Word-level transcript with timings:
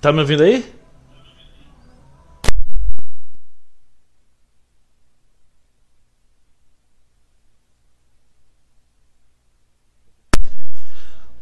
Tá 0.00 0.10
me 0.10 0.20
ouvindo 0.20 0.42
aí? 0.42 0.64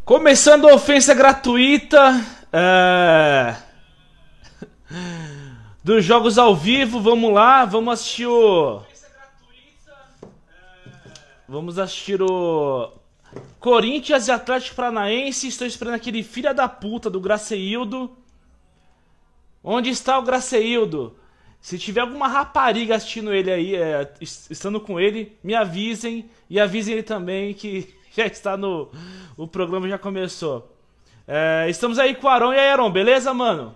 Começando 0.04 0.68
a 0.68 0.74
ofensa 0.74 1.14
gratuita 1.14 2.20
é... 2.52 3.54
dos 5.84 6.04
jogos 6.04 6.36
ao 6.36 6.56
vivo, 6.56 7.00
vamos 7.00 7.32
lá, 7.32 7.64
vamos 7.64 7.94
assistir 7.94 8.26
o. 8.26 8.82
Vamos 11.48 11.78
assistir 11.78 12.20
o 12.20 12.92
Corinthians 13.60 14.26
e 14.26 14.32
Atlético 14.32 14.74
Paranaense. 14.74 15.46
Estou 15.46 15.66
esperando 15.66 15.94
aquele 15.94 16.24
filho 16.24 16.52
da 16.52 16.68
puta 16.68 17.08
do 17.08 17.20
Graceildo. 17.20 18.18
Onde 19.70 19.90
está 19.90 20.18
o 20.18 20.22
Graceildo? 20.22 21.14
Se 21.60 21.78
tiver 21.78 22.00
alguma 22.00 22.26
rapariga 22.26 22.96
assistindo 22.96 23.34
ele 23.34 23.52
aí, 23.52 23.76
é, 23.76 24.10
estando 24.18 24.80
com 24.80 24.98
ele, 24.98 25.36
me 25.44 25.54
avisem 25.54 26.30
e 26.48 26.58
avisem 26.58 26.94
ele 26.94 27.02
também 27.02 27.52
que 27.52 27.94
já 28.16 28.24
está 28.24 28.56
no. 28.56 28.90
O 29.36 29.46
programa 29.46 29.86
já 29.86 29.98
começou. 29.98 30.74
É, 31.26 31.66
estamos 31.68 31.98
aí 31.98 32.14
com 32.14 32.26
o 32.26 32.30
Aron 32.30 32.54
e 32.54 32.58
aí, 32.58 32.70
Aron, 32.70 32.90
beleza, 32.90 33.34
mano? 33.34 33.74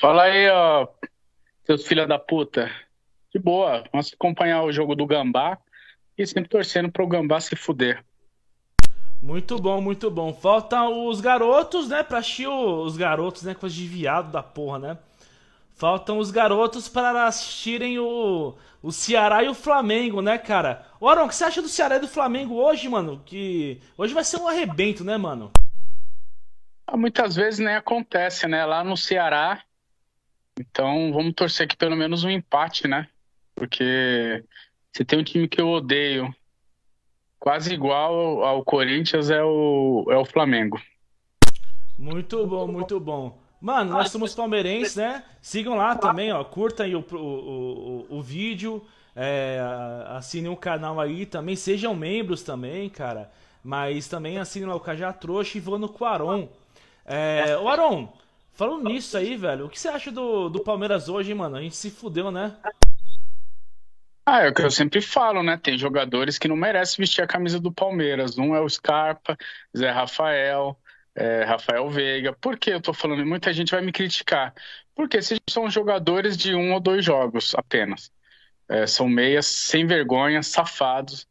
Fala 0.00 0.22
aí, 0.22 0.48
ó, 0.48 0.88
seus 1.66 1.86
filha 1.86 2.06
da 2.06 2.18
puta. 2.18 2.74
De 3.30 3.38
boa, 3.38 3.84
vamos 3.92 4.10
acompanhar 4.10 4.62
o 4.62 4.72
jogo 4.72 4.96
do 4.96 5.04
Gambá 5.04 5.58
e 6.16 6.26
sempre 6.26 6.48
torcendo 6.48 6.90
pro 6.90 7.06
Gambá 7.06 7.40
se 7.40 7.54
fuder. 7.56 8.02
Muito 9.22 9.56
bom, 9.56 9.80
muito 9.80 10.10
bom. 10.10 10.34
Faltam 10.34 11.06
os 11.06 11.20
garotos, 11.20 11.88
né? 11.88 12.02
Pra 12.02 12.18
assistir 12.18 12.48
os 12.48 12.96
garotos, 12.96 13.44
né? 13.44 13.54
Coisa 13.54 13.72
de 13.72 13.86
viado 13.86 14.32
da 14.32 14.42
porra, 14.42 14.80
né? 14.80 14.98
Faltam 15.76 16.18
os 16.18 16.32
garotos 16.32 16.88
para 16.88 17.26
assistirem 17.28 18.00
o, 18.00 18.56
o 18.82 18.90
Ceará 18.90 19.44
e 19.44 19.48
o 19.48 19.54
Flamengo, 19.54 20.20
né, 20.20 20.38
cara? 20.38 20.84
Ô, 21.00 21.08
Aron, 21.08 21.26
o 21.26 21.28
que 21.28 21.36
você 21.36 21.44
acha 21.44 21.62
do 21.62 21.68
Ceará 21.68 21.96
e 21.96 22.00
do 22.00 22.08
Flamengo 22.08 22.56
hoje, 22.56 22.88
mano? 22.88 23.22
Que 23.24 23.80
hoje 23.96 24.12
vai 24.12 24.24
ser 24.24 24.38
um 24.38 24.48
arrebento, 24.48 25.04
né, 25.04 25.16
mano? 25.16 25.52
Ah, 26.84 26.96
muitas 26.96 27.36
vezes 27.36 27.60
nem 27.60 27.76
acontece, 27.76 28.48
né? 28.48 28.66
Lá 28.66 28.82
no 28.82 28.96
Ceará. 28.96 29.62
Então 30.58 31.12
vamos 31.12 31.32
torcer 31.34 31.68
que 31.68 31.76
pelo 31.76 31.96
menos 31.96 32.24
um 32.24 32.30
empate, 32.30 32.88
né? 32.88 33.08
Porque 33.54 34.44
se 34.92 35.04
tem 35.04 35.20
um 35.20 35.24
time 35.24 35.46
que 35.46 35.60
eu 35.60 35.68
odeio, 35.68 36.34
quase 37.42 37.74
igual 37.74 38.44
ao 38.44 38.64
Corinthians, 38.64 39.28
é 39.28 39.42
o, 39.42 40.06
é 40.08 40.16
o 40.16 40.24
Flamengo. 40.24 40.80
Muito 41.98 42.46
bom, 42.46 42.68
muito 42.68 43.00
bom. 43.00 43.36
Mano, 43.60 43.90
nós 43.90 44.10
somos 44.10 44.32
palmeirenses, 44.32 44.94
né? 44.94 45.24
Sigam 45.40 45.74
lá 45.74 45.96
também, 45.96 46.32
ó. 46.32 46.44
Curtam 46.44 46.86
o, 46.86 47.16
o, 47.16 48.06
o, 48.10 48.18
o 48.18 48.22
vídeo. 48.22 48.80
É, 49.14 49.60
assinem 50.10 50.52
o 50.52 50.56
canal 50.56 51.00
aí 51.00 51.26
também. 51.26 51.56
Sejam 51.56 51.96
membros 51.96 52.44
também, 52.44 52.88
cara. 52.88 53.28
Mas 53.62 54.06
também 54.06 54.38
assinem 54.38 54.68
lá 54.68 54.76
o 54.76 54.80
Cajá 54.80 55.12
Trouxa 55.12 55.58
e 55.58 55.60
vão 55.60 55.80
no 55.80 55.88
Quaron. 55.88 56.48
É, 57.04 57.56
o 57.58 57.68
Aron, 57.68 58.08
falando 58.52 58.84
nisso 58.84 59.16
aí, 59.16 59.36
velho, 59.36 59.66
o 59.66 59.68
que 59.68 59.80
você 59.80 59.88
acha 59.88 60.12
do, 60.12 60.48
do 60.48 60.60
Palmeiras 60.60 61.08
hoje, 61.08 61.34
mano? 61.34 61.56
A 61.56 61.60
gente 61.60 61.74
se 61.74 61.90
fudeu, 61.90 62.30
né? 62.30 62.54
Ah, 64.24 64.42
é 64.42 64.48
o 64.48 64.54
que 64.54 64.62
eu 64.62 64.70
sempre 64.70 65.00
falo, 65.00 65.42
né? 65.42 65.56
Tem 65.56 65.76
jogadores 65.76 66.38
que 66.38 66.46
não 66.46 66.54
merecem 66.56 66.96
vestir 67.02 67.22
a 67.22 67.26
camisa 67.26 67.58
do 67.58 67.72
Palmeiras. 67.72 68.38
Um 68.38 68.54
é 68.54 68.60
o 68.60 68.68
Scarpa, 68.68 69.36
Zé 69.76 69.90
Rafael, 69.90 70.78
é, 71.14 71.42
Rafael 71.44 71.88
Veiga. 71.90 72.32
Por 72.32 72.56
que 72.56 72.70
eu 72.70 72.80
tô 72.80 72.94
falando? 72.94 73.26
Muita 73.26 73.52
gente 73.52 73.72
vai 73.72 73.82
me 73.82 73.90
criticar. 73.90 74.54
Porque 74.94 75.16
esses 75.16 75.40
são 75.50 75.68
jogadores 75.68 76.36
de 76.36 76.54
um 76.54 76.72
ou 76.72 76.80
dois 76.80 77.04
jogos 77.04 77.54
apenas. 77.56 78.12
É, 78.68 78.86
são 78.86 79.08
meias 79.08 79.46
sem 79.46 79.86
vergonha, 79.86 80.42
safados. 80.42 81.26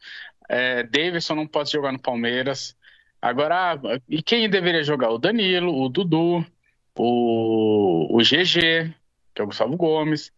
É, 0.50 0.84
Davidson 0.84 1.35
não 1.35 1.47
pode 1.47 1.72
jogar 1.72 1.94
no 1.94 2.00
Palmeiras. 2.00 2.75
Agora, 3.22 3.80
e 4.09 4.22
quem 4.22 4.50
deveria 4.50 4.84
jogar? 4.84 5.12
O 5.12 5.18
Danilo, 5.18 5.81
o 5.81 5.88
Dudu, 5.88 6.46
o, 6.97 8.18
o 8.18 8.19
GG, 8.19 8.94
que 9.34 9.41
é 9.41 9.44
o 9.44 9.47
Gustavo 9.47 9.78
Gomes. 9.78 10.31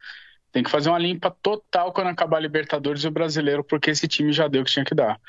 Tem 0.53 0.63
que 0.63 0.69
fazer 0.69 0.89
uma 0.89 0.99
limpa 0.99 1.31
total 1.41 1.91
quando 1.91 2.07
acabar 2.07 2.37
a 2.37 2.39
Libertadores 2.39 3.03
e 3.03 3.07
o 3.07 3.11
Brasileiro, 3.11 3.63
porque 3.63 3.89
esse 3.89 4.07
time 4.07 4.31
já 4.31 4.47
deu 4.47 4.61
o 4.61 4.65
que 4.65 4.71
tinha 4.71 4.85
que 4.85 4.95
dar. 4.95 5.19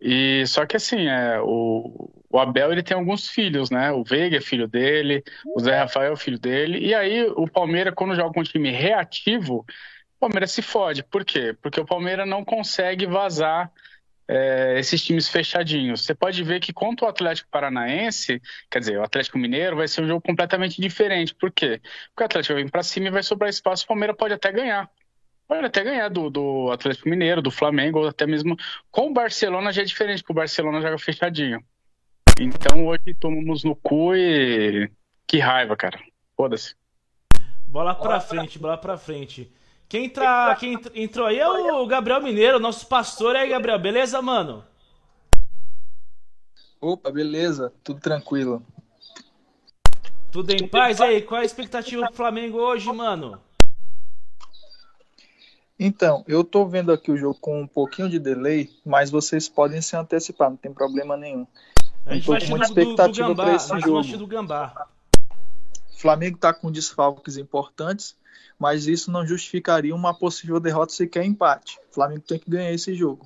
E 0.00 0.46
só 0.46 0.64
que 0.66 0.76
assim, 0.76 1.08
é, 1.08 1.40
o, 1.40 2.10
o 2.30 2.38
Abel 2.38 2.70
ele 2.70 2.82
tem 2.82 2.96
alguns 2.96 3.28
filhos, 3.28 3.70
né? 3.70 3.90
O 3.90 4.04
Veiga 4.04 4.36
é 4.36 4.40
filho 4.40 4.68
dele, 4.68 5.24
o 5.56 5.60
Zé 5.60 5.76
Rafael 5.78 6.12
é 6.12 6.16
filho 6.16 6.38
dele. 6.38 6.78
E 6.78 6.94
aí 6.94 7.24
o 7.24 7.48
Palmeiras, 7.48 7.94
quando 7.96 8.14
joga 8.14 8.38
um 8.38 8.44
time 8.44 8.70
reativo, 8.70 9.64
o 10.16 10.20
Palmeiras 10.20 10.52
se 10.52 10.62
fode. 10.62 11.02
Por 11.02 11.24
quê? 11.24 11.56
Porque 11.62 11.80
o 11.80 11.86
Palmeiras 11.86 12.28
não 12.28 12.44
consegue 12.44 13.06
vazar 13.06 13.72
é, 14.28 14.78
esses 14.78 15.02
times 15.02 15.28
fechadinhos. 15.28 16.04
Você 16.04 16.14
pode 16.14 16.44
ver 16.44 16.60
que 16.60 16.72
contra 16.72 17.06
o 17.06 17.08
Atlético 17.08 17.48
Paranaense, 17.50 18.40
quer 18.70 18.80
dizer, 18.80 18.98
o 18.98 19.02
Atlético 19.02 19.38
Mineiro 19.38 19.76
vai 19.76 19.88
ser 19.88 20.02
um 20.02 20.06
jogo 20.06 20.20
completamente 20.20 20.80
diferente. 20.80 21.34
Por 21.34 21.50
quê? 21.50 21.80
Porque 22.10 22.22
o 22.22 22.26
Atlético 22.26 22.54
vir 22.54 22.70
para 22.70 22.82
cima 22.82 23.08
e 23.08 23.10
vai 23.10 23.22
sobrar 23.22 23.48
espaço, 23.48 23.84
o 23.84 23.88
Palmeiras 23.88 24.16
pode 24.16 24.34
até 24.34 24.52
ganhar. 24.52 24.88
Pode 25.48 25.64
até 25.64 25.82
ganhar 25.82 26.10
do, 26.10 26.28
do 26.28 26.70
Atlético 26.70 27.08
Mineiro, 27.08 27.40
do 27.40 27.50
Flamengo, 27.50 28.00
ou 28.00 28.08
até 28.08 28.26
mesmo 28.26 28.54
com 28.90 29.08
o 29.08 29.12
Barcelona 29.14 29.72
já 29.72 29.80
é 29.80 29.84
diferente, 29.86 30.22
porque 30.22 30.32
o 30.32 30.34
Barcelona 30.34 30.82
joga 30.82 30.98
fechadinho. 30.98 31.64
Então 32.38 32.86
hoje 32.86 33.14
tomamos 33.18 33.64
no 33.64 33.74
cu 33.74 34.14
e. 34.14 34.90
Que 35.26 35.38
raiva, 35.38 35.74
cara. 35.74 35.98
Foda-se. 36.36 36.74
Bola 37.66 37.94
pra 37.94 38.20
frente, 38.20 38.58
bola 38.58 38.76
pra 38.76 38.96
frente. 38.96 39.50
Quem, 39.88 40.04
entra, 40.04 40.54
quem 40.56 40.78
entrou 40.94 41.26
aí 41.26 41.38
é 41.38 41.48
o 41.48 41.86
Gabriel 41.86 42.22
Mineiro, 42.22 42.60
nosso 42.60 42.86
pastor 42.86 43.34
aí, 43.34 43.48
Gabriel. 43.48 43.78
Beleza, 43.78 44.20
mano? 44.20 44.62
Opa, 46.80 47.10
beleza. 47.10 47.72
Tudo 47.82 47.98
tranquilo. 47.98 48.62
Tudo 50.30 50.50
em 50.52 50.68
paz 50.68 51.00
aí? 51.00 51.22
Qual 51.22 51.38
é 51.38 51.42
a 51.42 51.46
expectativa 51.46 52.06
do 52.06 52.14
Flamengo 52.14 52.58
hoje, 52.58 52.92
mano? 52.92 53.40
Então, 55.80 56.22
eu 56.28 56.44
tô 56.44 56.66
vendo 56.66 56.92
aqui 56.92 57.10
o 57.10 57.16
jogo 57.16 57.38
com 57.40 57.62
um 57.62 57.66
pouquinho 57.66 58.10
de 58.10 58.18
delay, 58.18 58.68
mas 58.84 59.10
vocês 59.10 59.48
podem 59.48 59.80
se 59.80 59.96
antecipar, 59.96 60.50
não 60.50 60.56
tem 60.56 60.72
problema 60.72 61.16
nenhum. 61.16 61.46
A 62.04 62.14
gente 62.14 62.26
vai 62.26 62.46
muita 62.46 62.66
expectativa 62.66 63.34
para 63.34 63.54
esse 63.54 63.80
jogo. 63.80 64.16
Do 64.18 64.26
Gambá. 64.26 64.86
O 65.94 65.98
Flamengo 65.98 66.36
está 66.36 66.52
com 66.52 66.70
desfalques 66.70 67.36
importantes, 67.36 68.16
mas 68.58 68.86
isso 68.86 69.10
não 69.10 69.26
justificaria 69.26 69.94
uma 69.94 70.12
possível 70.12 70.58
derrota 70.58 70.92
sequer 70.92 71.24
empate. 71.24 71.78
O 71.90 71.94
Flamengo 71.94 72.22
tem 72.22 72.38
que 72.38 72.50
ganhar 72.50 72.72
esse 72.72 72.94
jogo. 72.94 73.24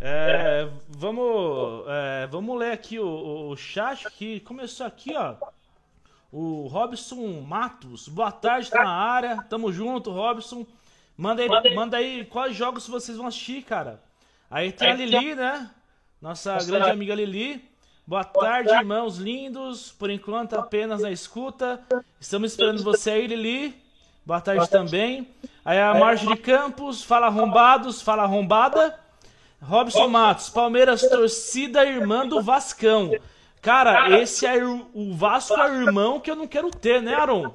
É, 0.00 0.68
vamos, 0.88 1.84
é, 1.88 2.26
vamos 2.26 2.58
ler 2.58 2.72
aqui 2.72 2.98
o, 2.98 3.50
o 3.50 3.56
chat 3.56 4.10
que 4.10 4.40
começou 4.40 4.86
aqui, 4.86 5.14
ó. 5.16 5.36
O 6.30 6.66
Robson 6.66 7.40
Matos, 7.40 8.08
boa 8.08 8.32
tarde, 8.32 8.68
tá 8.68 8.82
na 8.82 8.90
área. 8.90 9.42
Tamo 9.48 9.72
junto, 9.72 10.10
Robson. 10.10 10.66
Manda 11.16 11.42
aí, 11.42 11.48
manda 11.48 11.68
aí, 11.68 11.74
manda 11.74 11.96
aí 11.96 12.24
quais 12.24 12.56
jogos 12.56 12.88
vocês 12.88 13.16
vão 13.16 13.28
assistir, 13.28 13.62
cara. 13.62 14.02
Aí 14.50 14.72
tem 14.72 14.90
a 14.90 14.94
Lili, 14.94 15.34
né? 15.34 15.70
Nossa 16.20 16.58
grande 16.64 16.90
amiga 16.90 17.14
Lili. 17.14 17.64
Boa 18.06 18.24
tarde, 18.24 18.70
irmãos 18.70 19.16
lindos. 19.16 19.92
Por 19.92 20.10
enquanto, 20.10 20.54
apenas 20.54 21.00
na 21.00 21.10
escuta. 21.10 21.80
Estamos 22.20 22.50
esperando 22.50 22.82
você 22.82 23.12
aí, 23.12 23.26
Lili. 23.26 23.83
Boa 24.26 24.40
tarde 24.40 24.68
também. 24.70 25.28
Aí 25.64 25.78
a 25.78 25.94
Marjorie 25.94 26.38
Campos, 26.38 27.04
fala 27.04 27.26
arrombados, 27.26 28.00
fala 28.00 28.22
arrombada. 28.22 28.98
Robson 29.60 30.08
Matos, 30.08 30.50
Palmeiras, 30.50 31.00
torcida 31.02 31.84
irmã 31.84 32.26
do 32.26 32.42
Vascão. 32.42 33.12
Cara, 33.60 34.20
esse 34.20 34.46
é 34.46 34.62
o 34.62 35.14
Vasco 35.14 35.58
é 35.58 35.74
irmão 35.74 36.20
que 36.20 36.30
eu 36.30 36.36
não 36.36 36.46
quero 36.46 36.70
ter, 36.70 37.00
né, 37.00 37.14
Aron? 37.14 37.52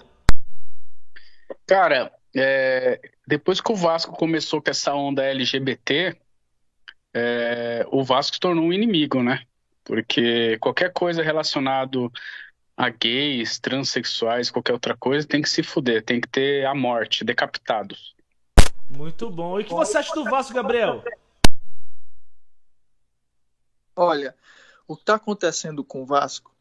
Cara, 1.68 2.12
é, 2.36 3.00
depois 3.28 3.62
que 3.62 3.72
o 3.72 3.76
Vasco 3.76 4.16
começou 4.16 4.60
com 4.60 4.72
essa 4.72 4.94
onda 4.94 5.24
LGBT, 5.24 6.18
é, 7.14 7.86
o 7.92 8.04
Vasco 8.04 8.36
se 8.36 8.40
tornou 8.40 8.66
um 8.66 8.74
inimigo, 8.74 9.22
né? 9.22 9.44
Porque 9.84 10.58
qualquer 10.60 10.92
coisa 10.94 11.22
relacionado 11.24 12.12
a 12.80 12.88
gays, 12.88 13.60
transexuais, 13.60 14.50
qualquer 14.50 14.72
outra 14.72 14.96
coisa, 14.96 15.28
tem 15.28 15.42
que 15.42 15.50
se 15.50 15.62
fuder, 15.62 16.02
tem 16.02 16.22
que 16.22 16.30
ter 16.30 16.66
a 16.66 16.74
morte, 16.74 17.26
decapitados. 17.26 18.16
Muito 18.90 19.30
bom. 19.30 19.60
E 19.60 19.64
o 19.64 19.66
que 19.66 19.74
você 19.74 19.98
acha 19.98 20.16
do 20.16 20.24
Vasco, 20.24 20.54
Gabriel? 20.54 21.04
Olha, 23.94 24.34
o 24.88 24.96
que 24.96 25.02
está 25.02 25.16
acontecendo 25.16 25.84
com 25.84 26.04
o 26.04 26.06
Vasco 26.06 26.56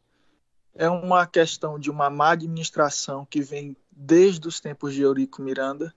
é 0.75 0.89
uma 0.89 1.25
questão 1.25 1.79
de 1.79 1.89
uma 1.89 2.09
má 2.09 2.31
administração 2.31 3.25
que 3.25 3.39
vem 3.39 3.77
desde 3.89 4.45
os 4.45 4.59
tempos 4.59 4.93
de 4.93 5.01
Eurico 5.01 5.41
Miranda. 5.41 5.95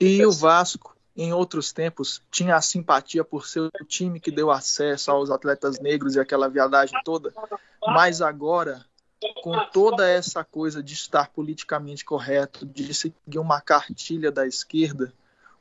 E 0.00 0.26
o 0.26 0.32
Vasco, 0.32 0.96
em 1.16 1.32
outros 1.32 1.72
tempos, 1.72 2.20
tinha 2.28 2.56
a 2.56 2.60
simpatia 2.60 3.22
por 3.22 3.46
ser 3.46 3.60
o 3.60 3.70
time 3.86 4.18
que 4.18 4.32
deu 4.32 4.50
acesso 4.50 5.12
aos 5.12 5.30
atletas 5.30 5.78
negros 5.78 6.16
e 6.16 6.20
aquela 6.20 6.48
viadagem 6.48 7.00
toda. 7.04 7.32
Mas 7.86 8.20
agora 8.20 8.84
com 9.42 9.58
toda 9.70 10.08
essa 10.08 10.44
coisa 10.44 10.82
de 10.82 10.94
estar 10.94 11.30
politicamente 11.30 12.04
correto, 12.04 12.66
de 12.66 12.92
seguir 12.94 13.38
uma 13.38 13.60
cartilha 13.60 14.30
da 14.30 14.46
esquerda, 14.46 15.12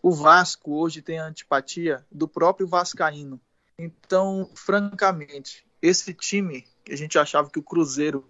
o 0.01 0.11
Vasco 0.11 0.73
hoje 0.75 1.01
tem 1.01 1.19
a 1.19 1.25
antipatia 1.25 2.05
do 2.11 2.27
próprio 2.27 2.67
Vascaíno. 2.67 3.39
Então, 3.77 4.50
francamente, 4.53 5.65
esse 5.81 6.13
time 6.13 6.67
que 6.83 6.94
a 6.94 6.97
gente 6.97 7.17
achava 7.17 7.50
que 7.50 7.59
o 7.59 7.63
Cruzeiro 7.63 8.29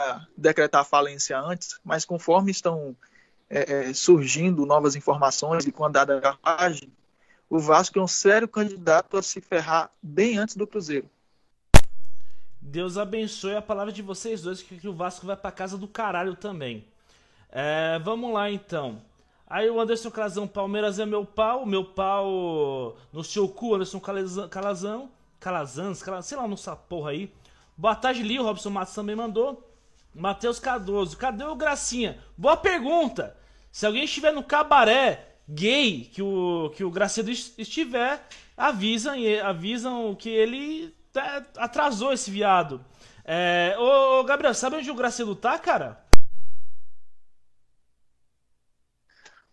ia 0.00 0.26
decretar 0.36 0.84
falência 0.84 1.38
antes, 1.38 1.78
mas 1.84 2.04
conforme 2.04 2.50
estão 2.50 2.96
é, 3.48 3.88
é, 3.90 3.94
surgindo 3.94 4.66
novas 4.66 4.96
informações 4.96 5.64
e 5.64 5.72
com 5.72 5.84
a 5.84 5.88
dada 5.88 6.20
garagem, 6.20 6.92
o 7.48 7.58
Vasco 7.58 7.98
é 7.98 8.02
um 8.02 8.08
sério 8.08 8.48
candidato 8.48 9.16
a 9.16 9.22
se 9.22 9.40
ferrar 9.40 9.92
bem 10.02 10.38
antes 10.38 10.56
do 10.56 10.66
Cruzeiro. 10.66 11.10
Deus 12.60 12.98
abençoe 12.98 13.56
a 13.56 13.62
palavra 13.62 13.92
de 13.92 14.02
vocês 14.02 14.42
dois, 14.42 14.62
que 14.62 14.86
o 14.86 14.92
Vasco 14.92 15.26
vai 15.26 15.36
para 15.36 15.50
casa 15.50 15.78
do 15.78 15.88
caralho 15.88 16.36
também. 16.36 16.84
É, 17.50 17.98
vamos 18.04 18.32
lá 18.32 18.50
então. 18.50 19.00
Aí 19.46 19.68
o 19.68 19.80
Anderson 19.80 20.10
Calazão, 20.10 20.46
Palmeiras 20.46 20.98
é 20.98 21.06
meu 21.06 21.24
pau, 21.24 21.66
meu 21.66 21.84
pau 21.84 22.96
no 23.12 23.24
seu 23.24 23.48
cu, 23.48 23.74
Anderson 23.74 23.98
Calazão, 23.98 24.48
Calazão, 24.48 25.10
Calazans, 25.40 26.04
sei 26.22 26.36
lá, 26.36 26.46
nessa 26.46 26.76
porra 26.76 27.10
aí. 27.10 27.32
Boa 27.76 27.94
tarde, 27.94 28.22
Lio, 28.22 28.44
Robson 28.44 28.70
Matos 28.70 28.94
também 28.94 29.16
mandou. 29.16 29.66
Matheus 30.14 30.58
Cardoso, 30.58 31.16
cadê 31.16 31.44
o 31.44 31.56
Gracinha? 31.56 32.18
Boa 32.36 32.56
pergunta. 32.56 33.36
Se 33.72 33.86
alguém 33.86 34.04
estiver 34.04 34.32
no 34.32 34.44
cabaré 34.44 35.36
gay 35.48 36.08
que 36.12 36.22
o, 36.22 36.70
que 36.76 36.84
o 36.84 36.90
Gracedo 36.90 37.30
estiver, 37.30 38.24
avisam, 38.56 39.14
avisam 39.44 40.14
que 40.14 40.28
ele 40.28 40.94
tá, 41.12 41.46
atrasou 41.56 42.12
esse 42.12 42.30
viado. 42.30 42.84
É, 43.24 43.76
ô, 43.78 44.24
Gabriel, 44.24 44.54
sabe 44.54 44.76
onde 44.76 44.90
o 44.90 44.94
Gracedo 44.94 45.34
tá, 45.34 45.58
cara? 45.58 46.04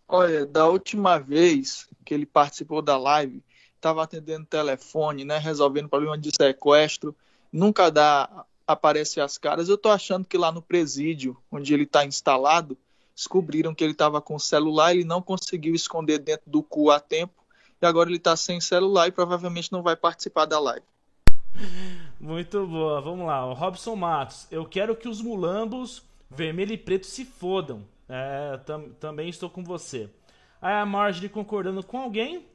Olha, 0.07 0.45
da 0.45 0.67
última 0.67 1.19
vez 1.19 1.87
que 2.05 2.13
ele 2.13 2.25
participou 2.25 2.81
da 2.81 2.97
live, 2.97 3.43
estava 3.75 4.03
atendendo 4.03 4.45
telefone, 4.45 5.25
né, 5.25 5.37
resolvendo 5.37 5.89
problema 5.89 6.17
de 6.17 6.31
sequestro, 6.33 7.15
nunca 7.51 7.91
dá 7.91 8.45
aparece 8.65 9.21
as 9.21 9.37
caras. 9.37 9.69
Eu 9.69 9.77
tô 9.77 9.89
achando 9.89 10.25
que 10.25 10.37
lá 10.37 10.51
no 10.51 10.61
presídio, 10.61 11.37
onde 11.51 11.73
ele 11.73 11.83
está 11.83 12.05
instalado, 12.05 12.77
descobriram 13.15 13.73
que 13.73 13.83
ele 13.83 13.93
estava 13.93 14.21
com 14.21 14.37
celular, 14.37 14.93
ele 14.93 15.05
não 15.05 15.21
conseguiu 15.21 15.73
esconder 15.73 16.19
dentro 16.19 16.49
do 16.49 16.61
cu 16.61 16.91
a 16.91 16.99
tempo, 16.99 17.43
e 17.81 17.85
agora 17.85 18.09
ele 18.09 18.17
está 18.17 18.35
sem 18.35 18.59
celular 18.59 19.07
e 19.07 19.11
provavelmente 19.11 19.71
não 19.71 19.81
vai 19.81 19.95
participar 19.95 20.45
da 20.45 20.59
live. 20.59 20.85
Muito 22.19 22.65
boa, 22.67 23.01
vamos 23.01 23.25
lá. 23.25 23.45
O 23.45 23.53
Robson 23.53 23.95
Matos, 23.95 24.47
eu 24.51 24.65
quero 24.65 24.95
que 24.95 25.07
os 25.07 25.21
mulambos 25.21 26.03
vermelho 26.29 26.73
e 26.73 26.77
preto 26.77 27.05
se 27.05 27.25
fodam. 27.25 27.83
É, 28.09 28.57
tam, 28.65 28.89
também 28.99 29.29
estou 29.29 29.49
com 29.49 29.63
você. 29.63 30.09
Aí 30.61 30.73
a 30.73 30.85
Marjorie 30.85 31.29
concordando 31.29 31.83
com 31.83 31.99
alguém. 31.99 32.45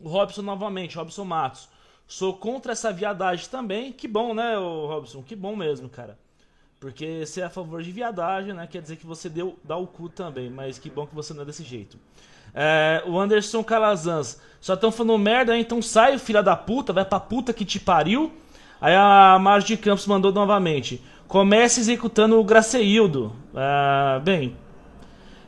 O 0.00 0.08
Robson 0.08 0.42
novamente, 0.42 0.96
Robson 0.96 1.24
Matos. 1.24 1.68
Sou 2.06 2.34
contra 2.34 2.72
essa 2.72 2.92
viadagem 2.92 3.48
também. 3.48 3.92
Que 3.92 4.08
bom, 4.08 4.34
né, 4.34 4.56
Robson? 4.56 5.22
Que 5.22 5.36
bom 5.36 5.54
mesmo, 5.54 5.88
cara. 5.88 6.18
Porque 6.80 7.26
se 7.26 7.40
é 7.40 7.44
a 7.44 7.50
favor 7.50 7.82
de 7.82 7.90
viadagem, 7.90 8.54
né? 8.54 8.66
Quer 8.66 8.80
dizer 8.80 8.96
que 8.96 9.06
você 9.06 9.28
deu, 9.28 9.58
dá 9.64 9.76
o 9.76 9.86
cu 9.86 10.08
também. 10.08 10.48
Mas 10.48 10.78
que 10.78 10.88
bom 10.88 11.06
que 11.06 11.14
você 11.14 11.34
não 11.34 11.42
é 11.42 11.44
desse 11.44 11.64
jeito. 11.64 11.98
É, 12.54 13.02
o 13.06 13.18
Anderson 13.18 13.62
Calazans. 13.62 14.40
Só 14.60 14.74
estão 14.74 14.90
falando 14.90 15.18
merda, 15.18 15.54
hein? 15.54 15.60
então 15.60 15.80
sai, 15.80 16.18
filha 16.18 16.42
da 16.42 16.56
puta. 16.56 16.92
Vai 16.92 17.04
pra 17.04 17.20
puta 17.20 17.52
que 17.52 17.64
te 17.64 17.78
pariu. 17.78 18.32
Aí 18.80 18.94
a 18.94 19.38
Marjorie 19.40 19.76
Campos 19.76 20.06
mandou 20.06 20.32
novamente. 20.32 21.02
Comece 21.26 21.80
executando 21.80 22.38
o 22.38 22.44
Graceildo. 22.44 23.32
É, 23.54 24.20
bem, 24.20 24.56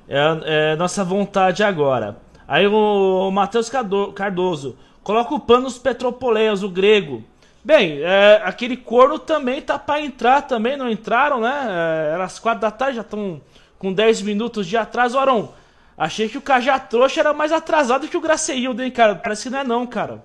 é, 0.08 0.73
é 0.73 0.76
nossa 0.76 1.05
vontade 1.05 1.62
agora. 1.62 2.19
Aí 2.47 2.67
o, 2.67 3.29
o 3.29 3.31
Matheus 3.31 3.70
Cardoso. 4.14 4.76
Coloca 5.02 5.35
o 5.35 5.41
pano 5.41 5.62
nos 5.62 5.79
Petropoleias, 5.79 6.62
o 6.62 6.69
grego. 6.69 7.25
Bem, 7.62 8.00
é, 8.00 8.41
aquele 8.44 8.76
corno 8.76 9.19
também 9.19 9.61
tá 9.61 9.79
para 9.79 10.00
entrar 10.00 10.43
também, 10.43 10.76
não 10.76 10.91
entraram, 10.91 11.41
né? 11.41 11.67
É, 11.69 12.14
era 12.14 12.25
às 12.25 12.38
quatro 12.38 12.62
da 12.62 12.70
tarde, 12.70 12.97
já 12.97 13.02
estão 13.02 13.41
com 13.79 13.93
10 13.93 14.23
minutos 14.23 14.67
de 14.67 14.76
atraso. 14.76 15.19
Aron, 15.19 15.52
achei 16.00 16.31
que 16.31 16.38
o 16.38 16.43
Cajá 16.43 16.81
Trouxa 16.81 17.20
era 17.20 17.35
mais 17.35 17.52
atrasado 17.52 18.08
que 18.08 18.17
o 18.17 18.20
Graceildo, 18.20 18.82
hein, 18.82 18.91
cara? 18.91 19.14
Parece 19.14 19.44
que 19.44 19.50
não 19.50 19.58
é 19.58 19.64
não, 19.64 19.87
cara. 19.87 20.25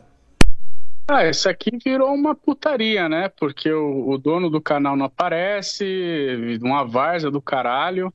Ah, 1.06 1.28
isso 1.28 1.50
aqui 1.50 1.78
virou 1.84 2.14
uma 2.14 2.34
putaria, 2.34 3.10
né? 3.10 3.30
Porque 3.30 3.72
o, 3.72 4.10
o 4.10 4.18
dono 4.18 4.50
do 4.50 4.62
canal 4.62 4.96
não 4.96 5.06
aparece, 5.06 6.58
uma 6.62 6.86
várzea 6.86 7.30
do 7.30 7.42
caralho. 7.42 8.12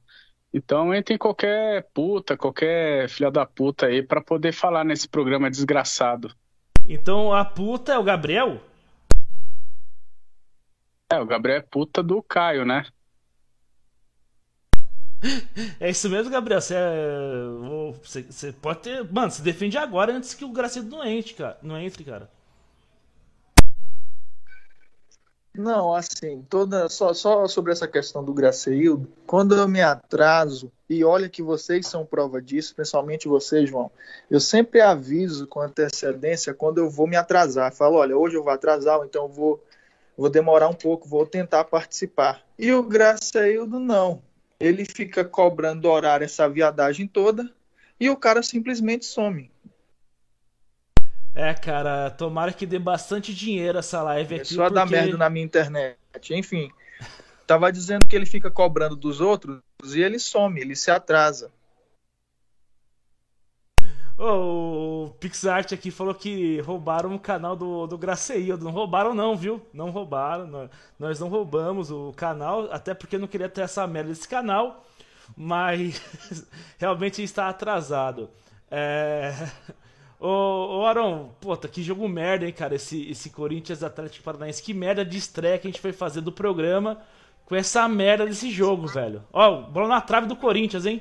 Então 0.53 0.93
entra 0.93 1.15
em 1.15 1.19
qualquer 1.19 1.87
puta, 1.95 2.37
qualquer 2.37 3.09
filha 3.09 3.31
da 3.31 3.47
puta 3.47 3.87
aí 3.87 4.03
para 4.03 4.21
poder 4.21 4.53
falar 4.53 4.83
nesse 4.83 5.07
programa 5.07 5.51
desgraçado. 5.51 6.35
Então 6.89 7.33
a 7.33 7.45
puta 7.45 7.93
é 7.93 7.99
o 7.99 8.03
Gabriel? 8.03 8.61
É, 11.13 11.21
o 11.21 11.27
Gabriel 11.27 11.59
é 11.59 11.63
puta 11.63 12.03
do 12.03 12.23
Caio, 12.23 12.65
né? 12.65 12.87
É 15.79 15.91
isso 15.91 16.09
mesmo, 16.09 16.31
Gabriel. 16.31 16.61
Você, 16.61 16.75
é... 16.75 18.23
você, 18.31 18.53
pode 18.53 18.81
ter. 18.81 19.13
Mano, 19.13 19.31
se 19.31 19.43
defende 19.43 19.77
agora 19.77 20.13
antes 20.13 20.35
que 20.35 20.45
o 20.45 20.53
Gracido 20.53 20.89
não 20.89 21.05
entre, 21.05 21.35
cara. 21.35 21.59
Não 21.63 21.79
entre, 21.79 22.05
cara. 22.05 22.31
Não, 25.53 25.93
assim, 25.95 26.47
toda 26.49 26.89
só, 26.89 27.13
só 27.13 27.47
sobre 27.49 27.73
essa 27.73 27.87
questão 27.87 28.25
do 28.25 28.33
Graceildo, 28.33 29.11
quando 29.27 29.57
eu 29.57 29.67
me 29.67 29.83
atraso, 29.83 30.71
e 30.89 31.05
olha 31.05 31.29
que 31.29 31.43
vocês 31.43 31.89
são 31.89 32.07
prova 32.07 32.41
disso, 32.41 32.75
principalmente 32.75 33.27
você, 33.27 33.67
João, 33.67 33.91
eu 34.31 34.39
sempre 34.39 34.81
aviso 34.81 35.49
com 35.49 35.61
antecedência 35.61 36.55
quando 36.55 36.79
eu 36.79 36.89
vou 36.89 37.07
me 37.07 37.17
atrasar. 37.17 37.75
Falo, 37.75 37.97
olha, 37.97 38.17
hoje 38.17 38.37
eu 38.37 38.45
vou 38.45 38.53
atrasar, 38.53 39.01
então 39.05 39.25
eu 39.25 39.29
vou 39.29 39.63
vou 40.17 40.29
demorar 40.29 40.69
um 40.69 40.75
pouco, 40.75 41.09
vou 41.09 41.27
tentar 41.27 41.65
participar. 41.65 42.43
E 42.59 42.73
o 42.73 42.83
Graceildo 42.83 43.81
não. 43.81 44.23
Ele 44.61 44.85
fica 44.85 45.25
cobrando 45.25 45.89
horário 45.89 46.25
essa 46.25 46.49
viadagem 46.49 47.07
toda 47.07 47.51
e 47.99 48.11
o 48.11 48.17
cara 48.17 48.43
simplesmente 48.43 49.07
some. 49.07 49.51
É, 51.35 51.55
cara, 51.55 52.11
tomara 52.11 52.53
que 52.53 52.67
dê 52.67 52.79
bastante 52.79 53.35
dinheiro 53.35 53.79
essa 53.79 54.03
live 54.03 54.35
aqui. 54.35 54.53
É 54.53 54.57
só 54.57 54.65
porque... 54.65 54.75
dar 54.75 54.87
merda 54.87 55.17
na 55.17 55.31
minha 55.31 55.45
internet. 55.45 55.97
Enfim, 56.31 56.71
tava 57.47 57.73
dizendo 57.73 58.07
que 58.07 58.15
ele 58.15 58.27
fica 58.27 58.51
cobrando 58.51 58.95
dos 58.95 59.21
outros 59.21 59.63
e 59.95 60.03
ele 60.03 60.19
some, 60.19 60.61
ele 60.61 60.77
se 60.77 60.91
atrasa. 60.91 61.51
O 64.23 65.15
PixArt 65.19 65.73
aqui 65.73 65.91
falou 65.91 66.15
que 66.15 66.61
roubaram 66.61 67.15
o 67.15 67.19
canal 67.19 67.57
do, 67.57 67.87
do 67.87 67.97
Graceildo. 67.97 68.63
Não 68.63 68.71
roubaram, 68.71 69.15
não, 69.15 69.35
viu? 69.35 69.63
Não 69.73 69.89
roubaram. 69.89 70.69
Nós 70.99 71.19
não 71.19 71.29
roubamos 71.29 71.91
o 71.91 72.13
canal, 72.15 72.69
até 72.71 72.93
porque 72.93 73.17
eu 73.17 73.21
não 73.21 73.27
queria 73.27 73.49
ter 73.49 73.63
essa 73.63 73.87
merda 73.87 74.11
desse 74.11 74.29
canal. 74.29 74.85
Mas 75.35 76.03
realmente 76.77 77.23
está 77.23 77.49
atrasado. 77.49 78.29
É. 78.71 79.33
Ô, 80.21 80.81
ô 80.81 80.85
Aron, 80.85 81.31
puta, 81.41 81.67
que 81.67 81.83
jogo 81.83 82.07
merda, 82.07 82.45
hein, 82.45 82.53
cara, 82.53 82.75
esse, 82.75 83.11
esse 83.11 83.31
Corinthians 83.31 83.83
Atlético 83.83 84.23
Paranaense. 84.23 84.63
Que 84.63 84.75
merda 84.75 85.03
de 85.03 85.17
estreia 85.17 85.59
que 85.59 85.67
a 85.67 85.71
gente 85.71 85.81
foi 85.81 85.95
fazer 85.95 86.21
do 86.21 86.31
programa 86.31 87.01
com 87.47 87.57
essa 87.57 87.89
merda 87.89 88.27
desse 88.27 88.51
jogo, 88.51 88.87
velho. 88.87 89.25
Ó, 89.33 89.63
bola 89.63 89.89
na 89.89 90.01
trave 90.03 90.27
do 90.27 90.37
Corinthians, 90.37 90.85
hein? 90.85 91.01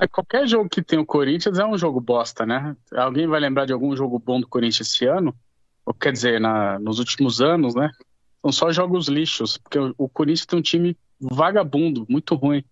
É, 0.00 0.08
qualquer 0.08 0.46
jogo 0.46 0.68
que 0.68 0.82
tem 0.82 0.98
o 0.98 1.06
Corinthians 1.06 1.58
é 1.58 1.64
um 1.64 1.78
jogo 1.78 2.00
bosta, 2.00 2.44
né? 2.44 2.76
Alguém 2.92 3.26
vai 3.26 3.38
lembrar 3.38 3.64
de 3.64 3.72
algum 3.72 3.94
jogo 3.96 4.18
bom 4.18 4.40
do 4.40 4.48
Corinthians 4.48 4.88
esse 4.88 5.06
ano? 5.06 5.34
Ou 5.86 5.94
quer 5.94 6.12
dizer, 6.12 6.40
na, 6.40 6.78
nos 6.78 6.98
últimos 6.98 7.40
anos, 7.40 7.74
né? 7.74 7.90
São 8.42 8.52
só 8.52 8.72
jogos 8.72 9.08
lixos, 9.08 9.56
porque 9.56 9.78
o, 9.78 9.94
o 9.96 10.08
Corinthians 10.08 10.46
tem 10.46 10.58
um 10.58 10.62
time 10.62 10.96
vagabundo, 11.20 12.04
muito 12.08 12.34
ruim, 12.34 12.64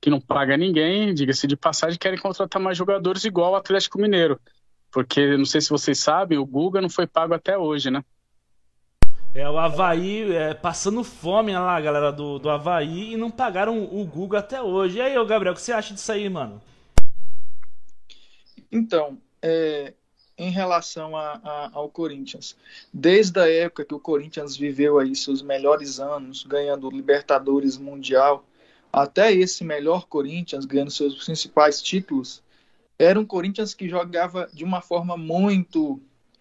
que 0.00 0.08
não 0.10 0.20
paga 0.20 0.56
ninguém, 0.56 1.12
diga-se 1.12 1.46
de 1.46 1.56
passagem, 1.56 1.98
querem 1.98 2.18
contratar 2.18 2.62
mais 2.62 2.78
jogadores 2.78 3.24
igual 3.24 3.52
o 3.52 3.56
Atlético 3.56 4.00
Mineiro. 4.00 4.40
Porque, 4.92 5.36
não 5.36 5.44
sei 5.44 5.60
se 5.60 5.70
vocês 5.70 5.98
sabem, 5.98 6.38
o 6.38 6.46
Guga 6.46 6.80
não 6.80 6.88
foi 6.88 7.06
pago 7.06 7.34
até 7.34 7.58
hoje, 7.58 7.90
né? 7.90 8.04
É, 9.32 9.48
o 9.48 9.56
Havaí 9.56 10.32
é, 10.32 10.54
passando 10.54 11.04
fome 11.04 11.52
lá, 11.52 11.80
galera 11.80 12.10
do, 12.10 12.40
do 12.40 12.50
Havaí, 12.50 13.12
e 13.12 13.16
não 13.16 13.30
pagaram 13.30 13.84
o 13.84 14.04
Google 14.04 14.38
até 14.38 14.60
hoje. 14.60 14.98
E 14.98 15.00
aí, 15.00 15.14
Gabriel, 15.24 15.52
o 15.52 15.56
que 15.56 15.62
você 15.62 15.72
acha 15.72 15.94
disso 15.94 16.10
aí, 16.10 16.28
mano? 16.28 16.60
Então, 18.72 19.18
é, 19.40 19.94
em 20.36 20.50
relação 20.50 21.16
a, 21.16 21.40
a, 21.44 21.70
ao 21.72 21.88
Corinthians, 21.88 22.56
desde 22.92 23.38
a 23.38 23.48
época 23.48 23.84
que 23.84 23.94
o 23.94 24.00
Corinthians 24.00 24.56
viveu 24.56 24.98
aí 24.98 25.14
seus 25.14 25.42
melhores 25.42 26.00
anos, 26.00 26.42
ganhando 26.42 26.90
Libertadores 26.90 27.78
Mundial, 27.78 28.44
até 28.92 29.32
esse 29.32 29.62
melhor 29.62 30.08
Corinthians, 30.08 30.64
ganhando 30.64 30.90
seus 30.90 31.24
principais 31.24 31.80
títulos, 31.80 32.42
era 32.98 33.18
um 33.18 33.24
Corinthians 33.24 33.74
que 33.74 33.88
jogava 33.88 34.50
de 34.52 34.64
uma 34.64 34.80
forma 34.80 35.16
muito 35.16 36.00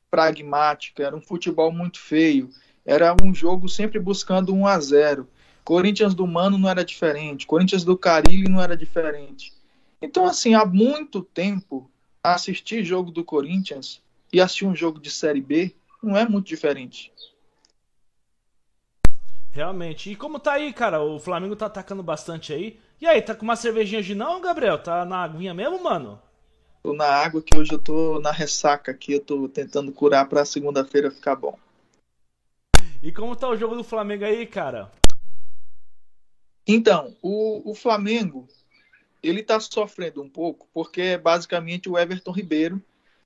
pragmática, 0.10 1.04
era 1.04 1.16
um 1.16 1.22
futebol 1.22 1.72
muito 1.72 2.00
feio 2.00 2.50
Era 2.86 3.16
um 3.24 3.34
jogo 3.34 3.68
sempre 3.68 4.00
buscando 4.00 4.54
1 4.54 4.68
a 4.68 4.80
0 4.80 5.28
Corinthians 5.64 6.16
do 6.16 6.26
Mano 6.26 6.58
não 6.58 6.68
era 6.68 6.84
diferente, 6.84 7.46
Corinthians 7.46 7.84
do 7.84 7.96
Carilli 7.96 8.50
não 8.50 8.60
era 8.60 8.76
diferente. 8.76 9.54
Então, 10.02 10.26
assim, 10.26 10.56
há 10.56 10.66
muito 10.66 11.22
tempo 11.22 11.92
assistir 12.24 12.84
jogo 12.84 13.12
do 13.12 13.24
Corinthians 13.24 14.02
e 14.34 14.42
assistir 14.42 14.66
um 14.66 14.76
jogo 14.76 15.00
de 15.00 15.12
Série 15.12 15.42
B 15.42 15.76
não 16.02 16.18
é 16.18 16.28
muito 16.28 16.48
diferente. 16.48 17.12
Realmente. 19.52 20.12
E 20.12 20.16
como 20.16 20.40
tá 20.40 20.54
aí, 20.54 20.72
cara? 20.72 21.04
O 21.04 21.20
Flamengo 21.20 21.56
tá 21.56 21.66
atacando 21.66 22.02
bastante 22.02 22.54
aí. 22.54 22.80
E 23.02 23.06
aí, 23.06 23.22
tá 23.22 23.36
com 23.36 23.44
uma 23.44 23.56
cervejinha 23.56 24.02
de 24.02 24.16
não, 24.16 24.42
Gabriel? 24.42 24.78
Tá 24.78 25.06
na 25.06 25.24
aguinha 25.24 25.54
mesmo, 25.54 25.84
mano? 25.84 26.20
Tô 26.82 26.94
na 26.94 27.06
água 27.06 27.42
que 27.42 27.58
hoje 27.58 27.74
eu 27.74 27.80
tô 27.80 28.20
na 28.20 28.32
ressaca 28.32 28.92
aqui, 28.92 29.14
eu 29.14 29.20
tô 29.20 29.50
tentando 29.50 29.92
curar 29.92 30.28
pra 30.28 30.46
segunda-feira 30.46 31.12
ficar 31.12 31.36
bom. 31.36 31.58
E 33.02 33.12
como 33.12 33.36
tá 33.36 33.48
o 33.48 33.56
jogo 33.56 33.76
do 33.76 33.84
Flamengo 33.84 34.26
aí, 34.26 34.46
cara? 34.46 34.92
Então, 36.68 37.16
o, 37.22 37.72
o 37.72 37.74
Flamengo, 37.74 38.48
ele 39.24 39.42
tá 39.42 39.60
sofrendo 39.60 40.22
um 40.22 40.30
pouco, 40.30 40.68
porque 40.74 41.02
é 41.02 41.18
basicamente 41.18 41.90
o 41.90 41.98
Everton 41.98 42.32
Ribeiro 42.32 42.82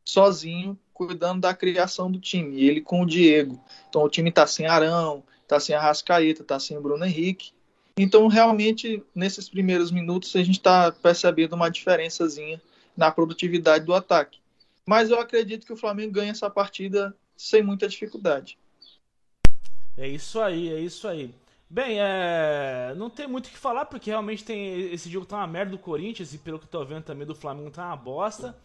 sozinho 0.05 0.77
cuidando 0.93 1.41
da 1.41 1.53
criação 1.53 2.11
do 2.11 2.19
time, 2.19 2.63
ele 2.63 2.81
com 2.81 3.01
o 3.01 3.05
Diego. 3.05 3.59
Então 3.89 4.03
o 4.03 4.09
time 4.09 4.31
tá 4.31 4.45
sem 4.45 4.67
Arão, 4.67 5.23
tá 5.47 5.59
sem 5.59 5.75
Arrascaeta, 5.75 6.43
tá 6.43 6.59
sem 6.59 6.79
Bruno 6.79 7.03
Henrique. 7.03 7.51
Então, 7.97 8.27
realmente, 8.27 9.03
nesses 9.13 9.49
primeiros 9.49 9.91
minutos, 9.91 10.35
a 10.35 10.43
gente 10.43 10.57
está 10.57 10.91
percebendo 10.91 11.53
uma 11.53 11.69
diferençazinha 11.69 12.61
na 12.97 13.11
produtividade 13.11 13.85
do 13.85 13.93
ataque. 13.93 14.39
Mas 14.85 15.09
eu 15.09 15.19
acredito 15.19 15.65
que 15.65 15.73
o 15.73 15.77
Flamengo 15.77 16.13
ganha 16.13 16.31
essa 16.31 16.49
partida 16.49 17.15
sem 17.35 17.61
muita 17.61 17.87
dificuldade. 17.87 18.57
É 19.97 20.07
isso 20.07 20.39
aí, 20.39 20.73
é 20.73 20.79
isso 20.79 21.07
aí. 21.07 21.33
Bem, 21.69 21.97
é... 21.99 22.93
não 22.95 23.09
tem 23.09 23.27
muito 23.27 23.47
o 23.47 23.49
que 23.49 23.57
falar, 23.57 23.85
porque 23.85 24.09
realmente 24.09 24.43
tem 24.43 24.91
esse 24.93 25.09
jogo 25.09 25.25
tá 25.25 25.37
uma 25.37 25.47
merda 25.47 25.71
do 25.71 25.77
Corinthians 25.77 26.33
e 26.33 26.37
pelo 26.37 26.59
que 26.59 26.65
eu 26.65 26.69
tô 26.69 26.85
vendo 26.85 27.03
também 27.03 27.25
do 27.27 27.35
Flamengo 27.35 27.71
tá 27.71 27.87
uma 27.87 27.95
bosta. 27.97 28.55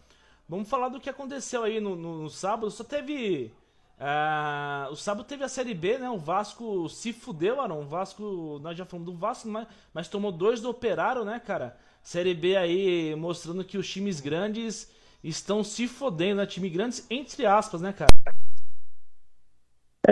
Vamos 0.47 0.69
falar 0.69 0.89
do 0.89 0.99
que 0.99 1.09
aconteceu 1.09 1.63
aí 1.63 1.79
no, 1.79 1.95
no, 1.95 2.23
no 2.23 2.29
sábado. 2.29 2.71
Só 2.71 2.83
teve 2.83 3.51
Uh, 3.99 4.93
o 4.93 4.95
sábado 4.95 5.27
teve 5.27 5.43
a 5.43 5.49
Série 5.49 5.73
B, 5.73 5.97
né? 5.97 6.09
O 6.09 6.17
Vasco 6.17 6.87
se 6.87 7.11
fudeu, 7.11 7.59
Arão. 7.59 7.81
O 7.81 7.85
Vasco, 7.85 8.57
nós 8.63 8.77
já 8.77 8.85
falamos 8.85 9.11
do 9.11 9.17
Vasco, 9.17 9.49
mas, 9.49 9.67
mas 9.93 10.07
tomou 10.07 10.31
dois 10.31 10.61
do 10.61 10.69
Operário, 10.69 11.25
né, 11.25 11.37
cara? 11.37 11.77
Série 12.01 12.33
B 12.33 12.55
aí 12.55 13.13
mostrando 13.15 13.63
que 13.63 13.77
os 13.77 13.89
times 13.89 14.21
grandes 14.21 14.89
estão 15.21 15.65
se 15.65 15.85
fodendo, 15.85 16.37
né? 16.37 16.45
Time 16.45 16.69
grandes, 16.69 17.05
entre 17.09 17.45
aspas, 17.45 17.81
né, 17.81 17.91
cara? 17.91 18.09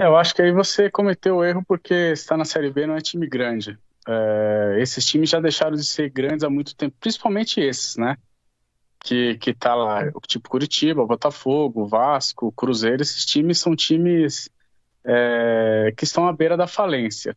É, 0.02 0.06
eu 0.06 0.16
acho 0.16 0.34
que 0.36 0.42
aí 0.42 0.52
você 0.52 0.90
cometeu 0.90 1.38
o 1.38 1.44
erro 1.44 1.64
porque 1.68 1.94
está 1.94 2.38
na 2.38 2.46
Série 2.46 2.72
B, 2.72 2.86
não 2.86 2.96
é 2.96 3.02
time 3.02 3.28
grande. 3.28 3.78
É, 4.08 4.78
esses 4.80 5.06
times 5.06 5.30
já 5.30 5.40
deixaram 5.40 5.76
de 5.76 5.84
ser 5.84 6.10
grandes 6.10 6.44
há 6.44 6.50
muito 6.50 6.76
tempo, 6.76 6.96
principalmente 7.00 7.60
esses, 7.60 7.98
né? 7.98 8.16
que, 9.08 9.38
que 9.38 9.54
tá 9.54 9.74
lá, 9.76 10.12
tipo 10.28 10.50
Curitiba, 10.50 11.06
Botafogo, 11.06 11.86
Vasco, 11.86 12.52
Cruzeiro, 12.52 13.02
esses 13.02 13.26
times 13.26 13.60
são 13.60 13.76
times 13.76 14.50
é, 15.04 15.94
que 15.96 16.04
estão 16.04 16.28
à 16.28 16.34
beira 16.34 16.58
da 16.58 16.68
falência. 16.68 17.36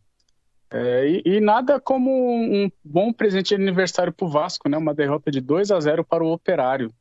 É, 0.72 1.08
e, 1.08 1.22
e, 1.24 1.40
nada 1.40 1.80
como 1.80 2.10
um 2.10 2.70
bom 2.84 3.12
presente 3.12 3.48
de 3.48 3.62
aniversário 3.62 4.12
para 4.12 4.24
o 4.24 4.28
Vasco, 4.28 4.68
né? 4.68 4.76
Uma 4.76 4.94
derrota 4.94 5.30
de 5.30 5.40
2 5.40 5.70
a 5.70 5.80
0 5.80 6.04
para 6.04 6.22
o 6.24 6.32
Operário. 6.32 6.92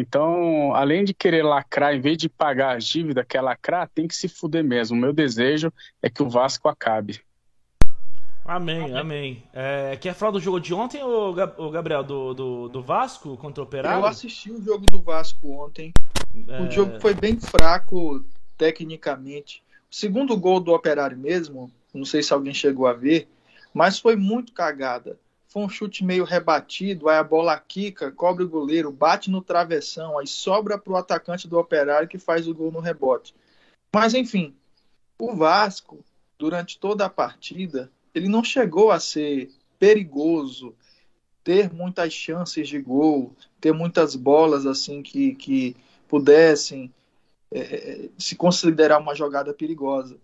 Então, 0.00 0.74
além 0.74 1.04
de 1.04 1.12
querer 1.12 1.42
lacrar, 1.42 1.94
em 1.94 2.00
vez 2.00 2.16
de 2.16 2.28
pagar 2.28 2.74
a 2.74 2.78
dívida 2.78 3.22
que 3.22 3.36
é 3.36 3.40
lacrar, 3.40 3.88
tem 3.94 4.08
que 4.08 4.14
se 4.16 4.28
fuder 4.28 4.64
mesmo. 4.64 4.96
O 4.96 5.00
meu 5.00 5.12
desejo 5.12 5.70
é 6.02 6.08
que 6.08 6.22
o 6.22 6.28
Vasco 6.28 6.68
acabe. 6.68 7.20
Amém, 8.44 8.96
amém. 8.96 9.42
É, 9.52 9.96
quer 10.00 10.14
falar 10.14 10.32
do 10.32 10.40
jogo 10.40 10.58
de 10.58 10.72
ontem, 10.72 11.02
ou, 11.04 11.34
Gabriel, 11.70 12.02
do, 12.02 12.32
do, 12.32 12.68
do, 12.68 12.82
Vasco 12.82 13.36
contra 13.36 13.62
o 13.62 13.66
Operário? 13.66 14.00
Eu 14.00 14.06
assisti 14.06 14.50
o 14.50 14.62
jogo 14.62 14.86
do 14.86 15.02
Vasco 15.02 15.46
ontem. 15.62 15.92
É... 16.48 16.62
O 16.62 16.70
jogo 16.70 16.98
foi 16.98 17.12
bem 17.12 17.38
fraco 17.38 18.24
tecnicamente. 18.56 19.62
O 19.90 19.94
segundo 19.94 20.36
gol 20.36 20.60
do 20.60 20.72
Operário 20.72 21.18
mesmo, 21.18 21.70
não 21.92 22.06
sei 22.06 22.22
se 22.22 22.32
alguém 22.32 22.54
chegou 22.54 22.86
a 22.86 22.94
ver, 22.94 23.28
mas 23.74 23.98
foi 23.98 24.16
muito 24.16 24.52
cagada. 24.52 25.18
Foi 25.50 25.64
um 25.64 25.68
chute 25.68 26.04
meio 26.04 26.22
rebatido, 26.22 27.08
aí 27.08 27.18
a 27.18 27.24
bola 27.24 27.58
quica, 27.58 28.12
cobre 28.12 28.44
o 28.44 28.48
goleiro, 28.48 28.92
bate 28.92 29.28
no 29.28 29.42
travessão, 29.42 30.16
aí 30.16 30.26
sobra 30.26 30.78
para 30.78 30.92
o 30.92 30.96
atacante 30.96 31.48
do 31.48 31.58
Operário 31.58 32.08
que 32.08 32.18
faz 32.18 32.46
o 32.46 32.54
gol 32.54 32.70
no 32.70 32.78
rebote. 32.78 33.34
Mas 33.92 34.14
enfim, 34.14 34.54
o 35.18 35.34
Vasco, 35.34 36.04
durante 36.38 36.78
toda 36.78 37.04
a 37.04 37.10
partida, 37.10 37.90
ele 38.14 38.28
não 38.28 38.44
chegou 38.44 38.92
a 38.92 39.00
ser 39.00 39.50
perigoso, 39.76 40.72
ter 41.42 41.72
muitas 41.72 42.12
chances 42.12 42.68
de 42.68 42.80
gol, 42.80 43.34
ter 43.60 43.72
muitas 43.72 44.14
bolas 44.14 44.66
assim 44.66 45.02
que, 45.02 45.34
que 45.34 45.76
pudessem 46.06 46.94
é, 47.50 48.08
se 48.16 48.36
considerar 48.36 49.00
uma 49.00 49.16
jogada 49.16 49.52
perigosa. 49.52 50.16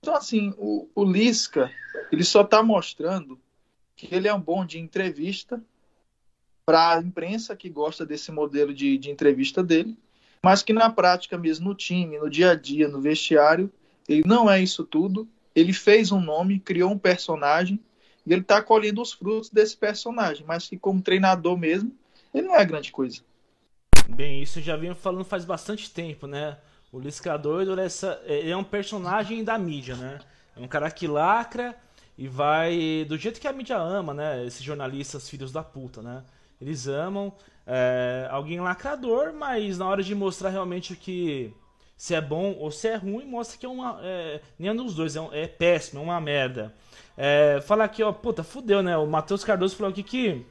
Então, 0.00 0.16
assim, 0.16 0.52
o, 0.58 0.88
o 0.92 1.04
Lisca, 1.04 1.70
ele 2.10 2.24
só 2.24 2.40
está 2.40 2.64
mostrando 2.64 3.38
que 3.96 4.14
ele 4.14 4.28
é 4.28 4.34
um 4.34 4.40
bom 4.40 4.64
de 4.64 4.78
entrevista 4.78 5.62
para 6.64 6.94
a 6.94 7.00
imprensa 7.00 7.56
que 7.56 7.68
gosta 7.68 8.06
desse 8.06 8.30
modelo 8.30 8.72
de, 8.72 8.96
de 8.96 9.10
entrevista 9.10 9.62
dele, 9.62 9.96
mas 10.42 10.62
que 10.62 10.72
na 10.72 10.90
prática 10.90 11.36
mesmo, 11.36 11.68
no 11.68 11.74
time, 11.74 12.18
no 12.18 12.30
dia 12.30 12.52
a 12.52 12.54
dia, 12.54 12.88
no 12.88 13.00
vestiário, 13.00 13.70
ele 14.08 14.22
não 14.26 14.50
é 14.50 14.60
isso 14.60 14.84
tudo 14.84 15.28
ele 15.54 15.72
fez 15.72 16.10
um 16.12 16.20
nome, 16.20 16.58
criou 16.58 16.90
um 16.90 16.98
personagem 16.98 17.78
e 18.26 18.32
ele 18.32 18.42
está 18.42 18.62
colhendo 18.62 19.02
os 19.02 19.12
frutos 19.12 19.50
desse 19.50 19.76
personagem, 19.76 20.44
mas 20.46 20.68
que 20.68 20.78
como 20.78 21.02
treinador 21.02 21.56
mesmo, 21.56 21.92
ele 22.32 22.46
não 22.46 22.56
é 22.56 22.64
grande 22.64 22.90
coisa. 22.90 23.20
Bem, 24.08 24.42
isso 24.42 24.60
já 24.60 24.76
venho 24.76 24.94
falando 24.94 25.24
faz 25.24 25.44
bastante 25.44 25.90
tempo, 25.90 26.26
né? 26.26 26.56
O 26.90 26.98
Lisca 26.98 27.36
Doido 27.38 27.72
ele 27.72 28.50
é 28.50 28.56
um 28.56 28.64
personagem 28.64 29.42
da 29.42 29.58
mídia, 29.58 29.96
né? 29.96 30.18
É 30.56 30.60
um 30.60 30.68
cara 30.68 30.90
que 30.90 31.06
lacra 31.06 31.74
e 32.16 32.28
vai 32.28 33.04
do 33.08 33.16
jeito 33.16 33.40
que 33.40 33.48
a 33.48 33.52
mídia 33.52 33.76
ama, 33.76 34.12
né? 34.14 34.44
Esses 34.46 34.62
jornalistas 34.62 35.28
filhos 35.28 35.52
da 35.52 35.62
puta, 35.62 36.02
né? 36.02 36.22
Eles 36.60 36.86
amam 36.86 37.32
é, 37.66 38.28
alguém 38.30 38.60
lacrador, 38.60 39.32
mas 39.32 39.78
na 39.78 39.86
hora 39.86 40.02
de 40.02 40.14
mostrar 40.14 40.50
realmente 40.50 40.92
o 40.92 40.96
que 40.96 41.54
se 41.96 42.14
é 42.14 42.20
bom 42.20 42.56
ou 42.58 42.70
se 42.70 42.88
é 42.88 42.96
ruim, 42.96 43.24
mostra 43.24 43.56
que 43.56 43.64
é 43.64 43.68
uma. 43.68 44.00
É, 44.02 44.40
nenhum 44.58 44.74
dos 44.74 44.94
dois, 44.94 45.14
é, 45.14 45.20
um, 45.20 45.32
é 45.32 45.46
péssimo, 45.46 46.00
é 46.00 46.04
uma 46.04 46.20
merda. 46.20 46.74
É, 47.16 47.60
falar 47.64 47.84
aqui, 47.84 48.02
ó, 48.02 48.12
puta, 48.12 48.42
fudeu, 48.42 48.82
né? 48.82 48.96
O 48.96 49.06
Matheus 49.06 49.44
Cardoso 49.44 49.76
falou 49.76 49.92
aqui 49.92 50.02
que. 50.02 50.44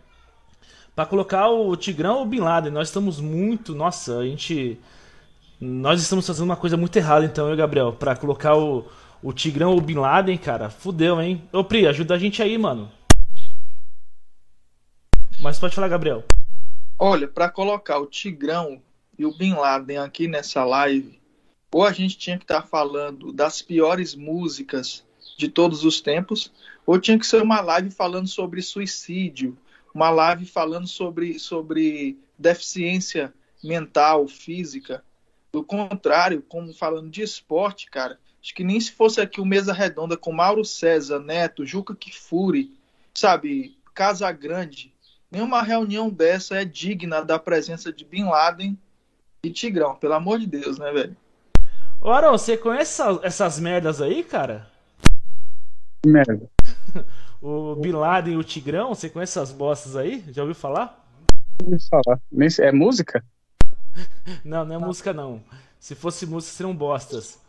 Pra 0.96 1.06
colocar 1.06 1.50
o 1.50 1.76
Tigrão 1.76 2.18
ou 2.18 2.22
o 2.24 2.26
Bin 2.26 2.40
Laden, 2.40 2.72
nós 2.72 2.88
estamos 2.88 3.20
muito. 3.20 3.76
Nossa, 3.76 4.20
a 4.20 4.26
gente. 4.26 4.80
Nós 5.60 6.02
estamos 6.02 6.26
fazendo 6.26 6.46
uma 6.46 6.56
coisa 6.56 6.78
muito 6.78 6.96
errada, 6.96 7.26
então, 7.26 7.50
eu, 7.50 7.56
Gabriel, 7.58 7.94
pra 7.94 8.16
colocar 8.16 8.56
o, 8.56 8.86
o 9.24 9.32
Tigrão 9.32 9.76
o 9.76 9.82
Bin 9.82 9.96
Laden, 9.96 10.38
cara. 10.38 10.70
Fudeu, 10.70 11.22
hein? 11.22 11.48
Ô, 11.52 11.64
Pri, 11.64 11.88
ajuda 11.88 12.16
a 12.16 12.18
gente 12.18 12.42
aí, 12.42 12.58
mano. 12.58 12.92
Mas 15.40 15.60
pode 15.60 15.76
falar, 15.76 15.88
Gabriel. 15.88 16.24
Olha, 16.98 17.28
para 17.28 17.50
colocar 17.50 18.00
o 18.00 18.06
Tigrão 18.06 18.82
e 19.18 19.26
o 19.26 19.36
Bin 19.36 19.54
Laden 19.54 20.00
aqui 20.00 20.28
nessa 20.28 20.64
live, 20.64 21.20
ou 21.72 21.84
a 21.84 21.92
gente 21.92 22.18
tinha 22.18 22.38
que 22.38 22.44
estar 22.44 22.64
falando 22.64 23.32
das 23.32 23.62
piores 23.62 24.14
músicas 24.14 25.04
de 25.38 25.48
todos 25.48 25.84
os 25.84 26.02
tempos, 26.02 26.52
ou 26.86 27.00
tinha 27.00 27.18
que 27.18 27.26
ser 27.26 27.42
uma 27.42 27.62
live 27.62 27.90
falando 27.90 28.28
sobre 28.28 28.62
suicídio, 28.62 29.58
uma 29.94 30.10
live 30.10 30.46
falando 30.46 30.88
sobre, 30.88 31.40
sobre 31.40 32.18
deficiência 32.38 33.34
mental, 33.64 34.28
física. 34.28 35.04
Do 35.52 35.64
contrário, 35.64 36.44
como 36.48 36.74
falando 36.74 37.10
de 37.10 37.22
esporte, 37.22 37.90
cara, 37.90 38.20
acho 38.42 38.56
que 38.56 38.64
nem 38.64 38.80
se 38.80 38.92
fosse 38.92 39.22
aqui 39.22 39.40
o 39.40 39.46
Mesa 39.46 39.72
Redonda 39.72 40.18
com 40.18 40.32
Mauro 40.32 40.66
César, 40.66 41.20
Neto, 41.20 41.66
Juca 41.66 41.96
Kifuri, 41.96 42.74
sabe, 43.14 43.78
Casa 43.94 44.32
Grande, 44.32 44.92
nenhuma 45.30 45.62
reunião 45.62 46.10
dessa 46.10 46.56
é 46.56 46.66
digna 46.66 47.24
da 47.24 47.38
presença 47.38 47.94
de 47.94 48.04
Bin 48.04 48.26
Laden 48.26 48.78
e 49.44 49.50
Tigrão, 49.52 49.96
pelo 49.96 50.14
amor 50.14 50.40
de 50.40 50.48
Deus, 50.48 50.78
né, 50.80 50.92
velho? 50.92 51.16
Ô 52.02 52.10
Arão, 52.10 52.32
você 52.32 52.58
conhece 52.58 53.02
essas, 53.02 53.24
essas 53.24 53.60
merdas 53.60 54.02
aí, 54.02 54.24
cara? 54.24 54.68
Merda. 56.04 56.50
o 57.40 57.76
Bin 57.76 57.92
Laden 57.92 58.34
e 58.34 58.38
o 58.38 58.44
Tigrão, 58.44 58.96
você 58.96 59.08
conhece 59.08 59.38
essas 59.38 59.52
bostas 59.52 59.96
aí? 59.96 60.24
Já 60.30 60.42
ouviu 60.42 60.56
falar? 60.56 61.06
Ouvi 61.64 61.78
falar. 61.88 62.20
É 62.60 62.72
música? 62.72 63.24
não, 64.44 64.66
não 64.66 64.76
é 64.76 64.78
música 64.80 65.14
não. 65.14 65.44
Se 65.80 65.94
fosse 65.94 66.26
música, 66.26 66.56
seriam 66.56 66.76
bostas. 66.76 67.40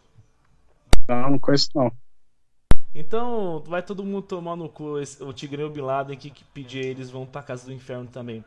Não, 1.09 1.31
não 1.31 1.39
conheço 1.39 1.69
não. 1.75 1.93
Então, 2.95 3.63
vai 3.67 3.83
todo 3.83 4.05
mundo 4.05 4.23
tomar 4.23 4.55
no 4.55 4.69
cu 4.69 4.99
o 5.21 5.33
Tigrão 5.33 5.65
e 5.65 5.67
o 5.67 5.71
Bin 5.71 5.81
Laden 5.81 6.17
que, 6.17 6.31
que 6.31 6.45
pedir 6.45 6.85
eles 6.85 7.11
vão 7.11 7.25
pra 7.25 7.43
casa 7.43 7.67
do 7.67 7.73
inferno 7.73 8.07
também. 8.07 8.45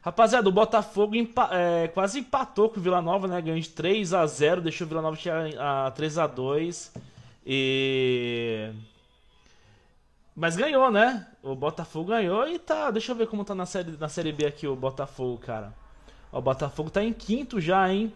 Rapaziada, 0.00 0.48
o 0.48 0.52
Botafogo 0.52 1.14
empa 1.14 1.48
é, 1.52 1.88
quase 1.88 2.20
empatou 2.20 2.68
com 2.68 2.80
o 2.80 2.82
Vila 2.82 3.00
Nova, 3.00 3.28
né? 3.28 3.40
Ganhou 3.40 3.60
de 3.60 3.68
3 3.68 4.14
a 4.14 4.26
0 4.26 4.60
deixou 4.60 4.86
o 4.86 4.88
Vila 4.88 5.02
Nova 5.02 5.16
chegar 5.16 5.46
a 5.58 5.90
3 5.90 6.18
a 6.18 6.26
2 6.26 6.92
E. 7.46 8.70
Mas 10.34 10.56
ganhou, 10.56 10.90
né? 10.90 11.26
O 11.42 11.54
Botafogo 11.54 12.10
ganhou 12.10 12.48
e 12.48 12.58
tá. 12.58 12.90
Deixa 12.90 13.12
eu 13.12 13.16
ver 13.16 13.28
como 13.28 13.44
tá 13.44 13.54
na 13.54 13.66
série, 13.66 13.92
na 13.92 14.08
série 14.08 14.32
B 14.32 14.46
aqui 14.46 14.66
o 14.66 14.74
Botafogo, 14.74 15.38
cara. 15.38 15.72
O 16.32 16.40
Botafogo 16.40 16.90
tá 16.90 17.04
em 17.04 17.12
quinto 17.12 17.60
já, 17.60 17.92
hein? 17.92 18.12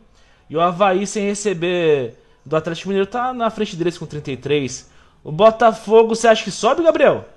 E 0.49 0.57
o 0.57 0.61
Havaí 0.61 1.07
sem 1.07 1.27
receber 1.27 2.17
do 2.47 2.57
Atlético 2.57 2.89
Mineiro 2.89 3.11
tá 3.11 3.35
na 3.35 3.51
frente 3.51 3.75
deles 3.75 3.99
com 3.99 4.07
33. 4.07 4.89
O 5.25 5.33
Botafogo, 5.33 6.15
você 6.15 6.29
acha 6.29 6.45
que 6.45 6.51
sobe, 6.53 6.85
Gabriel? 6.85 7.29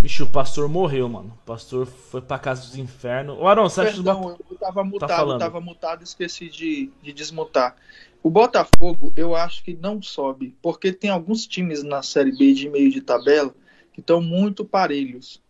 Vixe, 0.00 0.24
o 0.24 0.26
pastor 0.26 0.68
morreu, 0.68 1.08
mano. 1.08 1.38
O 1.42 1.46
pastor 1.46 1.86
foi 1.86 2.20
pra 2.20 2.38
casa 2.38 2.62
dos 2.62 2.76
infernos. 2.76 3.38
Ô, 3.38 3.46
Arão, 3.46 3.68
você 3.68 3.82
acha 3.82 3.92
Perdão, 3.92 4.34
que... 4.34 4.52
eu 4.52 4.58
tava 4.58 4.80
tá 4.80 4.84
mutado, 4.84 5.32
tá 5.32 5.38
tava 5.38 5.60
mutado, 5.60 6.02
esqueci 6.02 6.48
de, 6.48 6.90
de 7.00 7.12
desmutar. 7.12 7.76
O 8.20 8.28
Botafogo, 8.28 9.12
eu 9.16 9.36
acho 9.36 9.62
que 9.62 9.74
não 9.74 10.02
sobe, 10.02 10.56
porque 10.60 10.92
tem 10.92 11.10
alguns 11.10 11.46
times 11.46 11.84
na 11.84 12.02
Série 12.02 12.36
B 12.36 12.52
de 12.52 12.68
meio 12.68 12.90
de 12.90 13.00
tabela 13.00 13.54
que 13.92 14.00
estão 14.00 14.20
muito 14.20 14.64
parelhos. 14.64 15.40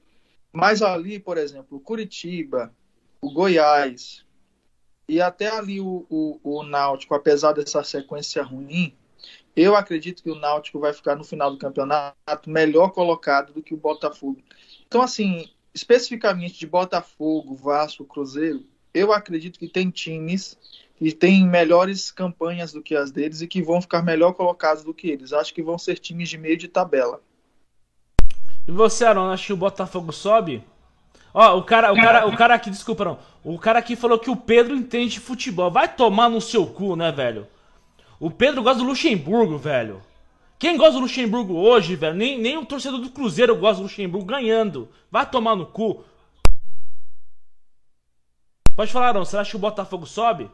Mas 0.52 0.82
ali, 0.82 1.18
por 1.18 1.38
exemplo, 1.38 1.78
o 1.78 1.80
Curitiba, 1.80 2.70
o 3.20 3.30
Goiás 3.30 4.24
e 5.08 5.20
até 5.20 5.48
ali 5.48 5.80
o, 5.80 6.06
o, 6.10 6.40
o 6.42 6.62
Náutico, 6.62 7.14
apesar 7.14 7.52
dessa 7.52 7.82
sequência 7.82 8.42
ruim, 8.42 8.94
eu 9.56 9.74
acredito 9.74 10.22
que 10.22 10.30
o 10.30 10.34
Náutico 10.34 10.78
vai 10.78 10.92
ficar 10.92 11.16
no 11.16 11.24
final 11.24 11.50
do 11.50 11.58
campeonato 11.58 12.14
melhor 12.46 12.90
colocado 12.90 13.52
do 13.52 13.62
que 13.62 13.74
o 13.74 13.78
Botafogo. 13.78 14.40
Então, 14.86 15.02
assim, 15.02 15.50
especificamente 15.74 16.58
de 16.58 16.66
Botafogo, 16.66 17.54
Vasco, 17.54 18.04
Cruzeiro, 18.04 18.64
eu 18.92 19.12
acredito 19.12 19.58
que 19.58 19.68
tem 19.68 19.90
times 19.90 20.58
que 20.96 21.12
têm 21.12 21.46
melhores 21.46 22.10
campanhas 22.10 22.72
do 22.72 22.82
que 22.82 22.94
as 22.94 23.10
deles 23.10 23.40
e 23.40 23.46
que 23.46 23.62
vão 23.62 23.80
ficar 23.80 24.02
melhor 24.02 24.32
colocados 24.32 24.82
do 24.82 24.92
que 24.92 25.08
eles. 25.08 25.32
Acho 25.32 25.54
que 25.54 25.62
vão 25.62 25.78
ser 25.78 25.98
times 25.98 26.28
de 26.28 26.36
meio 26.36 26.56
de 26.56 26.68
tabela. 26.68 27.22
E 28.66 28.70
você, 28.70 29.04
Aaron, 29.04 29.30
acha 29.30 29.46
que 29.46 29.52
o 29.52 29.56
Botafogo 29.56 30.12
sobe? 30.12 30.62
Ó, 31.32 31.58
o 31.58 31.62
cara, 31.62 31.92
o 31.92 31.96
cara, 31.96 32.26
o 32.26 32.36
cara 32.36 32.54
aqui, 32.54 32.70
desculpa, 32.70 33.04
não. 33.04 33.18
O 33.44 33.58
cara 33.58 33.78
aqui 33.78 33.94
falou 33.96 34.18
que 34.18 34.30
o 34.30 34.36
Pedro 34.36 34.74
entende 34.74 35.12
de 35.14 35.20
futebol. 35.20 35.70
Vai 35.70 35.88
tomar 35.88 36.28
no 36.28 36.40
seu 36.40 36.66
cu, 36.66 36.96
né, 36.96 37.12
velho? 37.12 37.46
O 38.18 38.30
Pedro 38.30 38.62
gosta 38.62 38.82
do 38.82 38.88
Luxemburgo, 38.88 39.58
velho. 39.58 40.02
Quem 40.58 40.76
gosta 40.76 40.94
do 40.94 41.00
Luxemburgo 41.00 41.54
hoje, 41.54 41.94
velho? 41.94 42.16
Nem, 42.16 42.38
nem 42.40 42.56
o 42.56 42.66
torcedor 42.66 43.00
do 43.00 43.10
Cruzeiro 43.10 43.54
gosta 43.56 43.76
do 43.76 43.82
Luxemburgo 43.84 44.26
ganhando. 44.26 44.88
Vai 45.10 45.28
tomar 45.28 45.54
no 45.54 45.66
cu. 45.66 46.04
Pode 48.74 48.92
falar, 48.92 49.14
não. 49.14 49.24
Você 49.24 49.36
acha 49.36 49.50
que 49.50 49.56
o 49.56 49.60
Botafogo 49.60 50.06
sobe? 50.06 50.50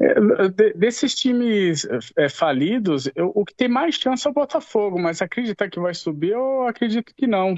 É, 0.00 0.72
desses 0.74 1.14
times 1.14 1.86
é, 2.16 2.26
falidos, 2.30 3.10
eu, 3.14 3.30
o 3.34 3.44
que 3.44 3.54
tem 3.54 3.68
mais 3.68 3.96
chance 3.96 4.26
é 4.26 4.30
o 4.30 4.32
Botafogo, 4.34 4.98
mas 4.98 5.20
acreditar 5.20 5.68
que 5.68 5.78
vai 5.78 5.92
subir, 5.92 6.30
eu 6.30 6.66
acredito 6.66 7.14
que 7.14 7.26
não. 7.26 7.54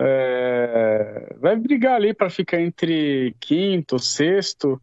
É, 0.00 1.34
vai 1.38 1.56
brigar 1.56 1.94
ali 1.94 2.14
para 2.14 2.30
ficar 2.30 2.60
entre 2.60 3.34
quinto, 3.40 3.98
sexto. 3.98 4.80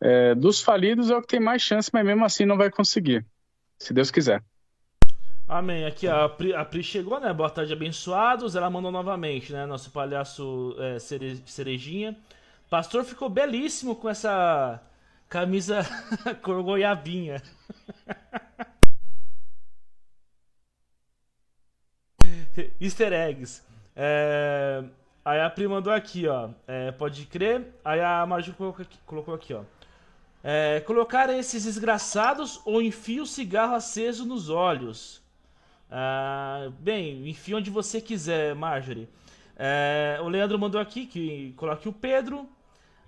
É, 0.00 0.34
dos 0.34 0.60
falidos 0.60 1.10
é 1.10 1.16
o 1.16 1.20
que 1.20 1.28
tem 1.28 1.40
mais 1.40 1.62
chance, 1.62 1.90
mas 1.92 2.04
mesmo 2.04 2.24
assim 2.24 2.44
não 2.44 2.56
vai 2.56 2.70
conseguir, 2.70 3.24
se 3.78 3.92
Deus 3.92 4.10
quiser. 4.10 4.42
Amém. 5.48 5.86
Aqui 5.86 6.06
a 6.06 6.28
Pri, 6.28 6.52
a 6.54 6.64
Pri 6.64 6.82
chegou, 6.82 7.18
né? 7.18 7.32
Boa 7.32 7.48
tarde, 7.48 7.72
abençoados. 7.72 8.54
Ela 8.54 8.68
mandou 8.68 8.92
novamente, 8.92 9.52
né? 9.52 9.64
Nosso 9.64 9.90
palhaço 9.90 10.76
é, 10.78 10.98
cerejinha. 10.98 12.16
Pastor 12.68 13.02
ficou 13.02 13.30
belíssimo 13.30 13.96
com 13.96 14.10
essa 14.10 14.82
Camisa 15.28 15.86
cor 16.42 16.62
goiabinha. 16.62 17.42
Easter 22.80 23.12
eggs. 23.12 23.67
É... 24.00 24.84
Aí 25.24 25.40
a 25.40 25.50
Pri 25.50 25.66
mandou 25.66 25.92
aqui, 25.92 26.28
ó. 26.28 26.50
É, 26.66 26.92
pode 26.92 27.26
crer. 27.26 27.66
Aí 27.84 28.00
a 28.00 28.24
Marju 28.24 28.54
colocou 28.54 28.82
aqui, 28.82 28.98
colocou 29.04 29.34
aqui 29.34 29.52
ó. 29.52 29.62
É, 30.42 30.80
colocar 30.86 31.28
esses 31.30 31.64
desgraçados 31.64 32.60
ou 32.64 32.80
enfia 32.80 33.22
o 33.22 33.26
cigarro 33.26 33.74
aceso 33.74 34.24
nos 34.24 34.48
olhos. 34.48 35.20
Ah, 35.90 36.70
bem, 36.78 37.28
enfia 37.28 37.56
onde 37.56 37.70
você 37.70 38.00
quiser, 38.00 38.54
Marjorie. 38.54 39.08
É, 39.56 40.18
o 40.22 40.28
Leandro 40.28 40.58
mandou 40.58 40.80
aqui 40.80 41.04
que 41.04 41.52
coloque 41.56 41.88
o 41.88 41.92
Pedro. 41.92 42.48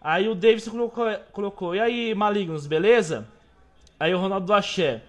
Aí 0.00 0.28
o 0.28 0.34
Davis 0.34 0.66
colocou, 0.66 1.06
colocou, 1.30 1.74
e 1.74 1.80
aí, 1.80 2.14
malignos, 2.14 2.66
beleza? 2.66 3.28
Aí 3.98 4.14
o 4.14 4.18
Ronaldo 4.18 4.46
do 4.46 4.54
Axé. 4.54 5.02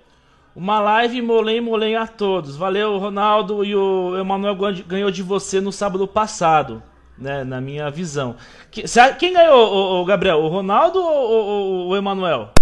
Uma 0.53 0.79
live 0.81 1.21
molém, 1.21 1.61
molém 1.61 1.95
a 1.95 2.05
todos. 2.05 2.57
Valeu, 2.57 2.97
Ronaldo. 2.97 3.63
E 3.63 3.73
o 3.75 4.17
Emanuel 4.17 4.55
ganhou 4.85 5.09
de 5.09 5.23
você 5.23 5.61
no 5.61 5.71
sábado 5.71 6.05
passado, 6.07 6.83
né? 7.17 7.43
Na 7.43 7.61
minha 7.61 7.89
visão. 7.89 8.35
Quem 8.69 9.33
ganhou, 9.33 10.01
o, 10.01 10.05
Gabriel? 10.05 10.39
O 10.39 10.49
Ronaldo 10.49 10.99
ou 10.99 11.87
o 11.87 11.95
Emanuel? 11.95 12.53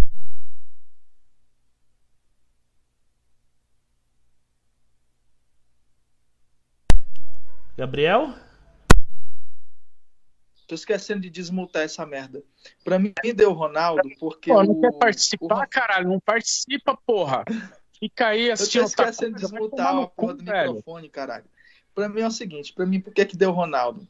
Gabriel? 7.76 8.34
Tô 10.68 10.76
esquecendo 10.76 11.22
de 11.22 11.32
desmutar 11.32 11.82
essa 11.82 12.06
merda. 12.06 12.44
Pra 12.84 13.00
mim, 13.00 13.12
deu 13.36 13.54
Ronaldo, 13.54 14.08
porque. 14.20 14.52
Pô, 14.52 14.62
não 14.64 14.74
o... 14.74 14.82
quer 14.82 14.92
participar, 15.00 15.66
o... 15.66 15.68
caralho? 15.68 16.10
Não 16.10 16.20
participa, 16.20 16.96
porra. 17.08 17.44
Fica 18.00 18.28
aí 18.28 18.50
assistindo. 18.50 18.84
Eu 18.84 18.92
tô 18.92 19.04
esquecendo 19.04 19.36
de 19.36 19.42
desmutar 19.42 19.96
a 19.96 20.08
porra 20.08 20.34
do 20.34 20.44
velho. 20.44 20.74
microfone, 20.74 21.10
caralho. 21.10 21.46
Pra 21.94 22.08
mim 22.08 22.22
é 22.22 22.28
o 22.28 22.32
seguinte: 22.32 22.74
pra 22.74 22.86
mim, 22.86 23.02
por 23.02 23.14
que, 23.14 23.26
que 23.26 23.36
deu 23.38 23.52
Ronaldo? 23.52 24.08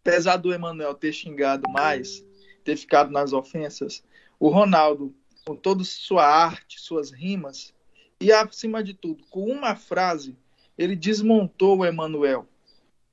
Apesar 0.00 0.36
do 0.36 0.52
Emanuel 0.52 0.94
ter 0.94 1.12
xingado 1.12 1.68
mais, 1.70 2.24
ter 2.62 2.76
ficado 2.76 3.10
nas 3.10 3.32
ofensas, 3.32 4.02
o 4.38 4.48
Ronaldo, 4.48 5.14
com 5.46 5.54
toda 5.54 5.82
sua 5.84 6.26
arte, 6.26 6.80
suas 6.80 7.10
rimas, 7.10 7.74
e 8.20 8.32
acima 8.32 8.82
de 8.82 8.94
tudo, 8.94 9.24
com 9.30 9.50
uma 9.50 9.74
frase, 9.74 10.36
ele 10.76 10.96
desmontou 10.96 11.78
o 11.78 11.84
Emanuel 11.84 12.48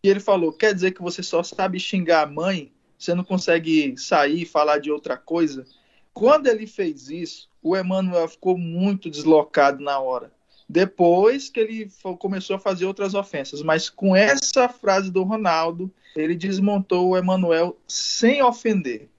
e 0.03 0.09
ele 0.09 0.19
falou: 0.19 0.51
quer 0.51 0.73
dizer 0.73 0.91
que 0.91 1.01
você 1.01 1.21
só 1.21 1.43
sabe 1.43 1.79
xingar 1.79 2.23
a 2.23 2.31
mãe, 2.31 2.71
você 2.97 3.13
não 3.13 3.23
consegue 3.23 3.95
sair 3.97 4.43
e 4.43 4.45
falar 4.45 4.79
de 4.79 4.91
outra 4.91 5.17
coisa? 5.17 5.65
Quando 6.13 6.47
ele 6.47 6.67
fez 6.67 7.09
isso, 7.09 7.49
o 7.61 7.75
Emmanuel 7.75 8.27
ficou 8.27 8.57
muito 8.57 9.09
deslocado 9.09 9.83
na 9.83 9.99
hora. 9.99 10.31
Depois 10.67 11.49
que 11.49 11.59
ele 11.59 11.91
começou 12.19 12.55
a 12.55 12.59
fazer 12.59 12.85
outras 12.85 13.13
ofensas. 13.13 13.61
Mas 13.61 13.89
com 13.89 14.15
essa 14.15 14.69
frase 14.69 15.11
do 15.11 15.23
Ronaldo, 15.23 15.91
ele 16.15 16.35
desmontou 16.35 17.09
o 17.09 17.17
Emmanuel 17.17 17.77
sem 17.87 18.41
ofender. 18.41 19.09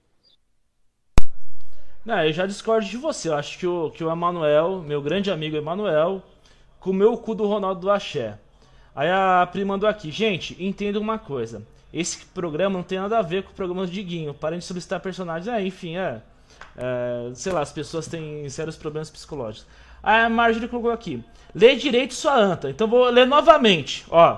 Não, 2.05 2.25
eu 2.25 2.33
já 2.33 2.45
discordo 2.45 2.87
de 2.87 2.97
você. 2.97 3.29
Eu 3.29 3.35
acho 3.35 3.57
que 3.57 3.65
o, 3.65 3.89
que 3.91 4.03
o 4.03 4.11
Emanuel, 4.11 4.81
meu 4.81 5.01
grande 5.01 5.31
amigo 5.31 5.55
Emanuel, 5.55 6.21
comeu 6.79 7.13
o 7.13 7.17
cu 7.17 7.33
do 7.33 7.45
Ronaldo 7.45 7.81
do 7.81 7.89
Axé. 7.89 8.37
Aí 8.95 9.09
a 9.09 9.47
Pri 9.49 9.63
mandou 9.63 9.87
aqui, 9.87 10.11
gente, 10.11 10.61
entenda 10.61 10.99
uma 10.99 11.17
coisa. 11.17 11.65
Esse 11.93 12.25
programa 12.25 12.77
não 12.77 12.83
tem 12.83 12.99
nada 12.99 13.19
a 13.19 13.21
ver 13.21 13.43
com 13.43 13.51
o 13.51 13.55
programa 13.55 13.85
do 13.85 13.91
Diguinho. 13.91 14.33
Parem 14.33 14.59
de 14.59 14.65
solicitar 14.65 14.99
personagens. 14.99 15.47
É, 15.47 15.65
enfim, 15.65 15.95
é, 15.95 16.21
é. 16.75 17.31
Sei 17.35 17.51
lá, 17.51 17.61
as 17.61 17.71
pessoas 17.71 18.07
têm 18.07 18.47
sérios 18.49 18.75
problemas 18.75 19.09
psicológicos. 19.09 19.67
A 20.01 20.27
Marjorie 20.29 20.67
colocou 20.67 20.91
aqui. 20.91 21.23
Lê 21.55 21.75
direito 21.75 22.13
sua 22.13 22.35
anta. 22.35 22.69
Então 22.69 22.87
vou 22.87 23.09
ler 23.09 23.25
novamente. 23.25 24.05
Ó. 24.09 24.37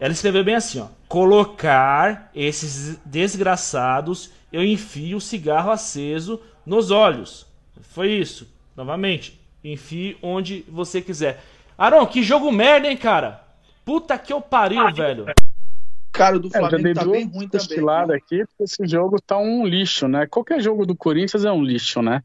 Ela 0.00 0.12
escreveu 0.12 0.42
bem 0.42 0.56
assim, 0.56 0.80
ó. 0.80 0.86
Colocar 1.06 2.30
esses 2.34 2.96
desgraçados, 3.04 4.32
eu 4.52 4.64
enfio 4.64 5.18
o 5.18 5.20
cigarro 5.20 5.70
aceso 5.70 6.40
nos 6.66 6.90
olhos. 6.90 7.46
Foi 7.80 8.10
isso. 8.10 8.48
Novamente. 8.76 9.40
Enfie 9.62 10.16
onde 10.20 10.64
você 10.68 11.00
quiser. 11.00 11.40
Aron, 11.78 12.04
que 12.06 12.22
jogo 12.22 12.50
merda, 12.50 12.88
hein, 12.88 12.96
cara? 12.96 13.44
Puta 13.84 14.18
que 14.18 14.32
eu 14.32 14.40
pariu, 14.40 14.80
ah, 14.80 14.90
velho. 14.90 15.26
Cara, 16.12 16.36
o 16.36 16.38
do 16.38 16.50
Flamengo 16.50 16.88
é, 16.88 16.94
tá 16.94 17.04
bem 17.04 17.26
ruim 17.26 17.48
também. 17.48 17.80
lado 17.80 18.12
aqui, 18.12 18.44
porque 18.46 18.64
esse 18.64 18.86
jogo 18.86 19.20
tá 19.20 19.38
um 19.38 19.66
lixo, 19.66 20.06
né? 20.06 20.26
Qualquer 20.26 20.60
jogo 20.60 20.84
do 20.84 20.94
Corinthians 20.94 21.44
é 21.44 21.50
um 21.50 21.62
lixo, 21.62 22.02
né? 22.02 22.22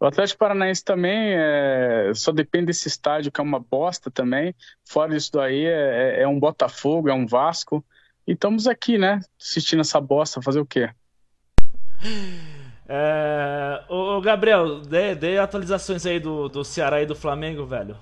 O 0.00 0.06
Atlético 0.06 0.38
Paranaense 0.40 0.84
também 0.84 1.34
é... 1.34 2.10
só 2.14 2.32
depende 2.32 2.66
desse 2.66 2.88
estádio, 2.88 3.30
que 3.30 3.40
é 3.40 3.44
uma 3.44 3.60
bosta 3.60 4.10
também. 4.10 4.54
Fora 4.84 5.16
isso 5.16 5.30
daí, 5.32 5.64
é, 5.64 6.16
é, 6.18 6.22
é 6.22 6.28
um 6.28 6.40
Botafogo, 6.40 7.08
é 7.08 7.14
um 7.14 7.26
Vasco. 7.26 7.84
E 8.26 8.32
estamos 8.32 8.66
aqui, 8.66 8.98
né? 8.98 9.20
Assistindo 9.40 9.80
essa 9.80 10.00
bosta, 10.00 10.42
fazer 10.42 10.58
o 10.58 10.66
quê? 10.66 10.90
É... 12.88 13.84
Ô, 13.88 14.20
Gabriel, 14.20 14.80
dê, 14.80 15.14
dê 15.14 15.38
atualizações 15.38 16.04
aí 16.04 16.18
do, 16.18 16.48
do 16.48 16.64
Ceará 16.64 17.00
e 17.00 17.06
do 17.06 17.14
Flamengo, 17.14 17.64
velho. 17.64 17.96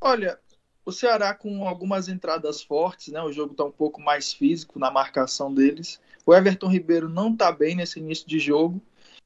Olha, 0.00 0.38
o 0.84 0.92
Ceará 0.92 1.34
com 1.34 1.66
algumas 1.66 2.08
entradas 2.08 2.62
fortes, 2.62 3.12
né? 3.12 3.22
O 3.22 3.32
jogo 3.32 3.52
está 3.52 3.64
um 3.64 3.70
pouco 3.70 4.00
mais 4.00 4.32
físico 4.32 4.78
na 4.78 4.90
marcação 4.90 5.52
deles. 5.52 6.00
O 6.24 6.34
Everton 6.34 6.68
Ribeiro 6.68 7.08
não 7.08 7.32
está 7.32 7.52
bem 7.52 7.74
nesse 7.74 7.98
início 7.98 8.26
de 8.26 8.38
jogo. 8.38 8.80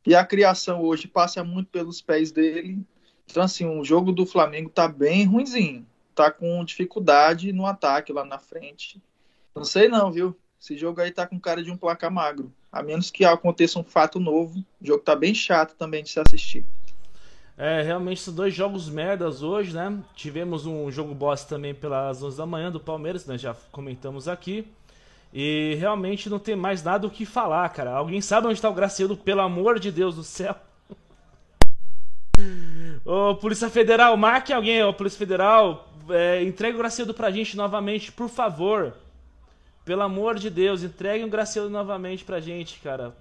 E 0.06 0.14
a 0.14 0.24
criação 0.24 0.82
hoje 0.82 1.08
passa 1.08 1.42
muito 1.42 1.70
pelos 1.70 2.00
pés 2.00 2.30
dele. 2.30 2.84
Então, 3.30 3.42
assim, 3.42 3.64
o 3.64 3.84
jogo 3.84 4.12
do 4.12 4.26
Flamengo 4.26 4.68
está 4.68 4.86
bem 4.86 5.24
ruimzinho. 5.24 5.86
Tá 6.14 6.30
com 6.30 6.64
dificuldade 6.64 7.52
no 7.52 7.66
ataque 7.66 8.12
lá 8.12 8.24
na 8.24 8.38
frente. 8.38 9.02
Não 9.54 9.64
sei 9.64 9.88
não, 9.88 10.12
viu? 10.12 10.36
Esse 10.60 10.76
jogo 10.76 11.00
aí 11.00 11.10
tá 11.10 11.26
com 11.26 11.40
cara 11.40 11.62
de 11.62 11.70
um 11.70 11.76
placar 11.76 12.10
magro. 12.10 12.52
A 12.70 12.82
menos 12.82 13.10
que 13.10 13.24
aconteça 13.24 13.78
um 13.78 13.84
fato 13.84 14.20
novo. 14.20 14.58
O 14.80 14.86
jogo 14.86 15.02
tá 15.02 15.16
bem 15.16 15.34
chato 15.34 15.74
também 15.74 16.02
de 16.02 16.10
se 16.10 16.20
assistir. 16.20 16.64
É, 17.56 17.82
realmente 17.82 18.20
são 18.20 18.34
dois 18.34 18.52
jogos 18.52 18.88
merdas 18.88 19.42
hoje, 19.42 19.72
né? 19.72 19.96
Tivemos 20.16 20.66
um 20.66 20.90
jogo 20.90 21.14
boss 21.14 21.44
também 21.44 21.72
pelas 21.72 22.22
11 22.22 22.36
da 22.36 22.46
manhã 22.46 22.70
do 22.70 22.80
Palmeiras, 22.80 23.26
né? 23.26 23.38
Já 23.38 23.54
comentamos 23.70 24.26
aqui. 24.26 24.66
E 25.32 25.76
realmente 25.78 26.28
não 26.28 26.38
tem 26.38 26.56
mais 26.56 26.82
nada 26.82 27.06
o 27.06 27.10
que 27.10 27.24
falar, 27.24 27.68
cara. 27.70 27.92
Alguém 27.92 28.20
sabe 28.20 28.46
onde 28.46 28.54
está 28.54 28.68
o 28.68 28.74
Graciano, 28.74 29.16
pelo 29.16 29.40
amor 29.40 29.78
de 29.78 29.92
Deus 29.92 30.16
do 30.16 30.24
céu? 30.24 30.56
Ô, 33.04 33.34
Polícia 33.36 33.70
Federal, 33.70 34.16
marque 34.16 34.52
alguém, 34.52 34.82
ô, 34.82 34.92
Polícia 34.92 35.18
Federal. 35.18 35.88
É, 36.08 36.42
entregue 36.42 36.76
o 36.76 36.78
Graciano 36.78 37.14
pra 37.14 37.30
gente 37.30 37.56
novamente, 37.56 38.10
por 38.10 38.28
favor. 38.28 38.94
Pelo 39.84 40.02
amor 40.02 40.38
de 40.38 40.50
Deus, 40.50 40.82
entregue 40.82 41.24
o 41.24 41.28
Graciano 41.28 41.68
novamente 41.68 42.24
pra 42.24 42.40
gente, 42.40 42.80
cara. 42.80 43.14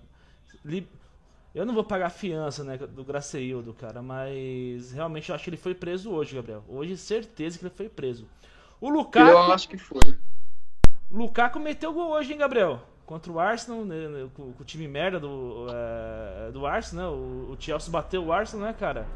Eu 1.54 1.68
não 1.68 1.74
vou 1.76 1.84
pagar 1.84 2.10
fiança, 2.10 2.64
né, 2.64 2.78
do 2.78 3.04
Graceildo, 3.04 3.76
cara, 3.76 4.02
mas 4.02 4.92
realmente 4.92 5.30
eu 5.30 5.36
acho 5.36 5.44
que 5.44 5.52
ele 5.52 5.58
foi 5.58 5.76
preso 5.76 6.10
hoje, 6.10 6.34
Gabriel. 6.34 6.64
Hoje, 6.68 6.98
certeza 6.98 7.60
que 7.60 7.66
ele 7.66 7.74
foi 7.76 7.88
preso. 7.88 8.28
O 8.82 8.90
Lukaku... 8.90 9.30
Eu 9.30 9.54
acho 9.54 9.70
que 9.70 9.78
foi. 9.78 10.18
O 11.12 11.18
Lukaku 11.18 11.60
meteu 11.60 11.94
gol 11.94 12.10
hoje, 12.14 12.34
hein, 12.34 12.40
Gabriel? 12.40 12.82
Contra 13.06 13.32
o 13.32 13.40
Arsenal, 13.40 13.86
né, 13.86 14.08
né 14.08 14.30
com, 14.34 14.52
o 14.60 14.64
time 14.64 14.88
merda 14.88 15.20
do, 15.20 15.68
é, 15.70 16.52
do 16.52 16.66
Arsenal, 16.66 17.16
né? 17.16 17.22
O, 17.22 17.52
o 17.52 17.58
Chelsea 17.60 17.92
bateu 17.92 18.26
o 18.26 18.34
Arsenal, 18.34 18.66
né, 18.66 18.74
cara? 18.74 19.08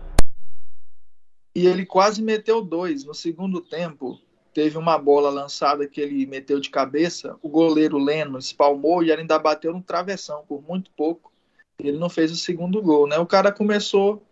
E 1.55 1.65
ele 1.65 1.87
quase 1.87 2.21
meteu 2.21 2.61
dois. 2.61 3.03
No 3.03 3.15
segundo 3.15 3.61
tempo, 3.61 4.21
teve 4.53 4.77
uma 4.77 4.95
bola 4.99 5.31
lançada 5.31 5.87
que 5.87 5.99
ele 5.99 6.23
meteu 6.27 6.59
de 6.59 6.69
cabeça, 6.69 7.35
o 7.41 7.49
goleiro 7.49 7.97
Leno 7.97 8.37
espalmou 8.37 9.01
e 9.01 9.09
ele 9.09 9.21
ainda 9.21 9.39
bateu 9.39 9.73
no 9.73 9.81
travessão 9.81 10.43
por 10.47 10.61
muito 10.61 10.91
pouco 10.91 11.31
ele 11.79 11.97
não 11.97 12.09
fez 12.09 12.31
o 12.31 12.35
segundo 12.35 12.81
gol, 12.81 13.07
né? 13.07 13.17
O 13.17 13.25
cara 13.25 13.51
começou 13.51 14.25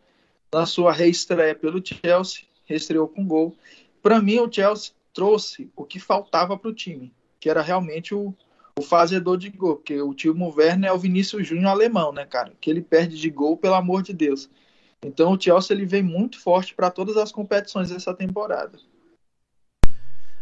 na 0.53 0.65
sua 0.65 0.91
reestreia 0.91 1.53
pelo 1.53 1.81
Chelsea, 1.85 2.45
reestreou 2.65 3.07
com 3.07 3.27
gol. 3.27 3.55
Para 4.01 4.21
mim, 4.21 4.39
o 4.39 4.51
Chelsea 4.51 4.93
trouxe 5.13 5.71
o 5.75 5.83
que 5.83 5.99
faltava 5.99 6.57
para 6.57 6.69
o 6.69 6.73
time, 6.73 7.13
que 7.39 7.49
era 7.49 7.61
realmente 7.61 8.15
o, 8.15 8.33
o 8.77 8.81
fazedor 8.81 9.37
de 9.37 9.49
gol, 9.49 9.77
porque 9.77 10.01
o 10.01 10.13
Timo 10.13 10.53
Werner 10.55 10.89
é 10.89 10.93
o 10.93 10.97
Vinícius 10.99 11.47
Júnior 11.47 11.71
alemão, 11.71 12.11
né, 12.11 12.25
cara? 12.25 12.53
Que 12.59 12.69
ele 12.69 12.81
perde 12.81 13.17
de 13.19 13.29
gol, 13.29 13.57
pelo 13.57 13.75
amor 13.75 14.01
de 14.01 14.13
Deus. 14.13 14.49
Então 15.03 15.33
o 15.33 15.39
Chelsea 15.39 15.75
ele 15.75 15.85
vem 15.85 16.01
muito 16.01 16.39
forte 16.39 16.73
para 16.73 16.89
todas 16.89 17.15
as 17.15 17.31
competições 17.31 17.89
dessa 17.89 18.13
temporada. 18.13 18.79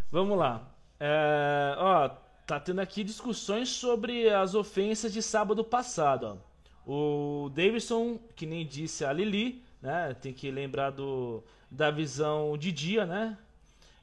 Vamos 0.09 0.37
lá. 0.37 0.71
É, 0.99 1.75
ó, 1.77 2.09
tá 2.47 2.59
tendo 2.59 2.79
aqui 2.79 3.03
discussões 3.03 3.67
sobre 3.69 4.29
as 4.29 4.55
ofensas 4.55 5.11
de 5.11 5.21
sábado 5.21 5.63
passado, 5.63 6.39
ó. 6.39 6.52
O 6.85 7.49
Davidson, 7.53 8.19
que 8.35 8.45
nem 8.45 8.65
disse 8.65 9.05
a 9.05 9.13
Lili, 9.13 9.63
né? 9.81 10.15
Tem 10.21 10.33
que 10.33 10.51
lembrar 10.51 10.89
do, 10.89 11.43
da 11.69 11.89
visão 11.91 12.57
de 12.57 12.71
dia, 12.71 13.05
né? 13.05 13.37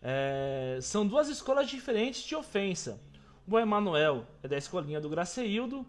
É, 0.03 0.79
são 0.81 1.07
duas 1.07 1.29
escolas 1.29 1.69
diferentes 1.69 2.23
de 2.23 2.35
ofensa. 2.35 3.01
O 3.47 3.59
Emanuel 3.59 4.25
é 4.43 4.49
da 4.49 4.57
escolinha 4.57 5.01
do 5.01 5.09
Graceildo, 5.09 5.85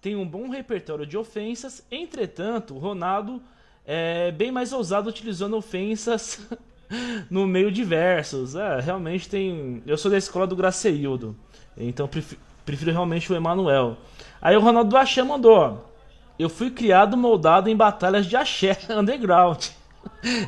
tem 0.00 0.16
um 0.16 0.26
bom 0.26 0.48
repertório 0.48 1.06
de 1.06 1.16
ofensas, 1.16 1.86
entretanto, 1.90 2.74
o 2.74 2.78
Ronaldo 2.78 3.40
é 3.86 4.30
bem 4.32 4.50
mais 4.50 4.72
ousado 4.72 5.08
utilizando 5.08 5.56
ofensas 5.56 6.46
no 7.30 7.46
meio 7.46 7.70
de 7.70 7.84
versos. 7.84 8.54
É, 8.54 8.80
realmente 8.80 9.28
tem. 9.28 9.82
Eu 9.86 9.96
sou 9.96 10.10
da 10.10 10.18
escola 10.18 10.46
do 10.46 10.56
Graceildo, 10.56 11.36
então 11.76 12.06
prefiro, 12.06 12.40
prefiro 12.66 12.90
realmente 12.90 13.32
o 13.32 13.36
Emanuel. 13.36 13.96
Aí 14.42 14.56
o 14.56 14.60
Ronaldo 14.60 14.90
do 14.90 14.96
Axé 14.96 15.22
mandou. 15.22 15.93
Eu 16.38 16.48
fui 16.48 16.70
criado 16.70 17.16
moldado 17.16 17.68
em 17.68 17.76
batalhas 17.76 18.26
de 18.26 18.36
axé 18.36 18.76
underground. 18.90 19.66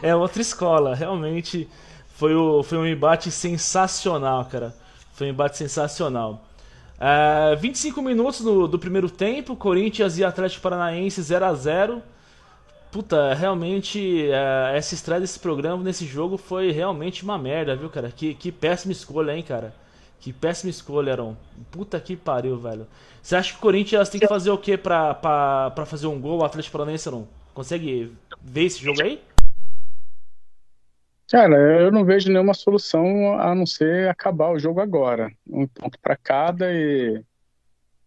É 0.02 0.14
outra 0.14 0.42
escola, 0.42 0.94
realmente 0.94 1.68
foi, 2.08 2.34
o, 2.34 2.62
foi 2.62 2.78
um 2.78 2.86
embate 2.86 3.30
sensacional, 3.30 4.44
cara. 4.46 4.74
Foi 5.12 5.26
um 5.26 5.30
embate 5.30 5.56
sensacional. 5.56 6.44
É, 6.98 7.54
25 7.56 8.00
minutos 8.02 8.40
no, 8.40 8.66
do 8.66 8.78
primeiro 8.78 9.10
tempo, 9.10 9.54
Corinthians 9.54 10.18
e 10.18 10.24
Atlético 10.24 10.62
Paranaense 10.62 11.22
0 11.22 11.44
a 11.44 11.54
0 11.54 12.02
Puta, 12.90 13.34
realmente, 13.34 14.30
é, 14.30 14.72
essa 14.74 14.94
estreia 14.94 15.20
desse 15.20 15.38
programa 15.38 15.82
nesse 15.82 16.06
jogo 16.06 16.38
foi 16.38 16.70
realmente 16.70 17.22
uma 17.22 17.36
merda, 17.36 17.76
viu, 17.76 17.90
cara? 17.90 18.10
Que, 18.10 18.32
que 18.32 18.50
péssima 18.50 18.92
escolha, 18.92 19.36
hein, 19.36 19.42
cara? 19.42 19.74
Que 20.20 20.32
péssima 20.32 20.70
escolha, 20.70 21.12
Aaron. 21.12 21.36
Puta 21.70 22.00
que 22.00 22.16
pariu, 22.16 22.58
velho. 22.58 22.86
Você 23.22 23.36
acha 23.36 23.52
que 23.52 23.58
o 23.58 23.62
Corinthians 23.62 24.08
tem 24.08 24.20
que 24.20 24.28
fazer 24.28 24.50
o 24.50 24.58
que 24.58 24.76
pra, 24.76 25.14
pra, 25.14 25.70
pra 25.70 25.86
fazer 25.86 26.06
um 26.06 26.20
gol? 26.20 26.40
O 26.40 26.44
Atlético 26.44 26.72
Paranaense 26.72 27.10
não 27.10 27.28
consegue 27.54 28.12
ver 28.42 28.64
esse 28.64 28.82
jogo 28.82 29.02
aí? 29.02 29.20
Cara, 31.28 31.56
eu 31.80 31.90
não 31.90 32.04
vejo 32.04 32.30
nenhuma 32.30 32.54
solução 32.54 33.38
a 33.40 33.54
não 33.54 33.66
ser 33.66 34.08
acabar 34.08 34.50
o 34.50 34.58
jogo 34.58 34.80
agora. 34.80 35.32
Um 35.48 35.66
ponto 35.66 35.98
para 36.00 36.16
cada 36.16 36.72
e. 36.72 37.20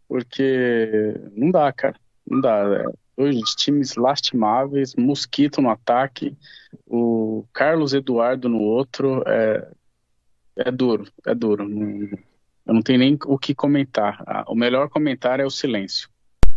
Porque 0.08 1.16
não 1.36 1.52
dá, 1.52 1.72
cara. 1.74 1.96
Não 2.26 2.40
dá. 2.40 2.64
É, 2.64 2.86
dois 3.18 3.54
times 3.56 3.98
lastimáveis, 3.98 4.96
Mosquito 4.96 5.62
no 5.62 5.70
ataque, 5.70 6.38
o 6.88 7.44
Carlos 7.52 7.94
Eduardo 7.94 8.48
no 8.48 8.62
outro. 8.62 9.22
É, 9.28 9.68
é 10.56 10.72
duro, 10.72 11.08
é 11.26 11.34
duro. 11.34 11.68
Não, 11.68 12.10
eu 12.66 12.74
não 12.74 12.82
tenho 12.82 13.00
nem 13.00 13.18
o 13.26 13.38
que 13.38 13.56
comentar. 13.56 14.24
O 14.48 14.56
melhor 14.56 14.90
comentário 14.90 15.44
é 15.44 15.46
o 15.46 15.52
silêncio. 15.52 16.10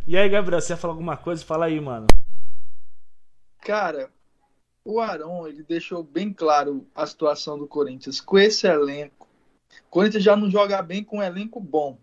E 0.07 0.17
aí, 0.17 0.29
Gabriel, 0.29 0.61
você 0.61 0.73
ia 0.73 0.77
falar 0.77 0.95
alguma 0.95 1.17
coisa? 1.17 1.45
Fala 1.45 1.67
aí, 1.67 1.81
mano. 1.81 2.07
Cara, 3.61 4.11
o 4.85 5.01
Arão, 5.01 5.47
ele 5.47 5.63
deixou 5.63 6.03
bem 6.03 6.33
claro 6.33 6.87
a 6.95 7.07
situação 7.07 7.57
do 7.57 7.67
Corinthians. 7.67 8.21
Com 8.21 8.39
esse 8.39 8.67
elenco, 8.67 9.29
o 9.87 9.91
Corinthians 9.91 10.25
já 10.25 10.37
não 10.37 10.51
joga 10.51 10.83
bem 10.83 11.05
com 11.05 11.19
um 11.19 11.23
elenco 11.23 11.61
bom. 11.61 11.97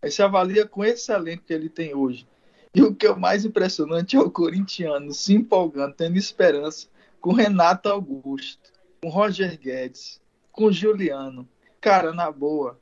Aí 0.00 0.10
se 0.10 0.22
avalia 0.22 0.66
com 0.66 0.84
esse 0.84 1.12
elenco 1.12 1.44
que 1.44 1.52
ele 1.52 1.68
tem 1.68 1.94
hoje. 1.94 2.26
E 2.74 2.82
o 2.82 2.94
que 2.94 3.06
é 3.06 3.10
o 3.10 3.20
mais 3.20 3.44
impressionante 3.44 4.16
é 4.16 4.20
o 4.20 4.30
corintiano 4.30 5.12
se 5.12 5.34
empolgando, 5.34 5.94
tendo 5.94 6.16
esperança 6.16 6.88
com 7.20 7.32
Renato 7.32 7.88
Augusto, 7.88 8.72
com 9.02 9.08
Roger 9.08 9.58
Guedes, 9.58 10.20
com 10.58 10.72
Juliano. 10.72 11.48
Cara, 11.80 12.12
na 12.12 12.32
boa, 12.32 12.80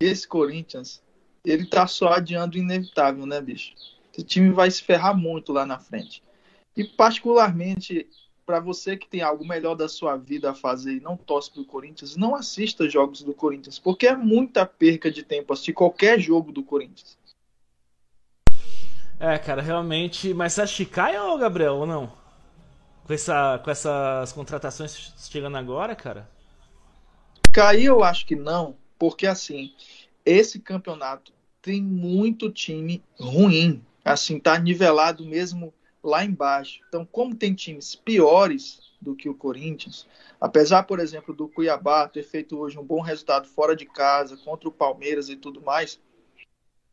esse 0.00 0.26
Corinthians, 0.26 1.00
ele 1.44 1.64
tá 1.64 1.86
só 1.86 2.08
adiando 2.08 2.56
o 2.56 2.58
inevitável, 2.58 3.24
né, 3.26 3.40
bicho? 3.40 3.74
Esse 4.12 4.24
time 4.24 4.50
vai 4.50 4.68
se 4.68 4.82
ferrar 4.82 5.16
muito 5.16 5.52
lá 5.52 5.64
na 5.64 5.78
frente. 5.78 6.20
E 6.76 6.82
particularmente 6.82 8.08
para 8.44 8.58
você 8.58 8.96
que 8.96 9.06
tem 9.06 9.22
algo 9.22 9.46
melhor 9.46 9.76
da 9.76 9.88
sua 9.88 10.16
vida 10.16 10.50
a 10.50 10.54
fazer 10.54 10.94
e 10.96 11.00
não 11.00 11.16
torce 11.16 11.48
pro 11.52 11.64
Corinthians, 11.64 12.16
não 12.16 12.34
assista 12.34 12.90
jogos 12.90 13.22
do 13.22 13.32
Corinthians, 13.32 13.78
porque 13.78 14.08
é 14.08 14.16
muita 14.16 14.66
perca 14.66 15.08
de 15.08 15.22
tempo 15.22 15.52
assistir 15.52 15.74
qualquer 15.74 16.18
jogo 16.18 16.50
do 16.50 16.64
Corinthians. 16.64 17.16
É, 19.20 19.38
cara, 19.38 19.62
realmente. 19.62 20.34
Mas 20.34 20.54
você 20.54 20.62
acha 20.62 20.76
que 20.84 20.90
cai, 20.90 21.12
Gabriel, 21.38 21.76
ou 21.76 21.86
não? 21.86 22.12
Com, 23.04 23.12
essa, 23.12 23.60
com 23.62 23.70
essas 23.70 24.32
contratações 24.32 25.14
chegando 25.30 25.56
agora, 25.56 25.94
cara? 25.94 26.31
Cair 27.52 27.84
eu 27.84 28.02
acho 28.02 28.24
que 28.24 28.34
não, 28.34 28.76
porque 28.98 29.26
assim, 29.26 29.74
esse 30.24 30.58
campeonato 30.58 31.34
tem 31.60 31.82
muito 31.82 32.50
time 32.50 33.04
ruim, 33.20 33.84
assim, 34.02 34.40
tá 34.40 34.58
nivelado 34.58 35.24
mesmo 35.24 35.72
lá 36.02 36.24
embaixo. 36.24 36.80
Então, 36.88 37.04
como 37.04 37.34
tem 37.34 37.54
times 37.54 37.94
piores 37.94 38.80
do 39.00 39.14
que 39.14 39.28
o 39.28 39.34
Corinthians, 39.34 40.06
apesar, 40.40 40.84
por 40.84 40.98
exemplo, 40.98 41.34
do 41.34 41.46
Cuiabá 41.46 42.08
ter 42.08 42.22
feito 42.22 42.58
hoje 42.58 42.78
um 42.78 42.84
bom 42.84 43.00
resultado 43.00 43.46
fora 43.46 43.76
de 43.76 43.84
casa, 43.84 44.36
contra 44.38 44.68
o 44.68 44.72
Palmeiras 44.72 45.28
e 45.28 45.36
tudo 45.36 45.60
mais, 45.60 46.00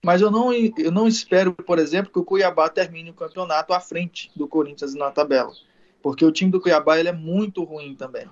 mas 0.03 0.21
eu 0.21 0.29
não, 0.29 0.51
eu 0.53 0.91
não 0.91 1.07
espero, 1.07 1.53
por 1.53 1.79
exemplo, 1.79 2.11
que 2.11 2.19
o 2.19 2.25
Cuiabá 2.25 2.67
termine 2.67 3.11
o 3.11 3.15
campeonato 3.15 3.73
à 3.73 3.79
frente 3.79 4.29
do 4.35 4.47
Corinthians 4.47 4.93
na 4.93 5.09
tabela, 5.09 5.53
porque 6.01 6.25
o 6.25 6.31
time 6.31 6.51
do 6.51 6.59
Cuiabá 6.59 6.99
ele 6.99 7.09
é 7.09 7.13
muito 7.13 7.63
ruim 7.63 7.95
também. 7.95 8.27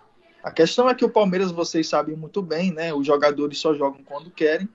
A 0.47 0.51
questão 0.51 0.89
é 0.89 0.95
que 0.95 1.03
o 1.03 1.09
Palmeiras, 1.09 1.51
vocês 1.51 1.89
sabem 1.89 2.15
muito 2.15 2.41
bem, 2.41 2.71
né? 2.71 2.93
Os 2.93 3.05
jogadores 3.05 3.57
só 3.57 3.73
jogam 3.73 4.01
quando 4.01 4.31
querem. 4.31 4.69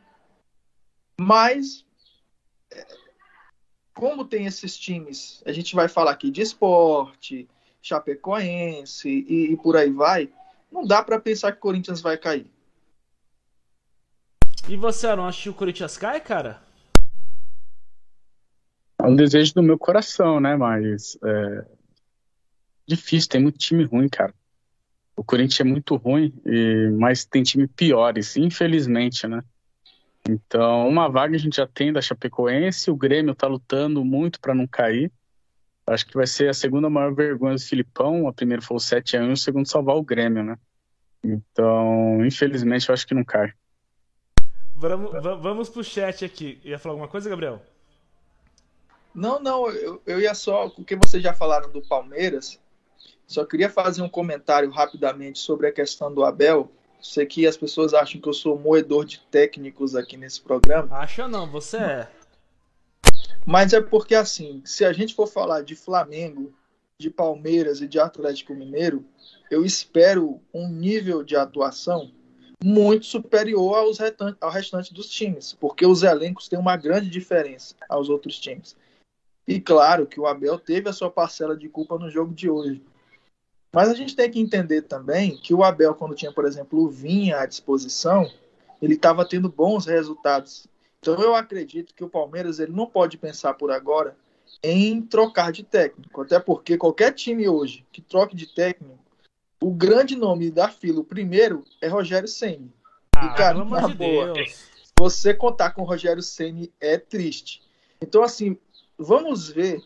Mas, 1.19 1.87
é, 2.71 2.87
como 3.95 4.27
tem 4.27 4.45
esses 4.45 4.77
times, 4.77 5.43
a 5.47 5.51
gente 5.51 5.75
vai 5.75 5.89
falar 5.89 6.11
aqui 6.11 6.31
de 6.31 6.43
esporte, 6.43 7.49
Chapecoense 7.81 9.09
e, 9.09 9.53
e 9.53 9.57
por 9.57 9.75
aí 9.75 9.89
vai, 9.89 10.29
não 10.71 10.87
dá 10.87 11.03
para 11.03 11.19
pensar 11.19 11.53
que 11.53 11.59
o 11.59 11.63
Corinthians 11.63 12.03
vai 12.03 12.19
cair. 12.19 12.51
E 14.69 14.77
você, 14.77 15.07
Aaron, 15.07 15.25
acha 15.25 15.45
que 15.45 15.49
o 15.49 15.55
Corinthians 15.55 15.97
cai, 15.97 16.21
cara? 16.21 16.63
É 18.99 19.05
um 19.05 19.17
desejo 19.17 19.55
do 19.55 19.63
meu 19.63 19.79
coração, 19.79 20.39
né? 20.39 20.55
Mas 20.55 21.17
é 21.25 21.65
difícil, 22.87 23.31
tem 23.31 23.41
muito 23.41 23.59
time 23.59 23.85
ruim, 23.85 24.11
cara. 24.11 24.35
O 25.16 25.22
Corinthians 25.22 25.61
é 25.61 25.64
muito 25.64 25.96
ruim, 25.96 26.33
e... 26.44 26.90
mas 26.98 27.25
tem 27.25 27.42
time 27.42 27.66
piores, 27.66 28.37
infelizmente, 28.37 29.27
né? 29.27 29.42
Então, 30.29 30.88
uma 30.88 31.09
vaga 31.09 31.35
a 31.35 31.38
gente 31.38 31.57
já 31.57 31.66
tem 31.66 31.92
da 31.92 32.01
Chapecoense, 32.01 32.90
o 32.90 32.96
Grêmio 32.96 33.35
tá 33.35 33.46
lutando 33.46 34.05
muito 34.05 34.40
para 34.40 34.55
não 34.55 34.66
cair. 34.66 35.11
Acho 35.87 36.07
que 36.07 36.14
vai 36.14 36.27
ser 36.27 36.48
a 36.48 36.55
segunda 36.55 36.88
maior 36.88 37.12
vergonha 37.12 37.57
do 37.57 37.61
Filipão. 37.61 38.29
A 38.29 38.33
primeira 38.33 38.62
foi 38.62 38.77
o 38.77 38.81
7 38.81 39.16
a 39.16 39.20
1 39.20 39.31
e 39.31 39.33
o 39.33 39.37
segundo 39.37 39.68
salvar 39.68 39.96
o 39.96 40.03
Grêmio, 40.03 40.44
né? 40.44 40.57
Então, 41.25 42.25
infelizmente, 42.25 42.88
eu 42.88 42.92
acho 42.92 43.07
que 43.07 43.14
não 43.14 43.25
cai. 43.25 43.53
Vamos, 44.77 45.11
vamos 45.40 45.68
pro 45.68 45.83
chat 45.83 46.25
aqui. 46.25 46.61
Ia 46.64 46.79
falar 46.79 46.94
alguma 46.94 47.09
coisa, 47.09 47.29
Gabriel? 47.29 47.61
Não, 49.14 49.40
não, 49.40 49.68
eu, 49.70 50.01
eu 50.07 50.20
ia 50.20 50.35
só, 50.35 50.68
porque 50.70 50.96
vocês 50.96 51.22
já 51.22 51.35
falaram 51.35 51.70
do 51.70 51.83
Palmeiras, 51.83 52.59
só 53.33 53.45
queria 53.45 53.71
fazer 53.71 54.03
um 54.03 54.09
comentário 54.09 54.71
rapidamente 54.71 55.38
sobre 55.38 55.66
a 55.66 55.73
questão 55.73 56.12
do 56.12 56.25
Abel. 56.25 56.71
Sei 57.01 57.27
que 57.27 57.47
as 57.47 57.57
pessoas 57.57 57.95
acham 57.95 58.21
que 58.21 58.29
eu 58.29 58.33
sou 58.33 58.59
moedor 58.59 59.05
de 59.05 59.21
técnicos 59.31 59.97
aqui 59.97 60.16
nesse 60.16 60.40
programa. 60.40 60.97
Acha 60.97 61.27
não, 61.27 61.51
você 61.51 61.79
é. 61.79 62.09
Mas 63.45 63.73
é 63.73 63.81
porque, 63.81 64.14
assim, 64.14 64.62
se 64.64 64.85
a 64.85 64.92
gente 64.92 65.14
for 65.14 65.27
falar 65.27 65.62
de 65.62 65.75
Flamengo, 65.75 66.53
de 67.01 67.11
Palmeiras 67.11 67.81
e 67.81 67.88
de 67.88 67.99
Atlético 67.99 68.55
Mineiro, 68.55 69.05
eu 69.51 69.64
espero 69.64 70.40
um 70.55 70.68
nível 70.68 71.25
de 71.25 71.35
atuação 71.35 72.12
muito 72.62 73.07
superior 73.07 73.75
aos 73.75 73.99
ao 74.40 74.51
restante 74.51 74.95
dos 74.95 75.09
times, 75.09 75.53
porque 75.55 75.85
os 75.85 76.05
elencos 76.05 76.49
têm 76.49 76.59
uma 76.59 76.77
grande 76.77 77.11
diferença 77.11 77.75
aos 77.88 78.09
outros 78.09 78.38
times. 78.38 78.77
E 79.49 79.61
claro 79.61 80.07
que 80.07 80.21
o 80.21 80.27
Abel 80.27 80.59
teve 80.59 80.88
a 80.88 80.92
sua 80.92 81.11
parcela 81.11 81.57
de 81.57 81.68
culpa 81.68 81.99
no 81.99 82.09
jogo 82.09 82.33
de 82.33 82.49
hoje. 82.49 82.81
Mas 83.75 83.89
a 83.89 83.95
gente 83.95 84.15
tem 84.15 84.31
que 84.31 84.39
entender 84.39 84.83
também 84.83 85.37
que 85.37 85.55
o 85.55 85.65
Abel, 85.65 85.95
quando 85.95 86.15
tinha, 86.15 86.33
por 86.33 86.45
exemplo, 86.45 86.81
o 86.81 86.89
Vinha 86.89 87.39
à 87.39 87.47
disposição, 87.47 88.31
ele 88.83 88.95
estava 88.95 89.25
tendo 89.25 89.49
bons 89.49 89.87
resultados. 89.87 90.67
Então 91.01 91.21
eu 91.21 91.35
acredito 91.35 91.95
que 91.95 92.05
o 92.05 92.09
Palmeiras 92.09 92.59
ele 92.59 92.73
não 92.73 92.87
pode 92.87 93.17
pensar 93.17 93.55
por 93.55 93.71
agora 93.71 94.17
em 94.63 95.01
trocar 95.01 95.51
de 95.51 95.65
técnico, 95.65 96.21
até 96.21 96.39
porque 96.39 96.77
qualquer 96.77 97.13
time 97.13 97.49
hoje 97.49 97.85
que 97.91 98.01
troque 98.01 98.37
de 98.37 98.47
técnico, 98.47 98.99
o 99.61 99.71
grande 99.73 100.15
nome 100.15 100.51
da 100.51 100.69
fila, 100.69 101.01
o 101.01 101.05
primeiro, 101.05 101.65
é 101.81 101.89
Rogério 101.89 102.29
Ceni. 102.29 102.71
Ah, 103.17 103.27
e 103.27 103.37
cara, 103.37 103.65
na 103.65 103.89
de 103.89 103.95
boa, 103.95 104.33
Deus. 104.33 104.69
você 104.99 105.33
contar 105.33 105.71
com 105.71 105.83
o 105.83 105.85
Rogério 105.87 106.23
Ceni 106.23 106.73
é 106.81 106.99
triste. 106.99 107.63
Então 108.01 108.23
assim, 108.23 108.57
vamos 108.99 109.49
ver 109.49 109.83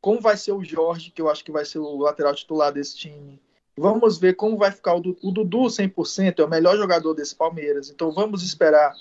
como 0.00 0.20
vai 0.20 0.36
ser 0.36 0.52
o 0.52 0.64
Jorge, 0.64 1.10
que 1.10 1.20
eu 1.20 1.28
acho 1.28 1.44
que 1.44 1.52
vai 1.52 1.64
ser 1.64 1.78
o 1.78 1.98
lateral 1.98 2.34
titular 2.34 2.72
desse 2.72 2.96
time. 2.96 3.40
Vamos 3.76 4.18
ver 4.18 4.34
como 4.34 4.56
vai 4.56 4.70
ficar 4.70 4.94
o, 4.94 5.00
Dudu 5.00 5.66
100%, 5.66 6.38
é 6.38 6.44
o 6.44 6.48
melhor 6.48 6.76
jogador 6.76 7.14
desse 7.14 7.34
Palmeiras. 7.34 7.90
Então 7.90 8.10
vamos 8.10 8.42
esperar 8.42 8.94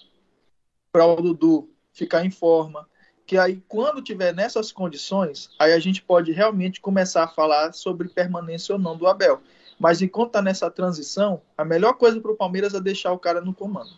para 0.91 1.05
o 1.05 1.21
Dudu 1.21 1.69
ficar 1.91 2.25
em 2.25 2.31
forma. 2.31 2.87
Que 3.25 3.37
aí, 3.37 3.61
quando 3.67 4.01
tiver 4.01 4.33
nessas 4.33 4.71
condições, 4.71 5.51
aí 5.59 5.73
a 5.73 5.79
gente 5.79 6.01
pode 6.01 6.31
realmente 6.31 6.81
começar 6.81 7.23
a 7.23 7.27
falar 7.27 7.73
sobre 7.73 8.09
permanência 8.09 8.73
ou 8.73 8.79
não 8.79 8.97
do 8.97 9.05
Abel. 9.05 9.41
Mas 9.79 10.01
enquanto 10.01 10.29
está 10.29 10.41
nessa 10.41 10.69
transição, 10.69 11.41
a 11.57 11.63
melhor 11.63 11.93
coisa 11.93 12.19
para 12.19 12.31
o 12.31 12.35
Palmeiras 12.35 12.73
é 12.73 12.81
deixar 12.81 13.13
o 13.13 13.19
cara 13.19 13.39
no 13.39 13.53
comando. 13.53 13.91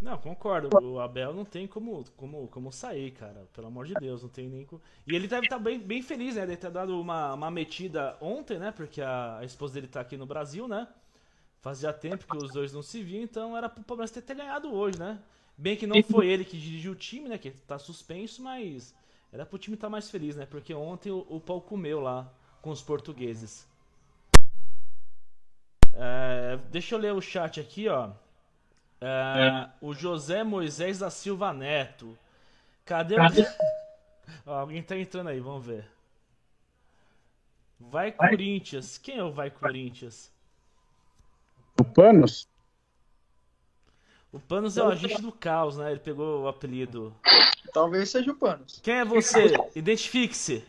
Não, 0.00 0.16
concordo. 0.16 0.68
O 0.80 1.00
Abel 1.00 1.34
não 1.34 1.44
tem 1.44 1.66
como, 1.66 2.04
como, 2.16 2.46
como 2.48 2.72
sair, 2.72 3.10
cara. 3.10 3.48
Pelo 3.52 3.66
amor 3.66 3.86
de 3.86 3.94
Deus, 3.94 4.22
não 4.22 4.28
tem 4.28 4.48
nem. 4.48 4.64
como... 4.64 4.80
E 5.06 5.14
ele 5.14 5.26
deve 5.26 5.46
estar 5.46 5.56
tá 5.56 5.62
bem, 5.62 5.78
bem 5.78 6.02
feliz, 6.02 6.36
né? 6.36 6.42
Deve 6.42 6.56
ter 6.56 6.70
dado 6.70 7.00
uma, 7.00 7.34
uma 7.34 7.50
metida 7.50 8.16
ontem, 8.20 8.58
né? 8.58 8.70
Porque 8.70 9.02
a, 9.02 9.40
esposa 9.42 9.74
dele 9.74 9.88
tá 9.88 10.00
aqui 10.00 10.16
no 10.16 10.26
Brasil, 10.26 10.68
né? 10.68 10.86
Fazia 11.60 11.92
tempo 11.92 12.26
que 12.26 12.36
os 12.36 12.52
dois 12.52 12.72
não 12.72 12.82
se 12.82 13.02
viam, 13.02 13.22
então 13.22 13.56
era 13.56 13.68
pro 13.68 13.82
Palmeiras 13.82 14.12
ter, 14.12 14.22
ter 14.22 14.36
ganhado 14.36 14.72
hoje, 14.72 14.98
né? 14.98 15.18
Bem 15.56 15.76
que 15.76 15.88
não 15.88 16.00
foi 16.04 16.28
ele 16.28 16.44
que 16.44 16.56
dirigiu 16.56 16.92
o 16.92 16.96
time, 16.96 17.28
né? 17.28 17.36
Que 17.36 17.50
tá 17.50 17.76
suspenso, 17.76 18.40
mas 18.40 18.94
era 19.32 19.44
pro 19.44 19.58
time 19.58 19.74
estar 19.74 19.88
tá 19.88 19.90
mais 19.90 20.08
feliz, 20.08 20.36
né? 20.36 20.46
Porque 20.46 20.72
ontem 20.72 21.10
o, 21.10 21.26
o 21.28 21.40
pau 21.40 21.60
comeu 21.60 21.98
lá 21.98 22.32
com 22.62 22.70
os 22.70 22.80
portugueses. 22.80 23.66
É, 25.92 26.56
deixa 26.70 26.94
eu 26.94 26.98
ler 27.00 27.12
o 27.12 27.20
chat 27.20 27.58
aqui, 27.58 27.88
ó. 27.88 28.12
É, 29.00 29.06
é. 29.06 29.70
O 29.80 29.94
José 29.94 30.42
Moisés 30.42 30.98
da 30.98 31.10
Silva 31.10 31.52
Neto. 31.52 32.16
Cadê 32.84 33.16
o. 33.16 33.20
alguém 34.50 34.82
tá 34.82 34.96
entrando 34.96 35.28
aí, 35.28 35.40
vamos 35.40 35.64
ver. 35.64 35.86
Vai 37.78 38.10
Corinthians. 38.10 38.98
Quem 38.98 39.18
é 39.18 39.22
o 39.22 39.32
Vai 39.32 39.50
Corinthians? 39.50 40.32
O 41.78 41.84
Panos? 41.84 42.48
O 44.32 44.40
Panos 44.40 44.76
é 44.76 44.82
o 44.82 44.88
agente 44.88 45.22
do 45.22 45.32
caos, 45.32 45.76
né? 45.76 45.90
Ele 45.90 46.00
pegou 46.00 46.42
o 46.42 46.48
apelido. 46.48 47.14
Talvez 47.72 48.10
seja 48.10 48.32
o 48.32 48.34
Panos. 48.34 48.80
Quem 48.82 48.94
é 48.94 49.04
você? 49.04 49.54
Identifique-se. 49.76 50.64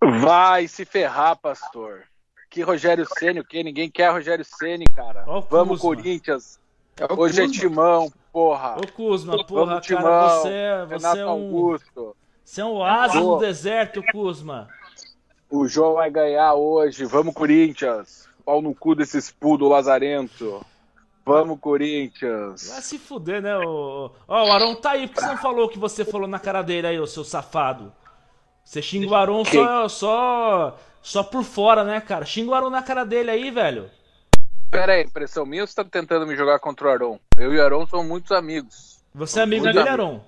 Vai 0.00 0.68
se 0.68 0.84
ferrar, 0.84 1.36
pastor. 1.36 2.09
Que 2.50 2.62
Rogério 2.62 3.06
Ceni, 3.16 3.38
o 3.38 3.44
que? 3.44 3.62
Ninguém 3.62 3.88
quer 3.88 4.10
Rogério 4.10 4.44
Ceni, 4.44 4.84
cara. 4.84 5.22
Ó, 5.24 5.40
Vamos, 5.40 5.80
Corinthians. 5.80 6.58
É 6.98 7.10
Hoje 7.14 7.44
é 7.44 7.48
Timão, 7.48 8.12
porra. 8.32 8.76
Ô, 8.76 8.92
Kuzma, 8.92 9.44
porra, 9.44 9.66
Vamos, 9.66 9.86
Timão, 9.86 10.02
cara, 10.02 10.28
você, 10.28 10.48
é, 10.48 10.86
você 10.86 11.18
é 11.20 11.26
um... 11.26 11.28
Augusto. 11.28 12.16
Você 12.44 12.60
é 12.60 12.64
um 12.64 12.72
oásis 12.72 13.20
no 13.20 13.38
deserto, 13.38 14.02
Kuzma. 14.10 14.68
O 15.48 15.68
João 15.68 15.94
vai 15.94 16.10
ganhar 16.10 16.54
hoje. 16.54 17.04
Vamos, 17.04 17.32
Corinthians. 17.32 18.28
Pau 18.44 18.60
no 18.60 18.74
cu 18.74 18.96
desse 18.96 19.32
do 19.40 19.68
lazarento. 19.68 20.66
Vamos, 21.24 21.60
Corinthians. 21.60 22.68
Vai 22.68 22.82
se 22.82 22.98
fuder, 22.98 23.40
né? 23.40 23.56
Ó, 23.56 24.10
oh, 24.26 24.32
o 24.32 24.52
Arão 24.52 24.74
tá 24.74 24.90
aí. 24.90 25.06
Por 25.06 25.14
que 25.14 25.20
você 25.20 25.26
não 25.28 25.36
falou 25.36 25.66
o 25.66 25.68
que 25.68 25.78
você 25.78 26.04
falou 26.04 26.26
na 26.26 26.40
cara 26.40 26.62
dele 26.62 26.88
aí, 26.88 26.98
ô 26.98 27.06
seu 27.06 27.22
safado? 27.22 27.92
Você 28.64 28.82
xinga 28.82 29.12
o 29.12 29.14
Arão 29.14 29.44
só, 29.44 29.88
só 29.88 30.78
só 31.02 31.22
por 31.22 31.44
fora, 31.44 31.84
né, 31.84 32.00
cara? 32.00 32.24
Xinga 32.24 32.50
o 32.50 32.54
Aron 32.54 32.70
na 32.70 32.82
cara 32.82 33.04
dele 33.04 33.30
aí, 33.30 33.50
velho. 33.50 33.90
Pera 34.70 34.92
aí, 34.92 35.02
impressão 35.02 35.44
minha 35.44 35.62
ou 35.62 35.66
você 35.66 35.74
tá 35.74 35.84
tentando 35.84 36.26
me 36.26 36.36
jogar 36.36 36.60
contra 36.60 36.86
o 36.86 36.90
Aron? 36.90 37.18
Eu 37.36 37.52
e 37.52 37.58
o 37.58 37.64
Aron 37.64 37.86
somos 37.86 38.06
muitos 38.06 38.30
amigos. 38.30 39.02
Você 39.14 39.40
é 39.40 39.42
amigo 39.42 39.64
dele, 39.64 39.80
Aron? 39.80 40.20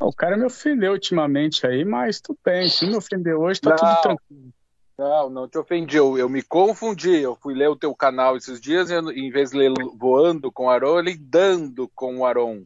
O 0.00 0.12
cara 0.12 0.36
me 0.36 0.44
ofendeu 0.44 0.92
ultimamente 0.92 1.66
aí, 1.66 1.84
mas 1.84 2.20
tudo 2.20 2.38
bem. 2.44 2.68
Se 2.68 2.86
me 2.86 2.96
ofendeu 2.96 3.40
hoje, 3.40 3.60
tá 3.60 3.70
não, 3.70 3.76
tudo 3.76 4.00
tranquilo. 4.00 4.52
Não, 4.96 5.30
não 5.30 5.48
te 5.48 5.58
ofendi. 5.58 5.96
Eu, 5.96 6.16
eu, 6.16 6.28
me 6.28 6.42
confundi. 6.42 7.20
Eu 7.20 7.34
fui 7.34 7.54
ler 7.54 7.68
o 7.68 7.76
teu 7.76 7.92
canal 7.94 8.36
esses 8.36 8.60
dias 8.60 8.90
e 8.90 8.94
em 8.94 9.30
vez 9.30 9.50
de 9.50 9.58
ler 9.58 9.72
voando 9.96 10.52
com 10.52 10.66
o 10.66 10.70
Aron, 10.70 10.98
eu 10.98 11.00
li 11.00 11.16
dando 11.16 11.88
com 11.88 12.18
o 12.18 12.26
Aron 12.26 12.62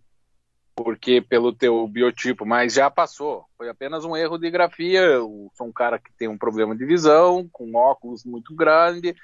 porque 0.74 1.20
pelo 1.20 1.52
teu 1.52 1.86
biotipo, 1.86 2.46
mas 2.46 2.74
já 2.74 2.90
passou. 2.90 3.44
Foi 3.56 3.68
apenas 3.68 4.04
um 4.04 4.16
erro 4.16 4.38
de 4.38 4.50
grafia. 4.50 5.00
Eu 5.00 5.50
sou 5.54 5.66
um 5.66 5.72
cara 5.72 5.98
que 5.98 6.12
tem 6.18 6.28
um 6.28 6.38
problema 6.38 6.74
de 6.74 6.84
visão, 6.84 7.48
com 7.52 7.74
óculos 7.74 8.24
muito 8.24 8.54
grande, 8.54 9.14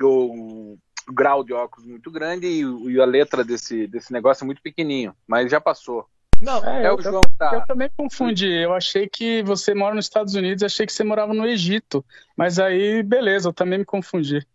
o 0.00 0.76
grau 1.08 1.44
de 1.44 1.52
óculos 1.52 1.86
muito 1.86 2.10
grande 2.10 2.46
e, 2.46 2.62
e, 2.62 3.00
a 3.00 3.04
letra 3.04 3.44
desse, 3.44 3.86
desse 3.86 4.12
negócio 4.12 4.44
é 4.44 4.46
muito 4.46 4.60
pequenininho, 4.60 5.14
mas 5.26 5.50
já 5.50 5.60
passou. 5.60 6.06
Não, 6.42 6.62
é, 6.64 6.92
o 6.92 7.00
João 7.00 7.22
tá. 7.38 7.54
Eu 7.54 7.64
também 7.64 7.88
confundi. 7.96 8.50
Eu 8.50 8.74
achei 8.74 9.08
que 9.08 9.42
você 9.42 9.72
mora 9.72 9.94
nos 9.94 10.04
Estados 10.04 10.34
Unidos, 10.34 10.62
achei 10.62 10.84
que 10.84 10.92
você 10.92 11.02
morava 11.02 11.32
no 11.32 11.46
Egito. 11.46 12.04
Mas 12.36 12.58
aí, 12.58 13.02
beleza, 13.02 13.48
eu 13.48 13.54
também 13.54 13.78
me 13.78 13.84
confundi. 13.86 14.46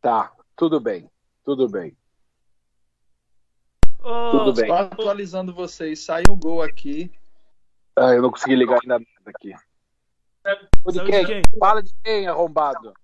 Tá, 0.00 0.32
tudo 0.54 0.78
bem, 0.78 1.10
tudo 1.44 1.68
bem. 1.68 1.96
Oh, 4.08 4.30
Tudo 4.30 4.52
bem. 4.52 4.68
Só 4.68 4.76
atualizando 4.76 5.52
vocês, 5.52 5.98
saiu 5.98 6.30
um 6.30 6.36
gol 6.36 6.62
aqui. 6.62 7.10
Ah, 7.96 8.12
eu 8.12 8.22
não 8.22 8.30
consegui 8.30 8.54
ligar 8.54 8.78
ainda 8.80 9.04
aqui. 9.26 9.52
De 10.92 11.04
quem? 11.04 11.26
quem? 11.26 11.42
Fala 11.58 11.82
de 11.82 11.92
quem, 12.04 12.28
arrombado? 12.28 12.94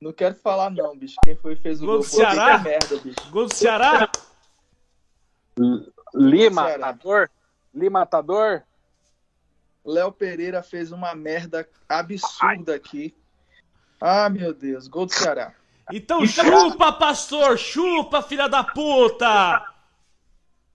Não 0.00 0.10
quero 0.10 0.34
falar 0.36 0.70
não, 0.70 0.96
bicho. 0.96 1.16
Quem 1.22 1.36
foi 1.36 1.54
fez 1.54 1.82
o 1.82 1.84
gol, 1.84 1.96
gol 1.96 2.02
do 2.02 2.08
Ceará? 2.08 2.58
Merda, 2.60 2.96
bicho. 2.96 3.30
Gol 3.30 3.44
do 3.44 3.54
Ceará? 3.54 4.10
Lima, 6.14 6.62
matador? 6.62 7.30
Lima, 7.74 8.00
matador? 8.00 8.62
Léo 9.84 10.12
Pereira 10.12 10.62
fez 10.62 10.92
uma 10.92 11.14
merda 11.14 11.68
absurda 11.86 12.74
aqui. 12.74 13.14
Ah, 14.00 14.30
meu 14.30 14.54
Deus. 14.54 14.88
Gol 14.88 15.04
do 15.04 15.12
Ceará. 15.12 15.54
Então 15.92 16.26
chupa, 16.26 16.92
pastor! 16.92 17.56
Chupa, 17.58 18.22
filha 18.22 18.48
da 18.48 18.64
puta! 18.64 19.64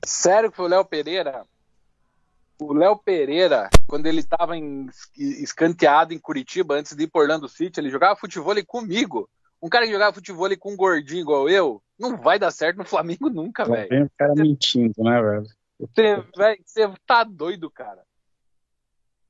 Sério 0.06 0.50
que 0.50 0.58
foi 0.58 0.66
o 0.66 0.70
Léo 0.70 0.86
Pereira? 0.86 1.46
O 2.60 2.74
Léo 2.74 2.96
Pereira, 2.96 3.70
quando 3.88 4.06
ele 4.06 4.24
tava 4.24 4.56
em, 4.56 4.88
escanteado 5.18 6.14
em 6.14 6.20
Curitiba, 6.20 6.76
antes 6.76 6.96
de 6.96 7.04
ir 7.04 7.08
por 7.08 7.24
Orlando 7.24 7.50
City, 7.50 7.80
ele 7.80 7.90
jogava 7.90 8.16
futebol 8.16 8.56
comigo. 8.66 9.30
Um 9.62 9.70
cara 9.70 9.86
que 9.86 9.92
jogava 9.92 10.14
futebol 10.14 10.50
com 10.58 10.74
um 10.74 10.78
gordinho 10.78 11.22
igual 11.22 11.50
eu, 11.50 11.82
não 12.00 12.18
vai 12.18 12.40
dar 12.40 12.52
certo 12.52 12.78
no 12.78 12.86
Flamengo 12.86 13.30
nunca, 13.30 13.66
velho. 13.66 13.90
Tem 13.90 14.04
o 14.04 14.12
cara 14.18 14.34
mentindo, 14.36 15.04
né, 15.04 15.22
velho? 15.22 15.48
Você 16.66 16.94
tá 17.06 17.24
doido, 17.24 17.70
cara. 17.70 18.04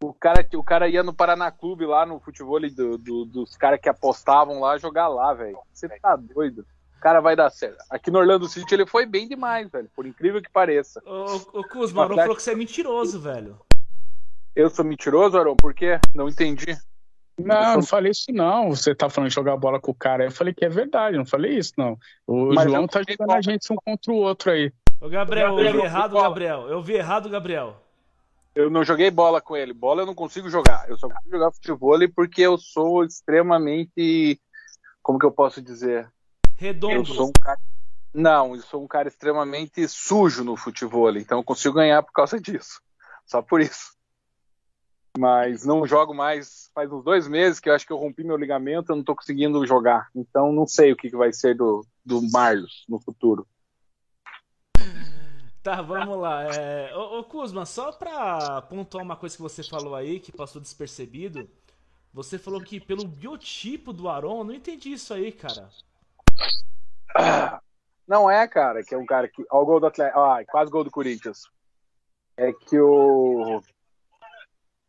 O 0.03 0.13
cara, 0.13 0.45
o 0.55 0.63
cara 0.63 0.89
ia 0.89 1.03
no 1.03 1.13
Paraná 1.13 1.51
Clube 1.51 1.85
lá 1.85 2.05
no 2.05 2.19
futebol 2.19 2.59
do, 2.59 2.97
do, 2.97 3.25
dos 3.25 3.55
caras 3.55 3.79
que 3.79 3.87
apostavam 3.87 4.59
lá 4.59 4.77
jogar 4.77 5.07
lá, 5.07 5.33
velho. 5.33 5.59
Você 5.71 5.87
tá 5.87 6.15
doido. 6.15 6.65
O 6.97 7.01
cara 7.01 7.19
vai 7.19 7.35
dar 7.35 7.51
certo. 7.51 7.77
Aqui 7.89 8.09
no 8.09 8.19
Orlando 8.19 8.47
City 8.47 8.73
ele 8.73 8.85
foi 8.85 9.05
bem 9.05 9.27
demais, 9.27 9.69
velho. 9.69 9.89
Por 9.95 10.07
incrível 10.07 10.41
que 10.41 10.51
pareça. 10.51 11.01
Ô, 11.05 11.59
ô 11.59 11.63
Kuzma, 11.63 12.07
não 12.07 12.15
falou 12.15 12.35
que 12.35 12.41
você 12.41 12.51
é 12.51 12.55
mentiroso, 12.55 13.19
velho. 13.19 13.59
Eu 14.55 14.69
sou 14.69 14.83
mentiroso, 14.83 15.37
Aron? 15.37 15.55
Por 15.55 15.73
quê? 15.73 15.99
Não 16.13 16.27
entendi. 16.27 16.77
Não, 17.39 17.75
não 17.75 17.83
falei 17.83 18.11
isso 18.11 18.31
não. 18.31 18.69
Você 18.69 18.93
tá 18.93 19.09
falando 19.09 19.29
de 19.29 19.35
jogar 19.35 19.55
bola 19.57 19.79
com 19.79 19.91
o 19.91 19.95
cara. 19.95 20.25
Eu 20.25 20.31
falei 20.31 20.53
que 20.53 20.65
é 20.65 20.69
verdade, 20.69 21.17
não 21.17 21.25
falei 21.25 21.57
isso 21.57 21.73
não. 21.77 21.97
O 22.27 22.53
Mas 22.53 22.65
João 22.65 22.87
tá 22.87 23.01
jogando 23.07 23.31
a 23.31 23.41
gente 23.41 23.71
um 23.71 23.75
contra 23.75 24.11
o 24.11 24.17
outro 24.17 24.51
aí. 24.51 24.71
Ô 24.99 25.09
Gabriel, 25.09 25.59
eu 25.59 25.71
vi 25.73 25.79
errado, 25.79 26.13
Gabriel. 26.13 26.67
Eu 26.67 26.81
vi 26.81 26.93
errado, 26.93 27.29
Gabriel. 27.29 27.80
Eu 28.53 28.69
não 28.69 28.83
joguei 28.83 29.09
bola 29.09 29.41
com 29.41 29.55
ele. 29.55 29.73
Bola 29.73 30.01
eu 30.01 30.05
não 30.05 30.15
consigo 30.15 30.49
jogar. 30.49 30.89
Eu 30.89 30.97
só 30.97 31.07
consigo 31.07 31.31
jogar 31.31 31.51
futebol 31.51 31.97
porque 32.13 32.41
eu 32.41 32.57
sou 32.57 33.03
extremamente. 33.03 34.39
Como 35.01 35.17
que 35.17 35.25
eu 35.25 35.31
posso 35.31 35.61
dizer? 35.61 36.11
Redondo. 36.57 36.95
Eu 36.95 37.05
sou 37.05 37.29
um 37.29 37.33
cara. 37.33 37.59
Não, 38.13 38.55
eu 38.55 38.61
sou 38.61 38.83
um 38.83 38.87
cara 38.87 39.07
extremamente 39.07 39.87
sujo 39.87 40.43
no 40.43 40.57
futebol. 40.57 41.15
Então 41.15 41.39
eu 41.39 41.43
consigo 41.43 41.75
ganhar 41.75 42.03
por 42.03 42.11
causa 42.11 42.39
disso. 42.39 42.81
Só 43.25 43.41
por 43.41 43.61
isso 43.61 43.95
mas 45.17 45.65
não 45.65 45.85
jogo 45.85 46.13
mais 46.13 46.69
faz 46.73 46.91
uns 46.91 47.03
dois 47.03 47.27
meses 47.27 47.59
que 47.59 47.69
eu 47.69 47.73
acho 47.73 47.85
que 47.85 47.91
eu 47.91 47.97
rompi 47.97 48.23
meu 48.23 48.37
ligamento, 48.37 48.91
eu 48.91 48.95
não 48.95 49.01
estou 49.01 49.15
conseguindo 49.15 49.65
jogar. 49.65 50.09
Então 50.15 50.51
não 50.51 50.65
sei 50.65 50.91
o 50.91 50.95
que, 50.95 51.09
que 51.09 51.17
vai 51.17 51.33
ser 51.33 51.55
do, 51.55 51.85
do 52.05 52.21
Marlos 52.31 52.85
no 52.87 52.99
futuro. 52.99 53.45
Tá, 55.63 55.81
vamos 55.81 56.17
lá. 56.17 56.43
É... 56.45 56.95
Ô, 56.95 57.19
ô 57.19 57.23
Kuzma, 57.23 57.65
só 57.65 57.91
pra 57.91 58.61
pontuar 58.63 59.03
uma 59.03 59.15
coisa 59.15 59.35
que 59.35 59.41
você 59.41 59.63
falou 59.63 59.95
aí, 59.95 60.19
que 60.19 60.31
passou 60.31 60.61
despercebido, 60.61 61.49
você 62.13 62.39
falou 62.39 62.61
que 62.61 62.79
pelo 62.79 63.07
biotipo 63.07 63.93
do 63.93 64.09
Aron, 64.09 64.43
não 64.43 64.53
entendi 64.53 64.91
isso 64.93 65.13
aí, 65.13 65.31
cara. 65.31 65.69
Não 68.07 68.29
é, 68.29 68.47
cara, 68.47 68.83
que 68.83 68.93
é 68.93 68.97
um 68.97 69.05
cara 69.05 69.27
que. 69.27 69.45
Ó, 69.49 69.61
o 69.61 69.65
gol 69.65 69.79
do 69.79 69.85
Atlético. 69.85 70.19
Ah, 70.19 70.43
quase 70.45 70.71
gol 70.71 70.83
do 70.83 70.91
Corinthians. 70.91 71.49
É 72.35 72.51
que 72.51 72.79
o 72.79 73.61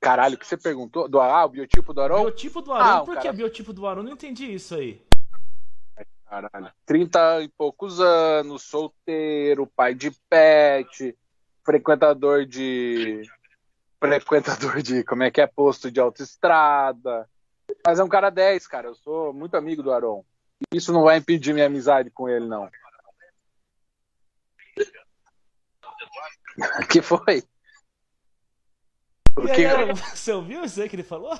Caralho, 0.02 0.35
o 0.35 0.38
que 0.38 0.44
você 0.44 0.56
perguntou? 0.56 1.08
Do, 1.08 1.20
ah, 1.20 1.44
o 1.44 1.48
biotipo 1.48 1.94
do 1.94 2.00
Arão? 2.00 2.22
Biotipo 2.22 2.61
do 2.61 2.72
Arão? 2.72 3.02
Ah, 3.02 3.04
Por 3.04 3.14
cara... 3.14 3.20
que 3.20 3.37
biotipo 3.37 3.72
do 3.72 3.87
Arão? 3.87 4.02
Não 4.02 4.11
entendi 4.11 4.52
isso 4.52 4.74
aí. 4.74 5.00
Caralho. 6.33 6.73
30 6.87 7.42
e 7.42 7.49
poucos 7.49 8.01
anos, 8.01 8.62
solteiro, 8.62 9.66
pai 9.66 9.95
de 9.95 10.11
pet, 10.31 11.14
frequentador 11.62 12.47
de. 12.47 13.21
Frequentador 14.01 14.81
de. 14.81 15.05
Como 15.05 15.25
é 15.25 15.31
que 15.31 15.42
é? 15.42 15.47
Posto 15.47 15.90
de 15.90 16.01
autoestrada. 16.01 17.29
Mas 17.87 17.99
é 17.99 18.05
um 18.05 18.09
cara 18.09 18.31
10, 18.31 18.66
cara. 18.66 18.88
Eu 18.88 18.95
sou 18.95 19.35
muito 19.35 19.59
amigo 19.59 19.83
do 19.83 19.92
Arão. 19.92 20.25
Isso 20.73 20.90
não 20.90 21.03
vai 21.03 21.18
impedir 21.18 21.53
minha 21.53 21.66
amizade 21.66 22.09
com 22.09 22.27
ele, 22.31 22.47
não. 22.47 22.66
que 26.90 27.03
foi? 27.03 27.42
O 29.37 29.42
que... 29.42 29.66
Aí, 29.66 29.92
você 30.16 30.33
ouviu 30.33 30.64
isso 30.64 30.81
aí 30.81 30.88
que 30.88 30.97
ele 30.97 31.03
falou? 31.03 31.38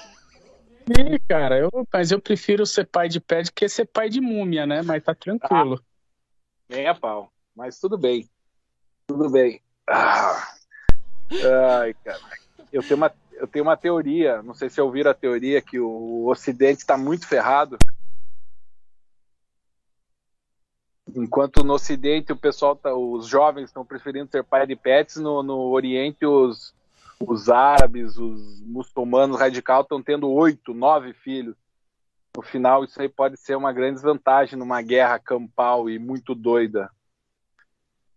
Sim, 0.95 1.19
cara, 1.27 1.59
eu, 1.59 1.71
mas 1.91 2.11
eu 2.11 2.21
prefiro 2.21 2.67
ser 2.67 2.87
pai 2.87 3.09
de 3.09 3.19
pé 3.19 3.43
do 3.43 3.53
que 3.53 3.69
ser 3.69 3.87
pai 3.87 4.11
de 4.11 4.21
múmia, 4.21 4.67
né? 4.67 4.83
Mas 4.83 5.03
tá 5.03 5.15
tranquilo. 5.15 5.83
Ah, 6.71 6.91
a 6.91 6.95
pau. 6.95 7.33
Mas 7.55 7.79
tudo 7.79 7.97
bem. 7.97 8.29
Tudo 9.07 9.31
bem. 9.31 9.61
Ah. 9.89 10.55
Ai, 11.81 11.95
cara. 12.05 12.21
Eu 12.73 12.83
tenho, 12.83 12.97
uma, 12.97 13.13
eu 13.33 13.47
tenho 13.47 13.65
uma 13.65 13.77
teoria, 13.77 14.43
não 14.43 14.55
sei 14.55 14.69
se 14.69 14.81
ouviram 14.81 15.11
a 15.11 15.15
teoria, 15.15 15.61
que 15.63 15.79
o 15.79 16.27
Ocidente 16.27 16.81
está 16.81 16.97
muito 16.97 17.27
ferrado. 17.27 17.79
Enquanto 21.15 21.65
no 21.65 21.75
Ocidente 21.75 22.33
o 22.33 22.37
pessoal, 22.37 22.77
tá, 22.77 22.95
os 22.95 23.27
jovens 23.27 23.65
estão 23.65 23.85
preferindo 23.85 24.31
ser 24.31 24.45
pai 24.45 24.67
de 24.67 24.77
pets, 24.77 25.17
no, 25.17 25.43
no 25.43 25.71
Oriente 25.71 26.25
os, 26.25 26.75
os 27.27 27.49
árabes, 27.49 28.17
os 28.17 28.61
muçulmanos 28.63 29.39
radicais 29.39 29.83
estão 29.83 30.03
tendo 30.03 30.31
oito, 30.31 30.75
nove 30.75 31.13
filhos. 31.13 31.57
No 32.35 32.43
final, 32.43 32.85
isso 32.85 33.01
aí 33.01 33.09
pode 33.09 33.37
ser 33.37 33.57
uma 33.57 33.73
grande 33.73 33.97
desvantagem 33.97 34.59
numa 34.59 34.81
guerra 34.81 35.19
campal 35.19 35.89
e 35.91 35.99
muito 35.99 36.35
doida. 36.35 36.91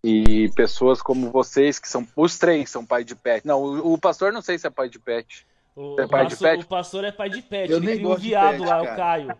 E 0.03 0.49
pessoas 0.55 1.01
como 1.01 1.31
vocês, 1.31 1.79
que 1.79 1.89
são 1.89 2.07
os 2.15 2.37
três, 2.37 2.69
são 2.69 2.85
pai 2.85 3.03
de 3.03 3.15
pet. 3.15 3.45
Não, 3.45 3.61
o, 3.61 3.93
o 3.93 3.97
pastor 3.97 4.31
não 4.31 4.41
sei 4.41 4.57
se 4.57 4.67
é 4.67 4.69
pai 4.69 4.87
de 4.87 4.99
pet. 4.99 5.45
O, 5.75 5.99
é 5.99 6.07
pai 6.07 6.23
pastor, 6.23 6.29
de 6.29 6.55
pet? 6.55 6.65
o 6.65 6.67
pastor 6.69 7.03
é 7.03 7.11
pai 7.11 7.29
de 7.29 7.41
pet. 7.41 7.71
Eu 7.71 7.77
ele 7.77 7.87
nem 7.87 8.01
gosto 8.01 8.19
um 8.19 8.23
viado 8.23 8.57
pet, 8.59 8.67
lá, 8.67 8.85
cara. 8.85 8.93
o 8.93 8.95
Caio. 8.95 9.37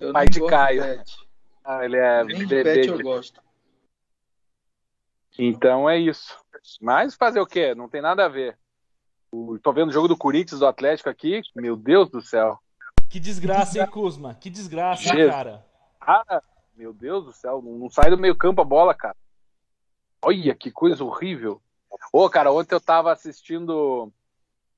Eu 0.00 0.12
pai 0.12 0.28
de 0.28 0.46
Caio. 0.46 0.82
De 0.82 1.30
ah, 1.64 1.84
ele 1.84 1.96
é 1.96 2.24
nem 2.24 2.46
de 2.46 2.62
pet 2.62 2.88
eu 2.88 3.02
gosto. 3.02 3.42
Então 5.38 5.88
é 5.88 5.98
isso. 5.98 6.38
Mas 6.80 7.14
fazer 7.14 7.40
o 7.40 7.46
quê? 7.46 7.74
Não 7.74 7.88
tem 7.88 8.02
nada 8.02 8.26
a 8.26 8.28
ver. 8.28 8.59
Tô 9.62 9.72
vendo 9.72 9.90
o 9.90 9.92
jogo 9.92 10.08
do 10.08 10.16
Corinthians, 10.16 10.60
do 10.60 10.66
Atlético 10.66 11.08
aqui. 11.08 11.40
Meu 11.54 11.76
Deus 11.76 12.10
do 12.10 12.20
céu. 12.20 12.58
Que 13.08 13.20
desgraça, 13.20 13.78
hein, 13.78 13.86
Kuzma? 13.86 14.34
Que 14.34 14.50
desgraça, 14.50 15.16
hein, 15.16 15.28
cara? 15.28 15.64
Ah, 16.00 16.42
meu 16.76 16.92
Deus 16.92 17.24
do 17.24 17.32
céu. 17.32 17.62
Não, 17.62 17.90
sai 17.90 18.10
do 18.10 18.18
meio 18.18 18.36
campo 18.36 18.60
a 18.60 18.64
bola, 18.64 18.94
cara. 18.94 19.16
Olha, 20.22 20.54
que 20.54 20.70
coisa 20.70 21.04
horrível. 21.04 21.60
Ô, 22.12 22.28
cara, 22.28 22.52
ontem 22.52 22.74
eu 22.74 22.80
tava 22.80 23.12
assistindo... 23.12 24.12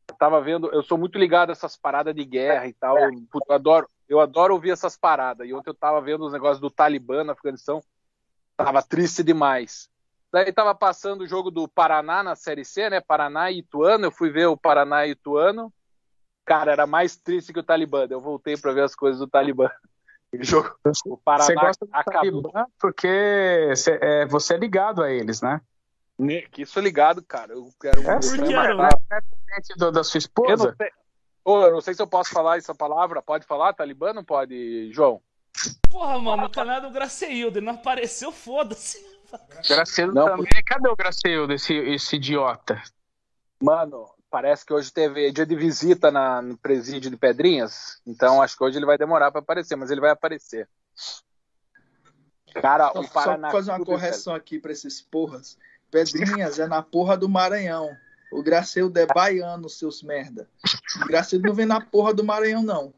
Eu 0.08 0.14
tava 0.16 0.40
vendo... 0.40 0.70
Eu 0.72 0.82
sou 0.82 0.98
muito 0.98 1.18
ligado 1.18 1.50
a 1.50 1.52
essas 1.52 1.76
paradas 1.76 2.14
de 2.14 2.24
guerra 2.24 2.66
e 2.66 2.72
tal. 2.72 2.98
Eu 2.98 3.10
adoro, 3.48 3.88
eu 4.08 4.20
adoro 4.20 4.54
ouvir 4.54 4.70
essas 4.70 4.96
paradas. 4.96 5.48
E 5.48 5.54
ontem 5.54 5.70
eu 5.70 5.74
tava 5.74 6.00
vendo 6.00 6.24
os 6.24 6.32
negócios 6.32 6.60
do 6.60 6.70
Talibã 6.70 7.24
na 7.24 7.32
Afeganistão. 7.32 7.82
Tava 8.56 8.82
triste 8.82 9.22
demais. 9.22 9.88
Daí 10.32 10.48
estava 10.48 10.74
passando 10.74 11.20
o 11.20 11.26
jogo 11.26 11.50
do 11.50 11.68
Paraná 11.68 12.22
na 12.22 12.34
Série 12.34 12.64
C, 12.64 12.88
né? 12.88 13.00
Paraná 13.00 13.50
e 13.50 13.58
Ituano. 13.58 14.06
Eu 14.06 14.10
fui 14.10 14.30
ver 14.30 14.46
o 14.46 14.56
Paraná 14.56 15.06
e 15.06 15.10
Ituano. 15.10 15.70
Cara, 16.44 16.72
era 16.72 16.86
mais 16.86 17.16
triste 17.16 17.52
que 17.52 17.60
o 17.60 17.62
Talibã. 17.62 18.06
Eu 18.08 18.20
voltei 18.20 18.56
para 18.56 18.72
ver 18.72 18.82
as 18.82 18.94
coisas 18.94 19.20
do 19.20 19.28
Talibã. 19.28 19.68
O 20.34 20.42
jogo, 20.42 20.74
o 21.04 21.18
Paraná 21.18 21.44
você 21.44 21.54
gosta 21.54 21.84
do 21.84 21.90
acabou. 21.92 22.42
Talibã 22.42 22.66
porque 22.80 23.66
você 23.68 23.98
é, 24.00 24.24
você 24.24 24.54
é 24.54 24.56
ligado 24.56 25.02
a 25.02 25.10
eles, 25.10 25.42
né? 25.42 25.60
Que 26.50 26.62
isso 26.62 26.78
é 26.78 26.82
ligado, 26.82 27.22
cara. 27.22 27.52
Eu 27.52 27.68
quero 27.78 28.00
é, 28.00 28.14
por 28.14 28.42
que 28.42 28.54
é 28.54 29.76
do, 29.76 29.92
da 29.92 30.02
sua 30.02 30.16
esposa. 30.16 30.50
Eu 30.50 30.56
não, 30.56 30.74
sei, 30.74 30.90
oh, 31.44 31.62
eu 31.64 31.72
não 31.72 31.80
sei 31.82 31.92
se 31.92 32.00
eu 32.00 32.06
posso 32.06 32.30
falar 32.30 32.56
essa 32.56 32.74
palavra. 32.74 33.20
Pode 33.20 33.44
falar, 33.44 33.74
Talibã? 33.74 34.14
Não 34.14 34.24
pode, 34.24 34.90
João? 34.90 35.20
Porra, 35.90 36.18
mano, 36.18 36.46
o 36.46 36.50
canal 36.50 36.78
é 36.78 36.80
do 36.80 36.90
Graceildo. 36.90 37.58
Ele 37.58 37.66
não 37.66 37.74
apareceu, 37.74 38.32
foda-se. 38.32 39.11
Gracielo 39.68 40.12
não, 40.12 40.26
também. 40.26 40.46
Porque... 40.46 40.62
Cadê 40.62 40.88
o 40.88 40.96
Gracielo, 40.96 41.52
esse, 41.52 41.74
esse 41.74 42.16
idiota? 42.16 42.82
Mano, 43.60 44.08
parece 44.30 44.64
que 44.64 44.72
hoje 44.72 44.92
teve 44.92 45.30
dia 45.30 45.46
de 45.46 45.54
visita 45.54 46.10
na, 46.10 46.42
no 46.42 46.56
presídio 46.56 47.10
de 47.10 47.16
Pedrinhas. 47.16 48.00
Então 48.06 48.42
acho 48.42 48.56
que 48.56 48.64
hoje 48.64 48.78
ele 48.78 48.86
vai 48.86 48.98
demorar 48.98 49.30
para 49.30 49.40
aparecer, 49.40 49.76
mas 49.76 49.90
ele 49.90 50.00
vai 50.00 50.10
aparecer. 50.10 50.68
Cara, 52.60 52.90
o 52.98 53.08
Paraná. 53.08 53.50
Só 53.50 53.56
fazer 53.56 53.70
uma 53.70 53.84
correção 53.84 54.34
aqui 54.34 54.58
para 54.58 54.72
esses 54.72 55.00
porras. 55.00 55.56
Pedrinhas 55.90 56.58
é 56.58 56.66
na 56.66 56.82
porra 56.82 57.16
do 57.16 57.28
Maranhão. 57.28 57.90
O 58.32 58.42
Gracielo 58.42 58.90
é 58.96 59.06
baiano, 59.06 59.68
seus 59.68 60.02
merda. 60.02 60.48
O 61.02 61.06
Gracielo 61.06 61.44
não 61.44 61.54
vem 61.54 61.66
na 61.66 61.80
porra 61.80 62.14
do 62.14 62.24
Maranhão, 62.24 62.62
não. 62.62 62.94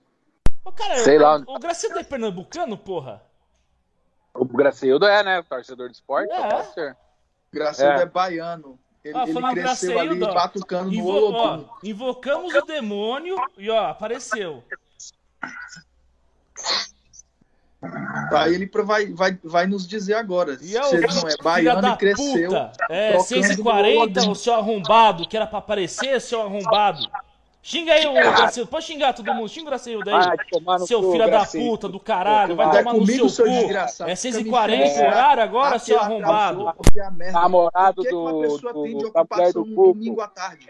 Ô, 0.65 0.73
cara, 0.73 0.99
Sei 0.99 1.19
o, 1.19 1.21
lá. 1.21 1.43
o 1.47 1.59
Gracielo 1.59 1.99
é 1.99 2.05
pernambucano, 2.05 2.79
porra? 2.79 3.21
O 4.35 4.45
Graceildo 4.45 5.07
é, 5.07 5.23
né? 5.23 5.43
Torcedor 5.43 5.89
de 5.89 5.95
esporte, 5.95 6.33
é. 6.33 6.49
pode 6.49 6.75
ser. 6.75 6.97
Graceildo 7.53 8.01
é. 8.01 8.03
é 8.03 8.07
baiano. 8.07 8.79
Ele, 9.05 9.19
ah, 9.19 9.29
ele 9.29 9.63
cresceu 9.63 9.99
ali 9.99 10.19
batucando 10.19 10.91
no 10.91 11.05
outro. 11.05 11.71
invocamos 11.83 12.55
o 12.55 12.63
demônio 12.63 13.37
e 13.59 13.69
ó, 13.69 13.91
apareceu. 13.91 14.65
Tá, 18.31 18.49
ele 18.49 18.71
vai, 18.83 19.13
vai, 19.13 19.39
vai 19.45 19.67
nos 19.67 19.87
dizer 19.87 20.15
agora. 20.15 20.57
Se 20.57 20.75
ele 20.75 21.07
não 21.07 21.29
é 21.29 21.37
baiano 21.43 21.89
e 21.89 21.97
cresceu. 21.99 22.49
Puta. 22.49 22.73
É, 22.89 23.19
6h40, 23.19 24.31
o 24.31 24.35
seu 24.35 24.55
arrombado, 24.55 25.29
que 25.29 25.37
era 25.37 25.47
pra 25.47 25.59
aparecer, 25.59 26.19
seu 26.21 26.41
arrombado. 26.41 27.07
Xinga 27.67 27.95
aí 27.95 28.07
o 28.07 28.13
Gracildo. 28.13 28.71
Pode 28.71 28.85
xingar 28.85 29.15
todo 29.15 29.33
mundo. 29.33 29.49
Xinga 29.49 29.63
o 29.63 29.71
Gracildo 29.71 30.11
aí. 30.11 30.87
Seu 30.87 31.11
filho 31.11 31.31
da 31.31 31.47
puta 31.47 31.89
do 31.89 31.99
caralho. 31.99 32.55
Vai 32.55 32.71
tomar 32.79 32.93
no 32.93 33.07
seu, 33.07 33.27
seu 33.31 33.47
cu. 33.47 33.51
É 34.07 34.13
6h40 34.15 34.99
o 34.99 35.07
horário 35.07 35.43
agora, 35.43 35.79
seu 35.79 35.99
arrombado. 35.99 36.67
Namorado 37.33 38.03
do. 38.03 38.21
Uma 38.23 38.43
pessoa 38.43 38.73
tem 38.85 38.99
de 38.99 39.07
ocupação 39.07 39.65
no 39.65 39.75
domingo 39.95 40.21
à 40.21 40.29
tarde. 40.29 40.69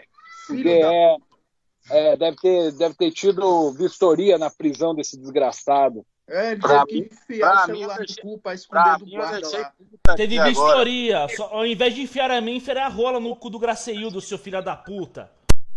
É, 0.65 1.15
é, 1.89 2.15
deve, 2.15 2.37
ter, 2.37 2.71
deve 2.71 2.95
ter 2.95 3.11
tido 3.11 3.71
vistoria 3.73 4.37
na 4.37 4.49
prisão 4.49 4.95
desse 4.95 5.17
desgraçado. 5.19 6.05
É, 6.29 6.51
ele 6.53 6.61
Pra 6.61 6.85
teve 6.85 7.01
mim- 7.01 7.07
que 7.09 7.13
enfiar 7.33 7.63
o 7.63 7.65
celular 7.65 7.97
cu 8.21 8.39
pra 8.39 8.53
esconder 8.53 8.97
do 8.99 9.05
guarda 9.11 9.49
lá. 9.49 9.71
puta 9.77 10.15
Teve 10.15 10.41
vistoria. 10.43 11.27
Só- 11.35 11.49
ao 11.51 11.65
invés 11.65 11.93
de 11.93 12.01
enfiar 12.03 12.31
a 12.31 12.39
mim, 12.39 12.55
enfiar 12.55 12.77
a 12.77 12.87
rola 12.87 13.19
no 13.19 13.35
cu 13.35 13.49
do 13.49 13.59
Graceildo, 13.59 14.21
seu 14.21 14.37
filho 14.37 14.61
da 14.63 14.75
puta. 14.77 15.29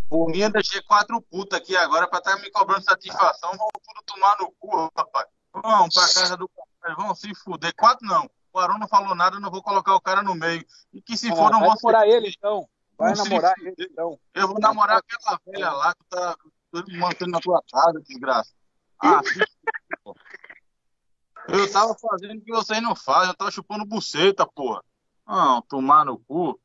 Por 0.09 0.31
mim, 0.31 0.39
eu 0.39 0.51
deixei 0.51 0.81
quatro 0.83 1.21
putas 1.21 1.61
aqui 1.61 1.77
agora 1.77 2.09
pra 2.09 2.19
estar 2.19 2.37
me 2.37 2.51
cobrando 2.51 2.83
satisfação. 2.83 3.51
Vão 3.51 3.69
tudo 3.73 4.03
tomar 4.07 4.37
no 4.39 4.51
cu, 4.53 4.91
rapaz. 4.97 5.27
Vão 5.53 5.89
pra 5.89 6.15
casa 6.15 6.37
do 6.37 6.49
papai, 6.49 6.97
vão 6.97 7.15
se 7.15 7.35
fuder. 7.35 7.75
Quatro 7.77 8.07
não. 8.07 8.29
O 8.53 8.59
Arão 8.59 8.79
não 8.79 8.89
falou 8.89 9.15
nada, 9.15 9.37
eu 9.37 9.41
não 9.41 9.51
vou 9.51 9.63
colocar 9.63 9.95
o 9.95 10.01
cara 10.01 10.23
no 10.23 10.35
meio. 10.35 10.65
E 10.93 11.03
que 11.03 11.17
se 11.17 11.29
for, 11.29 11.51
não 11.51 11.61
vou 11.61 11.75
namorar 11.75 12.09
ele, 12.09 12.29
então. 12.29 12.67
Vai 12.97 13.15
Não 13.15 13.25
namorar 13.25 13.55
ele, 13.59 13.75
então. 13.79 14.19
Eu 14.35 14.49
vou 14.49 14.59
namorar 14.59 14.99
aquela 14.99 15.39
velha 15.47 15.71
lá 15.71 15.95
que 15.95 16.05
tá 16.09 16.37
mantendo 16.99 17.31
na 17.31 17.41
tua 17.41 17.63
casa, 17.71 18.01
desgraça. 18.01 18.53
Ah, 19.01 19.21
pô. 20.03 20.17
eu 21.49 21.71
tava 21.71 21.95
fazendo 21.95 22.39
o 22.39 22.45
que 22.45 22.51
vocês 22.51 22.83
não 22.83 22.97
fazem, 22.97 23.29
eu 23.29 23.37
tava 23.37 23.51
chupando 23.51 23.85
buceta, 23.85 24.47
porra. 24.47 24.83
Não, 25.27 25.63
tomar 25.63 26.05
no 26.05 26.19
cu. 26.19 26.59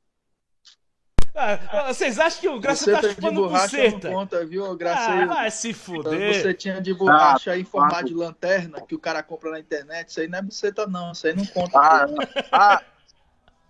Ah, 1.36 1.92
vocês 1.92 2.20
acham 2.20 2.40
que 2.42 2.48
o 2.48 2.60
Graça 2.60 2.86
Você 2.86 2.92
tá 2.92 3.02
de 3.02 3.10
chupando 3.16 3.42
borracha 3.42 3.76
buceta? 3.78 4.08
não 4.10 4.16
conta, 4.18 4.46
viu, 4.46 4.66
Ah, 4.72 4.76
Graceiro? 4.76 5.28
vai 5.28 5.50
se 5.50 5.74
fuder. 5.74 6.42
Você 6.42 6.54
tinha 6.54 6.80
de 6.80 6.94
borracha 6.94 7.50
Ah, 7.50 7.54
aí 7.56 7.62
em 7.62 7.66
formato 7.66 8.06
de 8.06 8.14
lanterna 8.14 8.80
que 8.82 8.94
o 8.94 9.00
cara 9.00 9.24
compra 9.24 9.50
na 9.52 9.60
internet. 9.60 10.10
Isso 10.10 10.20
aí 10.20 10.28
não 10.28 10.38
é 10.40 10.42
buceta, 10.44 10.86
não. 10.86 11.12
Isso 11.12 11.26
aí 11.26 11.36
não 11.36 11.46
conta. 11.48 11.80
Ah, 11.80 12.06
pô. 12.08 12.16
ah, 12.52 12.82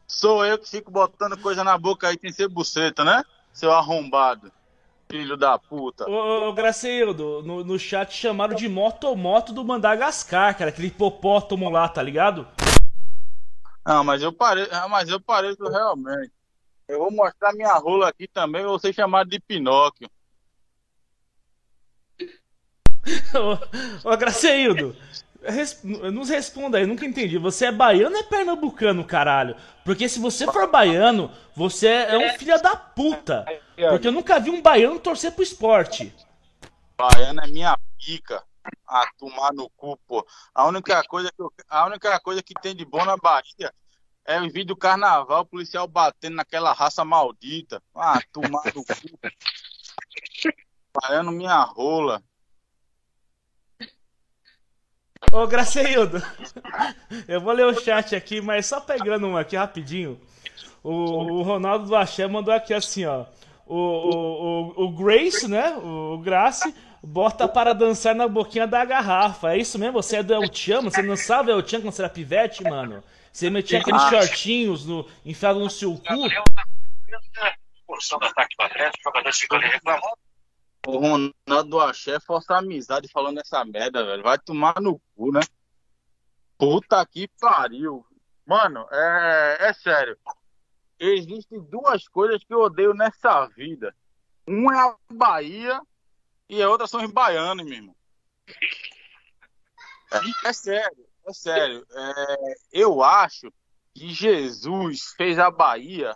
sou 0.05 0.45
eu 0.45 0.57
que 0.59 0.69
fico 0.69 0.91
botando 0.91 1.37
coisa 1.37 1.63
na 1.63 1.77
boca 1.77 2.07
aí 2.09 2.17
sem 2.19 2.33
ser 2.33 2.49
buceta, 2.49 3.03
né? 3.05 3.23
Seu 3.53 3.71
arrombado. 3.71 4.51
Filho 5.09 5.37
da 5.37 5.57
puta. 5.57 6.09
Ô, 6.09 6.49
ô 6.49 6.53
Graceildo, 6.53 7.43
no, 7.43 7.63
no 7.63 7.79
chat 7.79 8.11
chamaram 8.13 8.55
de 8.55 8.67
motomoto 8.67 9.53
do 9.53 9.63
Madagascar, 9.63 10.57
cara. 10.57 10.69
Aquele 10.69 10.87
hipopótamo 10.87 11.69
lá, 11.69 11.87
tá 11.87 12.01
ligado? 12.01 12.45
Ah, 13.85 14.03
mas 14.03 14.21
eu 14.21 14.33
parei, 14.33 14.67
ah, 14.71 14.87
mas 14.89 15.07
eu 15.07 15.19
parei 15.21 15.55
realmente. 15.59 16.31
Eu 16.87 16.99
vou 16.99 17.11
mostrar 17.11 17.53
minha 17.53 17.73
rola 17.75 18.09
aqui 18.09 18.27
também, 18.27 18.61
eu 18.61 18.69
vou 18.69 18.79
ser 18.79 18.93
chamado 18.93 19.29
de 19.29 19.39
Pinóquio. 19.39 20.09
Ô, 24.03 24.11
ô 24.13 24.17
Graceildo, 24.17 24.95
res- 25.41 25.83
nos 25.83 26.29
responda 26.29 26.77
aí, 26.77 26.83
eu 26.83 26.87
nunca 26.87 27.05
entendi. 27.05 27.37
Você 27.37 27.65
é 27.65 27.71
baiano 27.71 28.15
ou 28.15 28.21
é 28.21 28.23
pernambucano, 28.23 29.03
caralho? 29.05 29.55
Porque 29.83 30.07
se 30.07 30.19
você 30.19 30.45
for 30.45 30.69
baiano, 30.69 31.31
você 31.55 31.87
é 31.87 32.17
um 32.17 32.37
filho 32.37 32.61
da 32.61 32.75
puta. 32.75 33.45
Porque 33.89 34.07
eu 34.07 34.11
nunca 34.11 34.39
vi 34.39 34.49
um 34.49 34.61
baiano 34.61 34.99
torcer 34.99 35.31
pro 35.33 35.43
esporte. 35.43 36.13
Baiano 36.97 37.41
é 37.41 37.47
minha 37.47 37.77
pica. 37.97 38.43
Ah, 38.87 39.09
tomar 39.17 39.51
no 39.53 39.69
cu, 39.71 39.97
pô. 40.07 40.25
A 40.55 40.65
única 40.67 41.03
coisa 41.03 41.29
que, 41.29 41.41
eu- 41.41 41.51
a 41.67 41.85
única 41.87 42.17
coisa 42.21 42.41
que 42.41 42.53
tem 42.53 42.73
de 42.73 42.85
bom 42.85 43.03
na 43.03 43.17
Bahia 43.17 43.73
é 44.25 44.39
o 44.39 44.43
vídeo 44.43 44.67
do 44.67 44.75
carnaval, 44.75 45.41
o 45.41 45.45
policial 45.45 45.87
batendo 45.87 46.35
naquela 46.35 46.73
raça 46.73 47.03
maldita. 47.03 47.81
Ah, 47.95 48.21
tomar 48.31 48.63
no 48.73 48.83
cu. 48.83 49.19
Baiano 50.93 51.31
minha 51.31 51.61
rola. 51.63 52.21
Ô 55.31 55.47
Graceildo, 55.47 56.21
eu 57.27 57.41
vou 57.41 57.53
ler 57.53 57.65
o 57.65 57.79
chat 57.79 58.15
aqui, 58.15 58.41
mas 58.41 58.65
só 58.65 58.79
pegando 58.79 59.25
um 59.25 59.37
aqui 59.37 59.55
rapidinho. 59.55 60.19
O, 60.83 60.91
o 60.91 61.41
Ronaldo 61.41 61.87
do 61.87 61.95
Axé 61.95 62.27
mandou 62.27 62.53
aqui 62.53 62.73
assim, 62.73 63.05
ó. 63.05 63.25
O, 63.65 63.77
o, 63.77 64.83
o, 64.85 64.91
Grace, 64.91 65.47
né? 65.47 65.75
O 65.77 66.17
Grace 66.17 66.75
bota 67.01 67.47
para 67.47 67.73
dançar 67.73 68.13
na 68.13 68.27
boquinha 68.27 68.67
da 68.67 68.83
garrafa. 68.83 69.53
É 69.53 69.57
isso 69.57 69.79
mesmo? 69.79 69.93
Você 69.93 70.17
é 70.17 70.23
do 70.23 70.33
El 70.33 70.53
Chan? 70.53 70.81
Você 70.81 71.01
não 71.01 71.15
sabe 71.15 71.51
El 71.51 71.65
Chan 71.65 71.81
quando 71.81 71.93
você 71.93 72.01
era 72.01 72.09
pivete, 72.09 72.63
mano? 72.63 73.01
Você 73.33 73.49
metia 73.49 73.79
aqueles 73.79 74.01
shortinhos 74.03 74.85
no, 74.85 75.09
enfiado 75.25 75.59
no 75.59 75.69
seu 75.69 75.97
cu? 75.97 76.03
Porção 77.87 78.19
do 78.19 78.25
ataque 78.25 78.55
do 78.55 78.63
Atlético, 78.63 78.99
o 78.99 79.03
jogador 79.03 79.33
chegou 79.33 79.57
ali 79.57 79.67
reclamando. 79.67 80.17
O 80.85 80.97
Ronaldo 80.97 81.69
do 81.69 81.79
Axé 81.79 82.19
força 82.19 82.55
amizade 82.55 83.07
falando 83.11 83.39
essa 83.39 83.65
merda, 83.65 84.05
velho. 84.05 84.21
Vai 84.21 84.37
tomar 84.37 84.79
no 84.79 84.99
cu, 85.15 85.31
né? 85.31 85.41
Puta 86.59 87.03
que 87.07 87.27
pariu. 87.39 88.05
Mano, 88.45 88.85
é, 88.91 89.57
é 89.61 89.73
sério. 89.73 90.15
Existem 90.99 91.59
duas 91.63 92.07
coisas 92.07 92.43
que 92.43 92.53
eu 92.53 92.59
odeio 92.59 92.93
nessa 92.93 93.47
vida. 93.47 93.95
Uma 94.45 94.75
é 94.75 94.79
a 94.79 94.95
Bahia 95.11 95.81
e 96.47 96.61
a 96.61 96.69
outra 96.69 96.85
são 96.85 97.03
os 97.03 97.11
baianos, 97.11 97.65
meu 97.65 97.73
irmão. 97.73 97.95
É, 100.11 100.49
é 100.49 100.53
sério, 100.53 101.07
é 101.25 101.33
sério. 101.33 101.85
É, 101.91 102.55
eu 102.71 103.03
acho 103.03 103.51
que 103.93 104.13
Jesus 104.13 105.13
fez 105.15 105.37
a 105.37 105.49
Bahia. 105.51 106.15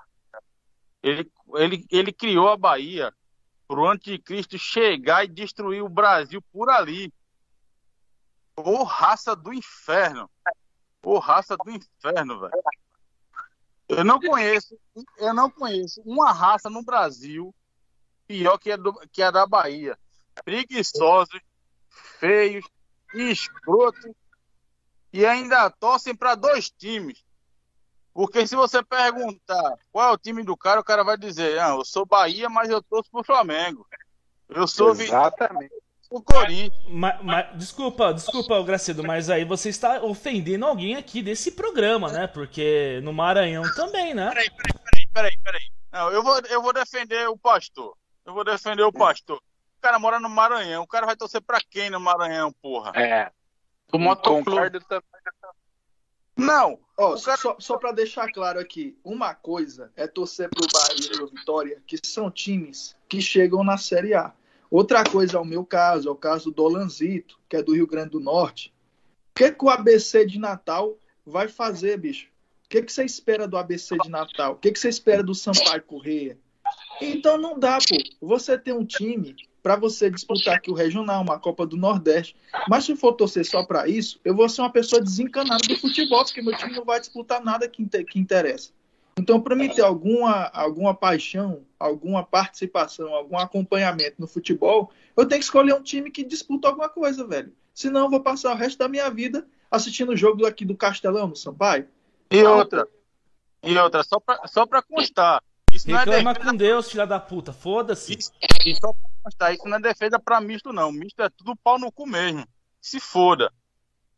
Ele, 1.02 1.32
ele, 1.56 1.86
ele 1.92 2.12
criou 2.12 2.50
a 2.50 2.58
Bahia 2.58 3.14
pro 3.68 3.88
anticristo 3.88 4.58
chegar 4.58 5.24
e 5.24 5.28
destruir 5.28 5.84
o 5.84 5.90
Brasil 5.90 6.42
por 6.52 6.70
ali. 6.70 7.14
Ô 8.56 8.84
raça 8.84 9.36
do 9.36 9.54
inferno. 9.54 10.30
Ô 11.04 11.20
raça 11.20 11.56
do 11.56 11.70
inferno, 11.72 12.40
velho. 12.40 12.64
Eu 13.88 14.04
não 14.04 14.20
conheço, 14.20 14.78
eu 15.18 15.34
não 15.34 15.50
conheço 15.50 16.02
uma 16.06 16.34
raça 16.34 16.70
no 16.70 16.84
Brasil 16.84 17.56
pior 18.28 18.58
que 18.58 18.72
a, 18.72 18.76
do, 18.76 18.94
que 19.12 19.22
a 19.22 19.32
da 19.32 19.48
Bahia. 19.48 19.98
Preguiçosos, 20.44 21.40
feios, 22.20 22.66
escrotos 23.14 24.14
e 25.12 25.26
ainda 25.26 25.70
torcem 25.70 26.16
para 26.16 26.36
dois 26.36 26.70
times. 26.70 27.24
Porque 28.14 28.48
se 28.48 28.56
você 28.56 28.84
perguntar 28.84 29.76
qual 29.92 30.10
é 30.10 30.14
o 30.14 30.18
time 30.18 30.44
do 30.44 30.58
cara, 30.58 30.80
o 30.80 30.84
cara 30.84 31.04
vai 31.04 31.18
dizer: 31.18 31.60
ah, 31.60 31.70
eu 31.70 31.86
sou 31.86 32.06
Bahia, 32.06 32.50
mas 32.50 32.70
eu 32.70 32.82
torço 32.82 33.12
pro 33.12 33.24
Flamengo. 33.24 33.86
Eu 34.50 34.68
sou 34.68 34.90
Exatamente. 34.92 35.72
pro 36.10 36.22
Corinthians. 36.24 36.74
Ma- 36.88 37.22
ma- 37.22 37.42
desculpa, 37.42 38.14
desculpa, 38.14 38.64
Gracedo, 38.64 39.04
mas 39.04 39.30
aí 39.30 39.46
você 39.46 39.70
está 39.70 40.02
ofendendo 40.02 40.66
alguém 40.66 40.96
aqui 40.96 41.22
desse 41.22 41.52
programa, 41.52 42.12
né? 42.12 42.26
Porque 42.26 43.00
no 43.04 43.14
Maranhão 43.14 43.64
também, 43.76 44.14
né? 44.16 44.30
Peraí, 44.30 44.50
peraí, 44.50 44.74
peraí, 44.84 45.08
peraí, 45.14 45.38
peraí. 45.44 45.72
Não, 45.92 46.12
eu 46.12 46.24
vou, 46.24 46.40
eu 46.50 46.62
vou 46.62 46.74
defender 46.74 47.28
o 47.30 47.38
pastor. 47.38 47.96
Eu 48.26 48.34
vou 48.34 48.44
defender 48.44 48.84
o 48.84 48.92
pastor. 48.92 49.38
O 49.38 49.82
cara 49.82 50.00
mora 50.00 50.20
no 50.20 50.30
Maranhão. 50.30 50.84
O 50.84 50.88
cara 50.88 51.06
vai 51.06 51.16
torcer 51.16 51.42
pra 51.42 51.60
quem 51.70 51.90
no 51.90 52.00
Maranhão, 52.00 52.52
porra? 52.62 52.92
É. 52.96 53.32
O 53.92 53.98
motoclube. 53.98 54.80
Também. 54.88 55.04
Não. 56.36 56.80
Ó, 56.98 57.16
O 57.16 57.22
cara- 57.22 57.38
só, 57.38 57.56
só 57.60 57.78
para 57.78 57.92
deixar 57.92 58.32
claro 58.32 58.60
aqui, 58.60 58.98
uma 59.04 59.34
coisa 59.34 59.92
é 59.96 60.08
torcer 60.08 60.50
pro 60.50 60.68
Bahia 60.72 61.06
e 61.06 61.10
pro 61.10 61.28
Vitória, 61.28 61.82
que 61.86 61.98
são 62.06 62.30
times 62.30 62.96
que 63.08 63.22
chegam 63.22 63.64
na 63.64 63.78
Série 63.78 64.14
A. 64.14 64.34
Outra 64.70 65.04
coisa 65.04 65.38
é 65.38 65.40
o 65.40 65.46
meu 65.46 65.64
caso, 65.66 66.10
é 66.10 66.12
o 66.12 66.16
caso 66.16 66.52
do 66.52 66.64
Olanzito, 66.64 67.40
que 67.48 67.56
é 67.56 67.64
do 67.64 67.74
Rio 67.74 67.88
Grande 67.88 68.12
do 68.12 68.20
Norte. 68.20 68.74
O 69.32 69.36
que, 69.36 69.52
que 69.52 69.64
o 69.66 69.70
ABC 69.70 70.26
de 70.26 70.38
Natal 70.40 70.98
vai 71.26 71.48
fazer, 71.48 71.98
bicho? 71.98 72.28
O 72.66 72.70
que, 72.70 72.82
que 72.82 72.92
você 72.92 73.06
espera 73.06 73.48
do 73.48 73.56
ABC 73.58 73.98
de 73.98 74.10
Natal? 74.10 74.54
O 74.54 74.56
que, 74.58 74.72
que 74.72 74.80
você 74.80 74.90
espera 74.90 75.24
do 75.24 75.34
Sampaio 75.34 75.82
Correia? 75.84 76.38
Então 77.00 77.38
não 77.38 77.58
dá, 77.58 77.78
pô. 77.78 78.28
Você 78.28 78.58
tem 78.58 78.74
um 78.74 78.84
time 78.86 79.36
para 79.68 79.76
você 79.76 80.10
disputar 80.10 80.56
aqui 80.56 80.72
o 80.72 80.74
Regional, 80.74 81.22
uma 81.22 81.38
Copa 81.38 81.66
do 81.66 81.76
Nordeste. 81.76 82.38
Mas 82.70 82.86
se 82.86 82.96
for 82.96 83.12
torcer 83.12 83.46
só 83.46 83.66
para 83.66 83.86
isso, 83.86 84.18
eu 84.24 84.34
vou 84.34 84.48
ser 84.48 84.62
uma 84.62 84.72
pessoa 84.72 85.02
desencanada 85.02 85.62
do 85.68 85.76
futebol, 85.76 86.24
porque 86.24 86.42
meu 86.42 86.56
time 86.56 86.74
não 86.74 86.86
vai 86.86 87.02
disputar 87.02 87.44
nada 87.44 87.68
que, 87.68 87.86
que 88.06 88.18
interessa. 88.18 88.72
Então, 89.20 89.42
para 89.42 89.58
mim 89.58 89.68
ter 89.68 89.82
alguma, 89.82 90.46
alguma 90.54 90.94
paixão, 90.94 91.66
alguma 91.78 92.24
participação, 92.24 93.14
algum 93.14 93.38
acompanhamento 93.38 94.16
no 94.20 94.28
futebol, 94.28 94.90
eu 95.18 95.26
tenho 95.26 95.40
que 95.40 95.46
escolher 95.46 95.74
um 95.74 95.84
time 95.84 96.10
que 96.10 96.24
disputa 96.24 96.70
alguma 96.70 96.88
coisa, 96.88 97.28
velho. 97.28 97.52
Senão 97.74 98.06
eu 98.06 98.10
vou 98.10 98.22
passar 98.22 98.54
o 98.54 98.58
resto 98.58 98.78
da 98.78 98.88
minha 98.88 99.10
vida 99.10 99.46
assistindo 99.70 100.14
o 100.14 100.16
jogo 100.16 100.46
aqui 100.46 100.64
do 100.64 100.78
Castelão, 100.78 101.28
no 101.28 101.36
Sampaio. 101.36 101.90
E 102.32 102.42
outra. 102.42 102.88
E 103.62 103.78
outra, 103.78 104.02
só 104.02 104.18
pra, 104.18 104.48
só 104.48 104.66
pra 104.66 104.82
constar. 104.82 105.44
Isso 105.74 105.90
não 105.90 105.98
é 105.98 106.06
Reclama 106.06 106.34
defesa, 106.34 106.52
com 106.52 106.58
Deus, 106.58 106.90
filha 106.90 107.06
da 107.06 107.20
puta. 107.20 107.52
Foda-se. 107.52 108.18
e 108.66 108.76
só 108.78 108.94
pra 109.28 109.48
constar, 109.48 109.54
isso 109.54 109.68
não 109.68 109.78
é 109.78 109.82
defesa 109.82 110.20
pra 110.20 110.40
misto, 110.40 110.72
não. 110.72 110.92
Misto 110.92 111.22
é 111.22 111.30
tudo 111.30 111.56
pau 111.56 111.78
no 111.78 111.92
cu 111.92 112.06
mesmo. 112.06 112.48
Se 112.80 113.00
foda. 113.00 113.52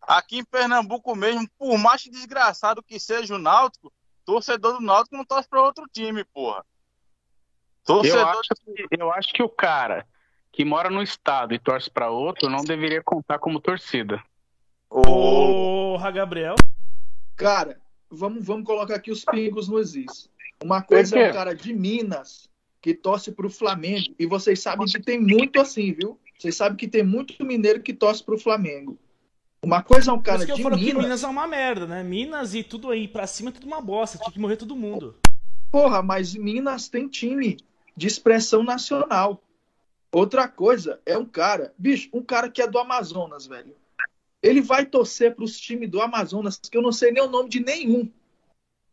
Aqui 0.02 0.38
em 0.38 0.46
Pernambuco 0.46 1.16
mesmo, 1.16 1.48
por 1.58 1.78
mais 1.78 2.02
desgraçado 2.04 2.84
que 2.84 3.00
seja 3.00 3.36
o 3.36 3.40
Náutico, 3.40 3.92
torcedor 4.26 4.74
do 4.74 4.82
Náutico 4.82 5.18
não 5.18 5.26
torce 5.26 5.50
pra 5.50 5.62
outro 5.62 5.86
time, 5.92 6.24
porra. 6.24 6.66
Eu 7.88 7.96
Torcedor 7.96 8.28
acho, 8.28 8.50
que, 8.64 8.88
eu 8.92 9.12
acho 9.12 9.34
que 9.34 9.44
o 9.44 9.50
cara 9.50 10.08
que 10.52 10.64
mora 10.64 10.90
no 10.90 11.02
estado 11.02 11.54
e 11.54 11.60
torce 11.60 11.90
pra 11.90 12.10
outro 12.10 12.50
não 12.50 12.64
deveria 12.64 13.04
contar 13.04 13.40
como 13.40 13.60
torcida. 13.60 14.24
Porra, 14.88 16.12
Gabriel. 16.12 16.56
Cara, 17.36 17.80
vamos, 18.10 18.46
vamos 18.46 18.66
colocar 18.66 18.96
aqui 18.96 19.12
os 19.12 19.24
pingos 19.26 19.68
nos 19.68 19.96
is. 19.96 20.30
Uma 20.64 20.82
coisa 20.82 21.18
é 21.18 21.30
um 21.30 21.34
cara 21.34 21.56
de 21.56 21.74
Minas 21.74 22.50
que 22.82 22.94
torce 22.94 23.32
pro 23.32 23.50
Flamengo. 23.50 24.14
E 24.18 24.26
vocês 24.26 24.60
sabem 24.60 24.88
que 24.88 25.00
tem 25.00 25.20
muito 25.20 25.60
assim, 25.60 25.94
viu? 25.94 26.20
Vocês 26.38 26.56
sabem 26.56 26.78
que 26.78 26.88
tem 26.88 27.04
muito 27.04 27.44
mineiro 27.46 27.82
que 27.82 27.94
torce 27.94 28.24
pro 28.24 28.40
Flamengo. 28.40 28.98
Uma 29.62 29.84
coisa 29.84 30.12
é 30.12 30.14
um 30.14 30.22
cara 30.22 30.46
que 30.46 30.52
eu 30.52 30.56
de 30.56 30.64
falo 30.64 30.78
Minas. 30.78 30.94
que 30.94 31.02
Minas 31.02 31.24
é 31.24 31.28
uma 31.28 31.48
merda, 31.48 31.86
né? 31.86 32.02
Minas 32.02 32.56
e 32.56 32.64
tudo 32.64 32.90
aí 32.90 33.08
pra 33.08 33.28
cima 33.28 33.50
é 33.50 33.54
tudo 33.54 33.68
uma 33.68 33.82
bosta. 33.82 34.18
Tinha 34.18 34.32
que 34.32 34.40
morrer 34.40 34.56
todo 34.56 34.76
mundo. 34.76 35.16
Porra, 35.70 36.02
mas 36.02 36.34
Minas 36.34 36.88
tem 36.88 37.08
time 37.08 37.58
de 37.96 38.08
expressão 38.08 38.64
nacional. 38.64 39.44
Outra 40.12 40.48
coisa 40.48 41.00
é 41.06 41.18
um 41.18 41.26
cara, 41.26 41.74
bicho, 41.78 42.10
um 42.14 42.24
cara 42.24 42.50
que 42.50 42.62
é 42.62 42.68
do 42.68 42.80
Amazonas, 42.80 43.46
velho. 43.46 43.76
Ele 44.42 44.62
vai 44.62 44.86
torcer 44.86 45.36
para 45.36 45.44
os 45.44 45.60
times 45.60 45.90
do 45.90 46.02
Amazonas, 46.02 46.58
que 46.58 46.78
eu 46.78 46.82
não 46.82 46.94
sei 46.94 47.12
nem 47.12 47.22
o 47.22 47.30
nome 47.30 47.50
de 47.50 47.60
nenhum. 47.60 48.10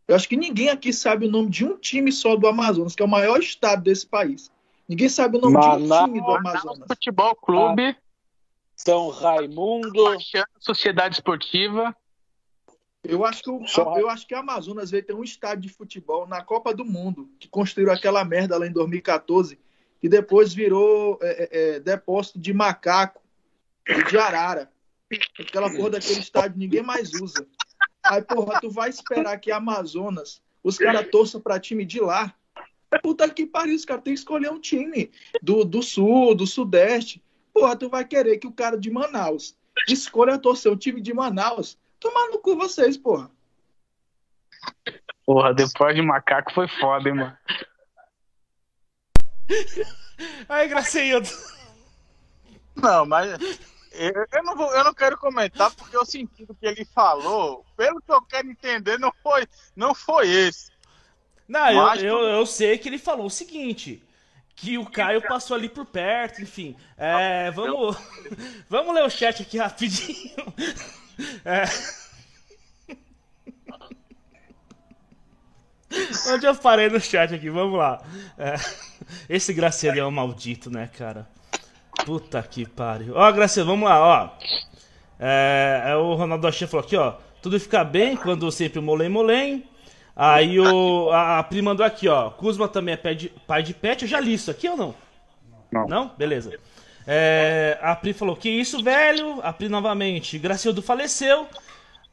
Eu 0.09 0.15
acho 0.15 0.29
que 0.29 0.37
ninguém 0.37 0.69
aqui 0.69 0.93
sabe 0.93 1.27
o 1.27 1.31
nome 1.31 1.51
de 1.51 1.65
um 1.65 1.77
time 1.77 2.13
só 2.13 2.37
do 2.37 2.47
Amazonas, 2.47 2.95
que 2.95 3.03
é 3.03 3.05
o 3.07 3.09
maior 3.09 3.41
estado 3.41 3.83
desse 3.83 4.07
país. 4.07 4.53
Ninguém 4.89 5.09
sabe 5.09 5.37
o 5.37 5.41
nome 5.41 5.59
de 5.59 5.67
um 5.67 5.87
Manaus. 5.89 6.05
time 6.05 6.21
do 6.21 6.31
Amazonas. 6.31 6.87
Futebol 6.87 7.35
Clube, 7.35 7.97
São 8.77 9.09
Raimundo. 9.09 9.91
Sociedade 10.61 11.17
Esportiva. 11.17 11.95
Eu 13.03 13.25
acho 13.25 13.43
que 13.43 13.51
o, 13.51 13.67
Só- 13.67 13.99
eu 13.99 14.09
acho 14.09 14.27
que 14.27 14.35
a 14.35 14.41
Amazonas 14.41 14.91
veio 14.91 15.05
ter 15.05 15.15
um 15.15 15.25
estádio 15.25 15.63
de 15.63 15.69
futebol 15.69 16.27
na 16.27 16.43
Copa 16.43 16.73
do 16.75 16.85
Mundo, 16.85 17.29
que 17.39 17.49
construiu 17.49 17.91
aquela 17.91 18.25
merda 18.25 18.59
lá 18.59 18.67
em 18.67 18.73
2014, 18.73 19.59
e 20.03 20.09
depois 20.09 20.53
virou 20.53 21.19
é, 21.23 21.29
é, 21.29 21.49
é, 21.77 21.81
depósito 21.81 22.39
de 22.39 22.53
macaco 22.53 23.21
e 23.89 24.05
de 24.05 24.19
arara. 24.19 24.71
Aquela 25.39 25.71
porra 25.71 25.91
daquele 25.91 26.19
estádio 26.21 26.59
ninguém 26.59 26.83
mais 26.83 27.13
usa. 27.15 27.47
Aí, 28.03 28.23
porra, 28.23 28.61
tu 28.61 28.71
vai 28.71 28.89
esperar 28.89 29.39
que 29.39 29.51
Amazonas, 29.51 30.43
os 30.63 30.79
caras 30.79 31.09
torçam 31.11 31.41
pra 31.41 31.61
time 31.61 31.85
de 31.85 32.01
lá. 32.01 32.35
Puta 33.03 33.29
que 33.29 33.45
pariu, 33.45 33.75
os 33.75 33.85
caras 33.85 34.05
têm 34.05 34.15
que 34.15 34.21
escolher 34.21 34.51
um 34.51 34.61
time 34.61 35.11
do, 35.43 35.65
do 35.65 35.83
sul, 35.83 36.35
do 36.35 36.47
sudeste. 36.47 37.23
Porra, 37.53 37.77
tu 37.77 37.89
vai 37.89 38.05
querer 38.05 38.39
que 38.39 38.47
o 38.47 38.53
cara 38.53 38.79
de 38.79 38.91
Manaus 38.91 39.57
escolha 39.89 40.39
torcer 40.39 40.73
o 40.73 40.77
time 40.77 41.01
de 41.01 41.13
Manaus. 41.13 41.79
Tomar 42.01 42.29
no 42.29 42.39
cu 42.39 42.57
vocês, 42.57 42.97
porra. 42.97 43.31
Porra, 45.25 45.53
depois 45.53 45.95
de 45.95 46.03
macaco 46.03 46.53
foi 46.53 46.69
foda, 46.69 47.09
hein, 47.09 47.17
mano. 47.17 47.37
Aí, 50.49 50.69
Graceildo. 50.69 51.29
Não, 52.77 53.07
mas 53.07 53.39
eu, 53.99 54.27
eu 54.33 54.43
não 54.43 54.57
vou, 54.57 54.73
eu 54.75 54.85
não 54.85 54.95
quero 54.95 55.17
comentar 55.19 55.71
porque 55.75 55.97
o 55.97 56.05
sentido 56.05 56.55
que 56.55 56.67
ele 56.67 56.85
falou, 56.85 57.65
pelo 57.77 58.01
que 58.01 58.13
eu 58.13 58.23
quero 58.23 58.49
entender, 58.51 58.99
não 58.99 59.13
foi, 59.23 59.47
não 59.75 59.95
foi 59.95 60.29
esse. 60.29 60.71
Não, 61.49 61.71
eu, 61.71 61.83
Mas- 61.83 62.03
eu, 62.03 62.19
eu 62.23 62.47
sei 62.47 62.79
que 62.79 62.89
ele 62.89 62.99
falou 62.99 63.27
o 63.27 63.31
seguinte. 63.31 64.03
Que 64.59 64.79
o 64.79 64.87
Caio 64.87 65.21
passou 65.21 65.55
ali 65.55 65.69
por 65.69 65.85
perto, 65.85 66.41
enfim. 66.41 66.75
É, 66.97 67.51
vamos, 67.51 67.95
vamos 68.71 68.95
ler 68.95 69.05
o 69.05 69.11
chat 69.11 69.43
aqui 69.43 69.59
rapidinho. 69.59 70.35
É. 71.47 71.65
Onde 76.31 76.47
eu 76.47 76.55
parei 76.57 76.91
no 76.91 77.01
chat 77.01 77.35
aqui? 77.35 77.49
Vamos 77.49 77.79
lá. 77.79 78.03
É, 78.37 78.55
esse 79.29 79.55
Graciela 79.55 79.99
é 79.99 80.05
um 80.05 80.11
maldito, 80.11 80.71
né, 80.71 80.91
cara? 80.97 81.27
Puta 82.05 82.43
que 82.43 82.67
pariu. 82.67 83.15
Ó, 83.17 83.33
Graciela, 83.33 83.71
vamos 83.71 83.89
lá, 83.89 84.01
ó. 84.01 84.31
É, 85.19 85.83
é 85.87 85.97
o 85.97 86.15
Ronaldo 86.15 86.47
Achei 86.47 86.67
falou 86.67 86.85
aqui, 86.85 86.97
ó. 86.97 87.15
Tudo 87.43 87.59
fica 87.59 87.85
bem 87.85 88.17
quando 88.17 88.51
sempre 88.51 88.81
molém 88.81 89.09
molém. 89.09 89.65
Aí 90.15 90.59
o, 90.59 91.11
a, 91.11 91.39
a 91.39 91.43
Pri 91.43 91.61
mandou 91.63 91.85
aqui, 91.85 92.09
ó. 92.09 92.31
Kuzma 92.31 92.69
também 92.69 92.95
é 92.95 92.97
pai 92.97 93.15
de, 93.15 93.29
pai 93.47 93.63
de 93.63 93.75
pet. 93.75 94.03
Eu 94.03 94.09
já 94.09 94.19
li 94.19 94.35
isso 94.35 94.51
aqui 94.51 94.69
ou 94.69 94.77
não? 94.77 94.95
Não. 95.71 95.87
Não? 95.87 96.09
Beleza. 96.17 96.59
É, 97.07 97.79
a 97.83 97.95
Pri 97.95 98.13
falou, 98.13 98.35
que 98.35 98.49
isso, 98.49 98.83
velho? 98.83 99.41
A 99.43 99.53
Pri 99.53 99.69
novamente. 99.69 100.39
Gracildo 100.39 100.83
faleceu. 100.83 101.47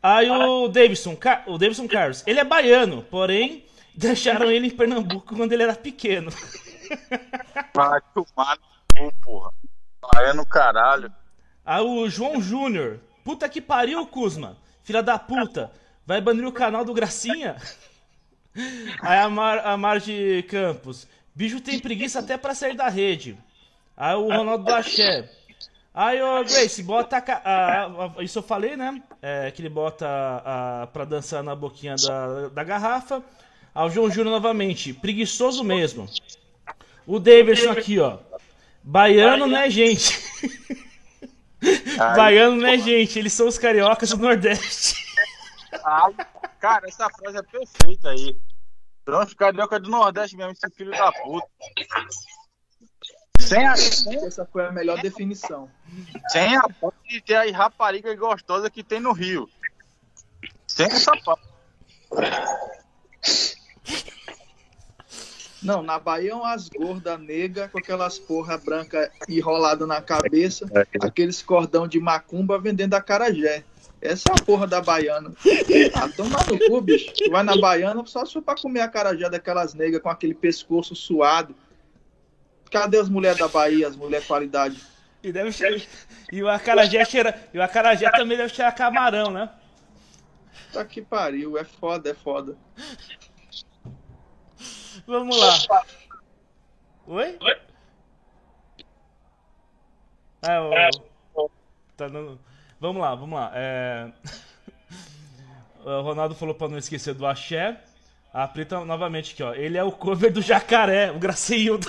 Aí 0.01 0.29
o 0.29 0.67
Davidson, 0.67 1.17
o 1.47 1.57
Davidson 1.57 1.87
Carlos, 1.87 2.23
ele 2.27 2.39
é 2.39 2.43
baiano, 2.43 3.03
porém 3.09 3.63
deixaram 3.95 4.51
ele 4.51 4.67
em 4.67 4.71
Pernambuco 4.71 5.33
quando 5.33 5.53
ele 5.53 5.63
era 5.63 5.75
pequeno. 5.75 6.29
Vai 7.73 8.01
tomar 8.13 8.57
no 8.93 9.11
porra. 9.23 9.51
Aí 10.15 10.25
é 10.29 10.33
no 10.33 10.45
caralho. 10.45 11.11
Aí 11.65 11.81
o 11.81 12.09
João 12.09 12.41
Júnior, 12.41 12.99
puta 13.23 13.47
que 13.47 13.61
pariu, 13.61 14.05
Kuzma, 14.05 14.57
filha 14.83 15.01
da 15.01 15.17
puta, 15.17 15.71
vai 16.05 16.19
banir 16.21 16.45
o 16.45 16.51
canal 16.51 16.83
do 16.83 16.93
Gracinha? 16.93 17.55
Aí 19.01 19.17
a, 19.19 19.29
Mar, 19.29 19.59
a 19.65 19.75
Marge 19.77 20.43
Campos, 20.49 21.07
bicho 21.33 21.59
tem 21.59 21.79
preguiça 21.79 22.19
até 22.19 22.37
pra 22.37 22.53
sair 22.53 22.75
da 22.75 22.87
rede. 22.87 23.37
Aí 23.97 24.13
o 24.15 24.27
Ronaldo 24.27 24.65
do 24.65 24.73
Axé. 24.73 25.29
Aí 25.93 26.21
o 26.21 26.43
Grace, 26.43 26.81
bota 26.83 27.17
a, 27.17 27.21
a- 27.43 27.85
a- 28.17 28.23
Isso 28.23 28.39
eu 28.39 28.43
falei, 28.43 28.75
né? 28.75 29.01
É, 29.21 29.49
que 29.51 29.61
ele 29.61 29.69
bota 29.69 30.05
a, 30.07 30.87
pra 30.93 31.05
dançar 31.05 31.43
na 31.43 31.55
boquinha 31.55 31.95
da, 31.95 32.49
da 32.49 32.63
garrafa. 32.63 33.23
Aí 33.73 33.85
o 33.87 33.89
João 33.89 34.09
Júnior 34.09 34.31
novamente, 34.33 34.93
preguiçoso 34.93 35.63
mesmo. 35.63 36.07
O 37.07 37.19
Davidson 37.19 37.71
aqui, 37.71 37.99
ó. 37.99 38.17
Baiano, 38.83 39.47
né, 39.47 39.69
gente? 39.69 40.19
Baiano, 42.15 42.57
né, 42.57 42.77
gente? 42.77 43.17
Eles 43.17 43.33
são 43.33 43.47
os 43.47 43.57
cariocas 43.57 44.09
do 44.09 44.17
Nordeste. 44.17 44.95
Ai, 45.85 46.13
cara, 46.59 46.87
essa 46.87 47.09
frase 47.09 47.37
é 47.37 47.43
perfeita 47.43 48.09
aí. 48.09 48.37
São 49.05 49.21
os 49.21 49.33
carioca 49.33 49.79
do 49.79 49.89
Nordeste 49.89 50.37
mesmo, 50.37 50.51
esse 50.51 50.69
filho 50.75 50.91
da 50.91 51.11
puta. 51.11 51.47
Sem 53.39 53.67
a, 53.67 53.73
Essa 53.73 54.45
foi 54.45 54.65
a 54.65 54.71
melhor 54.71 55.01
definição. 55.01 55.69
sem 56.29 56.55
a 56.55 56.63
ponte 56.79 56.95
de 57.09 57.21
ter 57.21 57.35
as 57.35 57.51
raparigas 57.51 58.17
gostosas 58.17 58.69
que 58.69 58.83
tem 58.83 58.99
no 58.99 59.11
Rio. 59.11 59.49
Sem 60.67 60.85
essa 60.85 61.11
parte. 61.25 61.47
Não, 65.63 65.81
na 65.81 65.97
Bahia 65.97 66.31
é 66.31 66.35
umas 66.35 66.67
gordas 66.69 67.19
negras 67.19 67.71
com 67.71 67.77
aquelas 67.77 68.19
porra 68.19 68.57
branca 68.57 69.11
enrolada 69.29 69.87
na 69.87 70.01
cabeça, 70.01 70.65
aqueles 71.01 71.41
cordão 71.41 71.87
de 71.87 71.99
macumba 71.99 72.59
vendendo 72.59 72.93
acarajé. 72.93 73.63
Essa 74.01 74.25
é 74.29 74.33
a 74.33 74.43
porra 74.43 74.67
da 74.67 74.81
baiana. 74.81 75.31
Ah, 75.95 76.09
toma 76.09 76.37
no 76.49 76.59
cu, 76.67 76.81
bicho. 76.81 77.13
Tu 77.13 77.31
vai 77.31 77.41
na 77.41 77.55
baiana 77.55 78.05
só 78.05 78.25
for 78.25 78.41
pra 78.41 78.53
comer 78.55 78.81
acarajé 78.81 79.29
daquelas 79.29 79.73
negras 79.73 80.01
com 80.01 80.09
aquele 80.09 80.33
pescoço 80.33 80.93
suado. 80.93 81.55
Cadê 82.69 82.97
as 82.97 83.07
mulheres 83.07 83.37
da 83.37 83.47
Bahia, 83.47 83.87
as 83.87 83.95
mulheres 83.95 84.27
qualidade? 84.27 84.77
E, 85.23 85.31
deve 85.31 85.53
cheirar... 85.53 85.79
e 86.29 86.43
o 86.43 86.49
acarajé 86.49 87.05
cheira... 87.05 87.47
E 87.53 87.57
o 87.57 87.63
acarajé 87.63 88.11
também 88.11 88.37
deve 88.37 88.53
cheirar 88.53 88.75
camarão, 88.75 89.31
né? 89.31 89.49
Tá 90.73 90.83
que 90.83 91.01
pariu, 91.01 91.57
é 91.57 91.63
foda, 91.63 92.09
é 92.09 92.13
foda. 92.13 92.57
Vamos 95.05 95.37
lá. 95.37 95.83
Oi? 97.07 97.37
É, 100.41 100.59
o... 100.59 101.49
Tá 101.95 102.07
dando... 102.07 102.39
Vamos 102.79 103.01
lá, 103.01 103.15
vamos 103.15 103.39
lá. 103.39 103.51
É... 103.53 104.11
O 105.85 106.01
Ronaldo 106.01 106.33
falou 106.33 106.55
pra 106.55 106.69
não 106.69 106.77
esquecer 106.77 107.13
do 107.13 107.25
axé. 107.25 107.77
A 108.33 108.47
Preta 108.47 108.83
novamente 108.85 109.33
aqui, 109.33 109.43
ó. 109.43 109.53
Ele 109.53 109.77
é 109.77 109.83
o 109.83 109.91
cover 109.91 110.31
do 110.31 110.41
jacaré, 110.41 111.11
o 111.11 111.19
Graceildo. 111.19 111.87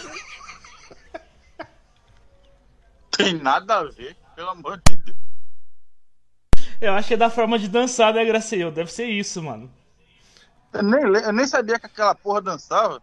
Tem 3.16 3.34
nada 3.34 3.76
a 3.76 3.84
ver, 3.84 4.16
pelo 4.34 4.50
amor 4.50 4.82
de 4.84 4.96
Deus. 4.96 5.16
Eu 6.80 6.92
acho 6.92 7.06
que 7.06 7.14
é 7.14 7.16
da 7.16 7.30
forma 7.30 7.56
de 7.56 7.68
dançar, 7.68 8.12
né, 8.12 8.24
Graceildo? 8.24 8.74
Deve 8.74 8.92
ser 8.92 9.06
isso, 9.06 9.40
mano. 9.40 9.70
Eu 10.74 10.82
nem, 10.82 11.02
eu 11.02 11.32
nem 11.32 11.46
sabia 11.46 11.78
que 11.78 11.86
aquela 11.86 12.14
porra 12.14 12.42
dançava. 12.42 13.00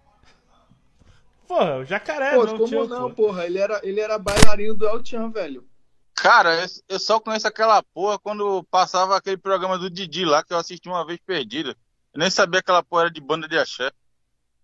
Porra, 1.48 1.78
o 1.78 1.86
jacaré, 1.86 2.36
Pô, 2.36 2.46
não, 2.46 2.58
como 2.58 2.68
tio, 2.68 2.88
não, 2.88 3.10
pô. 3.10 3.28
porra? 3.28 3.46
Ele 3.46 3.58
era, 3.58 3.80
ele 3.84 4.00
era 4.00 4.18
bailarino 4.18 4.76
do 4.76 4.88
El 4.88 5.04
Chan, 5.04 5.30
velho. 5.32 5.66
Cara, 6.14 6.62
eu, 6.62 6.68
eu 6.90 7.00
só 7.00 7.20
conheço 7.20 7.48
aquela 7.48 7.82
porra 7.82 8.20
quando 8.20 8.64
passava 8.70 9.16
aquele 9.16 9.38
programa 9.38 9.78
do 9.78 9.90
Didi 9.90 10.26
lá 10.26 10.44
que 10.44 10.54
eu 10.54 10.58
assisti 10.58 10.88
uma 10.88 11.06
vez 11.06 11.20
perdida. 11.26 11.76
Eu 12.14 12.20
nem 12.20 12.30
sabia 12.30 12.62
que 12.62 12.70
aquela 12.70 12.84
porra 12.84 13.04
era 13.04 13.12
de 13.12 13.22
banda 13.22 13.48
de 13.48 13.58
axé. 13.58 13.92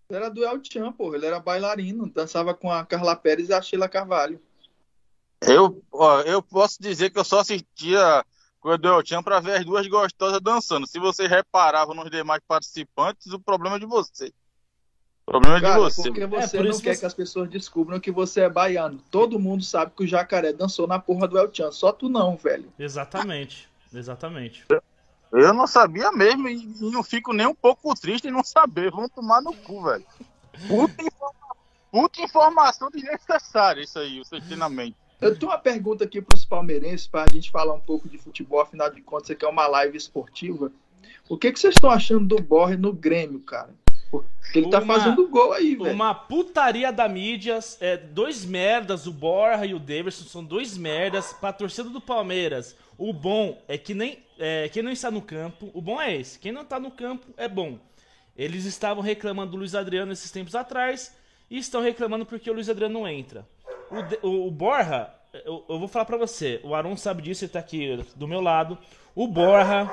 Ele 0.08 0.18
era 0.18 0.30
do 0.30 0.44
El 0.44 0.60
Chan, 0.62 0.92
porra. 0.92 1.16
Ele 1.16 1.26
era 1.26 1.40
bailarino. 1.40 2.10
Dançava 2.10 2.54
com 2.54 2.70
a 2.70 2.84
Carla 2.84 3.16
Pérez 3.16 3.48
e 3.48 3.54
a 3.54 3.60
Sheila 3.62 3.88
Carvalho. 3.88 4.40
Eu, 5.40 5.82
ó, 5.92 6.20
eu 6.22 6.42
posso 6.42 6.80
dizer 6.80 7.10
que 7.10 7.18
eu 7.18 7.24
só 7.24 7.40
assistia 7.40 8.24
coisa 8.60 8.78
do 8.78 8.88
El 8.88 9.04
Chan 9.06 9.22
pra 9.22 9.40
ver 9.40 9.58
as 9.58 9.64
duas 9.64 9.86
gostosas 9.86 10.40
dançando. 10.40 10.86
Se 10.86 10.98
vocês 10.98 11.28
reparavam 11.30 11.94
nos 11.94 12.10
demais 12.10 12.40
participantes, 12.46 13.32
o 13.32 13.40
problema 13.40 13.76
é 13.76 13.78
de 13.78 13.86
você. 13.86 14.32
O 15.26 15.30
problema 15.30 15.58
é 15.58 15.60
de 15.60 15.78
você. 15.78 16.02
porque 16.04 16.26
você 16.26 16.56
por 16.56 16.64
não 16.64 16.70
isso 16.70 16.82
quer 16.82 16.94
você- 16.94 17.00
que 17.00 17.06
as 17.06 17.14
pessoas 17.14 17.50
descubram 17.50 18.00
que 18.00 18.10
você 18.10 18.40
é 18.42 18.48
baiano. 18.48 18.98
Todo 19.10 19.38
mundo 19.38 19.62
sabe 19.62 19.92
que 19.94 20.04
o 20.04 20.06
jacaré 20.06 20.52
dançou 20.52 20.86
na 20.86 20.98
porra 20.98 21.28
do 21.28 21.38
El 21.38 21.52
Chan. 21.54 21.70
Só 21.70 21.92
tu 21.92 22.08
não, 22.08 22.36
velho. 22.36 22.72
Exatamente. 22.78 23.68
Exatamente. 23.92 24.64
Eu 25.30 25.52
não 25.52 25.66
sabia 25.66 26.10
mesmo 26.10 26.48
e, 26.48 26.64
não 26.80 27.02
fico 27.02 27.34
nem 27.34 27.46
um 27.46 27.54
pouco 27.54 27.94
triste 27.94 28.28
em 28.28 28.30
não 28.30 28.42
saber. 28.42 28.90
Vamos 28.90 29.10
tomar 29.10 29.42
no 29.42 29.52
cu, 29.54 29.82
velho. 29.84 30.04
Puta, 30.66 31.02
informa- 31.02 31.56
puta 31.92 32.22
informação 32.22 32.90
desnecessária 32.90 33.82
isso 33.82 33.98
aí, 33.98 34.18
você 34.20 34.40
tem 34.40 34.56
na 34.56 34.68
mente. 34.70 34.96
Eu 35.20 35.36
tenho 35.36 35.50
uma 35.50 35.58
pergunta 35.58 36.04
aqui 36.04 36.22
para 36.22 36.36
os 36.36 36.44
palmeirenses, 36.44 37.06
para 37.06 37.24
a 37.28 37.32
gente 37.32 37.50
falar 37.50 37.74
um 37.74 37.80
pouco 37.80 38.08
de 38.08 38.18
futebol, 38.18 38.60
afinal 38.60 38.90
de 38.90 39.00
contas, 39.00 39.30
aqui 39.30 39.44
é 39.44 39.48
uma 39.48 39.66
live 39.66 39.96
esportiva. 39.96 40.70
O 41.28 41.36
que, 41.36 41.52
que 41.52 41.58
vocês 41.58 41.74
estão 41.74 41.90
achando 41.90 42.36
do 42.36 42.42
Borre 42.42 42.76
no 42.76 42.92
Grêmio, 42.92 43.40
cara? 43.40 43.70
Porque 44.10 44.58
ele 44.58 44.70
tá 44.70 44.80
Uma- 44.80 44.94
fazendo 44.94 45.28
gol 45.28 45.52
aí, 45.52 45.74
velho. 45.76 45.92
Uma 45.92 46.14
putaria 46.14 46.90
da 46.90 47.08
mídia, 47.08 47.58
é, 47.80 47.96
dois 47.96 48.44
merdas, 48.44 49.06
o 49.06 49.12
Borja 49.12 49.66
e 49.66 49.74
o 49.74 49.78
Davidson 49.78 50.24
são 50.24 50.42
dois 50.42 50.78
merdas 50.78 51.32
pra 51.34 51.52
torcida 51.52 51.90
do 51.90 52.00
Palmeiras. 52.00 52.74
O 52.96 53.12
bom 53.12 53.60
é 53.68 53.76
que 53.76 53.92
nem 53.94 54.18
é, 54.38 54.68
quem 54.68 54.82
não 54.82 54.90
está 54.90 55.10
no 55.10 55.20
campo, 55.20 55.70
o 55.74 55.82
bom 55.82 56.00
é 56.00 56.16
esse, 56.16 56.38
quem 56.38 56.52
não 56.52 56.64
tá 56.64 56.80
no 56.80 56.90
campo 56.90 57.26
é 57.36 57.48
bom. 57.48 57.78
Eles 58.36 58.64
estavam 58.64 59.02
reclamando 59.02 59.50
do 59.50 59.56
Luiz 59.58 59.74
Adriano 59.74 60.12
esses 60.12 60.30
tempos 60.30 60.54
atrás 60.54 61.14
e 61.50 61.58
estão 61.58 61.82
reclamando 61.82 62.24
porque 62.24 62.48
o 62.48 62.54
Luiz 62.54 62.68
Adriano 62.68 63.00
não 63.00 63.08
entra. 63.08 63.46
O, 63.90 64.26
o, 64.26 64.46
o 64.48 64.50
Borja, 64.50 65.10
eu, 65.32 65.64
eu 65.68 65.78
vou 65.78 65.88
falar 65.88 66.04
pra 66.04 66.16
você, 66.16 66.60
o 66.62 66.74
Aron 66.74 66.96
sabe 66.96 67.22
disso, 67.22 67.44
ele 67.44 67.52
tá 67.52 67.58
aqui 67.58 68.04
do 68.16 68.28
meu 68.28 68.40
lado. 68.40 68.78
O 69.14 69.26
Borja, 69.26 69.92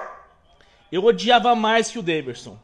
eu 0.91 1.03
odiava 1.03 1.55
mais 1.55 1.89
que 1.89 1.99
o 1.99 2.03
Davidson. 2.03 2.57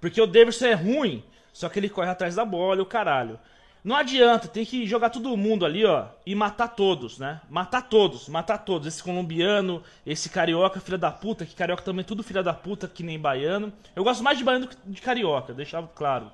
Porque 0.00 0.20
o 0.20 0.26
Davidson 0.26 0.66
é 0.66 0.74
ruim, 0.74 1.24
só 1.52 1.68
que 1.68 1.78
ele 1.78 1.88
corre 1.88 2.10
atrás 2.10 2.34
da 2.34 2.44
bola 2.44 2.78
e 2.78 2.82
o 2.82 2.86
caralho. 2.86 3.38
Não 3.84 3.96
adianta, 3.96 4.46
tem 4.46 4.64
que 4.64 4.86
jogar 4.86 5.10
todo 5.10 5.36
mundo 5.36 5.66
ali, 5.66 5.84
ó, 5.84 6.06
e 6.24 6.36
matar 6.36 6.68
todos, 6.68 7.18
né? 7.18 7.40
Matar 7.50 7.82
todos, 7.88 8.28
matar 8.28 8.58
todos. 8.58 8.86
Esse 8.86 9.02
colombiano, 9.02 9.82
esse 10.06 10.28
carioca, 10.28 10.78
filha 10.78 10.96
da 10.96 11.10
puta, 11.10 11.44
que 11.44 11.54
carioca 11.54 11.82
também 11.82 12.02
é 12.02 12.06
tudo 12.06 12.22
filha 12.22 12.44
da 12.44 12.54
puta, 12.54 12.86
que 12.86 13.02
nem 13.02 13.18
baiano. 13.18 13.72
Eu 13.96 14.04
gosto 14.04 14.22
mais 14.22 14.38
de 14.38 14.44
baiano 14.44 14.66
do 14.66 14.68
que 14.68 14.76
de 14.86 15.02
carioca, 15.02 15.52
deixava 15.52 15.88
claro. 15.88 16.30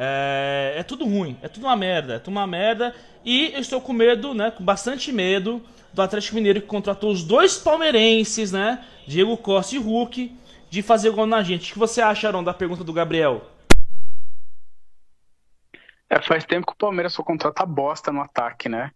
É, 0.00 0.74
é 0.76 0.82
tudo 0.84 1.04
ruim, 1.04 1.36
é 1.42 1.48
tudo 1.48 1.66
uma 1.66 1.74
merda, 1.74 2.14
é 2.14 2.18
tudo 2.20 2.34
uma 2.34 2.46
merda. 2.46 2.94
E 3.24 3.52
eu 3.52 3.58
estou 3.58 3.80
com 3.80 3.92
medo, 3.92 4.32
né, 4.32 4.52
com 4.52 4.64
bastante 4.64 5.10
medo, 5.12 5.60
do 5.92 6.00
Atlético 6.00 6.36
Mineiro 6.36 6.60
que 6.60 6.68
contratou 6.68 7.10
os 7.10 7.24
dois 7.24 7.58
palmeirenses, 7.58 8.52
né, 8.52 8.84
Diego 9.06 9.36
Costa 9.36 9.74
e 9.74 9.78
Hulk, 9.78 10.38
de 10.70 10.82
fazer 10.82 11.10
gol 11.10 11.26
na 11.26 11.42
gente. 11.42 11.70
O 11.70 11.72
que 11.72 11.78
você 11.78 12.00
acha, 12.00 12.28
Arão, 12.28 12.44
da 12.44 12.54
pergunta 12.54 12.84
do 12.84 12.92
Gabriel? 12.92 13.50
É, 16.08 16.22
faz 16.22 16.44
tempo 16.44 16.66
que 16.66 16.72
o 16.72 16.76
Palmeiras 16.76 17.12
só 17.12 17.22
contrata 17.22 17.66
bosta 17.66 18.12
no 18.12 18.22
ataque, 18.22 18.68
né? 18.68 18.92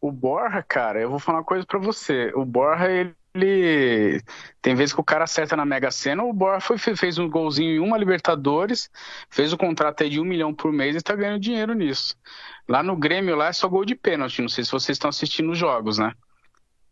O 0.00 0.12
Borja, 0.12 0.62
cara, 0.62 1.00
eu 1.00 1.08
vou 1.08 1.18
falar 1.18 1.38
uma 1.38 1.44
coisa 1.44 1.66
pra 1.66 1.78
você. 1.78 2.30
O 2.34 2.44
Borja, 2.44 2.90
ele. 2.90 3.14
Tem 4.62 4.76
vezes 4.76 4.94
que 4.94 5.00
o 5.00 5.04
cara 5.04 5.24
acerta 5.24 5.56
na 5.56 5.64
Mega 5.64 5.90
Sena. 5.90 6.22
O 6.22 6.32
Borja 6.32 6.60
foi, 6.60 6.78
fez 6.78 7.18
um 7.18 7.28
golzinho 7.28 7.74
em 7.74 7.78
uma 7.80 7.98
Libertadores, 7.98 8.88
fez 9.28 9.52
o 9.52 9.58
contrato 9.58 10.04
aí 10.04 10.10
de 10.10 10.20
um 10.20 10.24
milhão 10.24 10.54
por 10.54 10.72
mês 10.72 10.94
e 10.94 11.00
tá 11.00 11.16
ganhando 11.16 11.40
dinheiro 11.40 11.74
nisso. 11.74 12.16
Lá 12.68 12.80
no 12.80 12.96
Grêmio, 12.96 13.34
lá 13.34 13.48
é 13.48 13.52
só 13.52 13.68
gol 13.68 13.84
de 13.84 13.96
pênalti. 13.96 14.40
Não 14.40 14.48
sei 14.48 14.64
se 14.64 14.70
vocês 14.70 14.94
estão 14.94 15.08
assistindo 15.08 15.50
os 15.50 15.58
jogos, 15.58 15.98
né? 15.98 16.12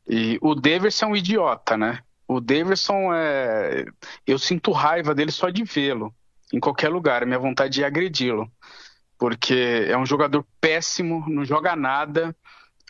E 0.09 0.37
o 0.43 0.57
Daverson 0.57 1.07
é 1.07 1.09
um 1.11 1.17
idiota, 1.17 1.77
né? 1.77 2.01
O 2.27 2.41
Daverson 2.41 3.15
é. 3.15 3.85
Eu 4.27 4.39
sinto 4.39 4.73
raiva 4.73 5.15
dele 5.15 5.31
só 5.31 5.49
de 5.49 5.63
vê-lo. 5.63 6.13
Em 6.53 6.59
qualquer 6.59 6.89
lugar. 6.89 7.25
Minha 7.25 7.39
vontade 7.39 7.75
de 7.75 7.85
agredi-lo 7.85 8.51
porque 9.17 9.87
é 9.89 9.97
um 9.97 10.05
jogador 10.05 10.45
péssimo, 10.61 11.25
não 11.29 11.45
joga 11.45 11.77
nada 11.77 12.35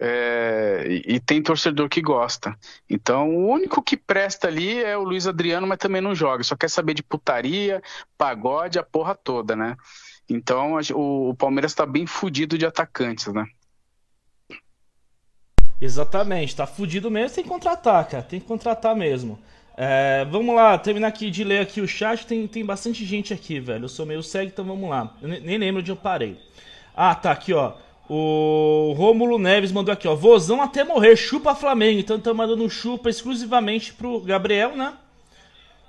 é, 0.01 0.85
e, 0.89 1.15
e 1.17 1.21
tem 1.21 1.43
torcedor 1.43 1.89
que 1.89 2.01
gosta. 2.01 2.57
Então, 2.89 3.31
o 3.31 3.49
único 3.49 3.83
que 3.83 3.97
presta 3.97 4.49
ali 4.49 4.83
é 4.83 4.97
o 4.97 5.03
Luiz 5.05 5.27
Adriano, 5.27 5.67
mas 5.67 5.79
também 5.79 6.01
não 6.01 6.15
joga, 6.15 6.43
só 6.45 6.57
quer 6.57 6.69
saber 6.69 6.95
de 6.95 7.03
putaria, 7.03 7.83
pagode, 8.17 8.79
a 8.79 8.83
porra 8.83 9.15
toda, 9.15 9.55
né? 9.57 9.77
Então, 10.29 10.79
o, 10.95 11.31
o 11.31 11.35
Palmeiras 11.37 11.75
tá 11.75 11.85
bem 11.85 12.07
fudido 12.07 12.57
de 12.57 12.67
atacantes, 12.67 13.33
né? 13.33 13.45
Exatamente, 15.81 16.55
tá 16.55 16.67
fudido 16.67 17.11
mesmo, 17.11 17.35
tem 17.35 17.45
que 17.45 17.51
contratar, 17.51 18.09
cara, 18.09 18.23
tem 18.23 18.39
que 18.39 18.47
contratar 18.47 18.95
mesmo. 18.95 19.39
É, 19.77 20.25
vamos 20.27 20.55
lá, 20.55 20.79
terminar 20.79 21.09
aqui 21.09 21.31
de 21.31 21.43
ler 21.43 21.61
aqui 21.61 21.81
o 21.81 21.89
chat, 21.89 22.27
tem, 22.27 22.47
tem 22.47 22.65
bastante 22.65 23.05
gente 23.05 23.33
aqui, 23.35 23.59
velho. 23.59 23.85
Eu 23.87 23.89
sou 23.89 24.07
meio 24.07 24.23
cego, 24.23 24.51
então 24.53 24.65
vamos 24.65 24.89
lá. 24.89 25.17
Eu 25.21 25.29
ne- 25.29 25.41
nem 25.41 25.59
lembro 25.59 25.81
onde 25.81 25.91
eu 25.91 25.97
parei. 25.97 26.39
Ah, 26.95 27.15
tá 27.15 27.33
aqui, 27.33 27.53
ó. 27.53 27.75
O 28.09 28.95
Rômulo 28.97 29.39
Neves 29.39 29.73
mandou 29.73 29.93
aqui, 29.93 30.07
ó. 30.07 30.15
Vozão 30.15 30.61
até 30.61 30.85
morrer, 30.85 31.17
chupa 31.17 31.55
Flamengo. 31.55 32.01
Então 32.01 32.21
tá 32.21 32.35
mandando 32.35 32.69
chupa 32.69 33.09
exclusivamente 33.09 33.93
pro 33.95 34.21
Gabriel, 34.21 34.77
né? 34.77 34.97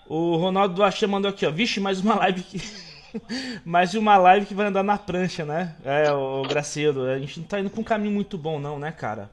O 0.07 0.35
Ronaldo 0.37 0.75
Duachê 0.75 1.07
mandou 1.07 1.29
aqui, 1.29 1.45
ó. 1.45 1.51
Vixe, 1.51 1.79
mais 1.79 1.99
uma 1.99 2.15
live 2.15 2.43
que. 2.43 2.93
mais 3.65 3.93
uma 3.93 4.17
live 4.17 4.45
que 4.45 4.53
vai 4.53 4.67
andar 4.67 4.83
na 4.83 4.97
prancha, 4.97 5.45
né? 5.45 5.75
É, 5.83 6.11
o 6.11 6.43
Gracedo. 6.43 7.05
A 7.05 7.19
gente 7.19 7.39
não 7.39 7.47
tá 7.47 7.59
indo 7.59 7.69
pra 7.69 7.81
um 7.81 7.83
caminho 7.83 8.13
muito 8.13 8.37
bom, 8.37 8.59
não, 8.59 8.79
né, 8.79 8.91
cara? 8.91 9.29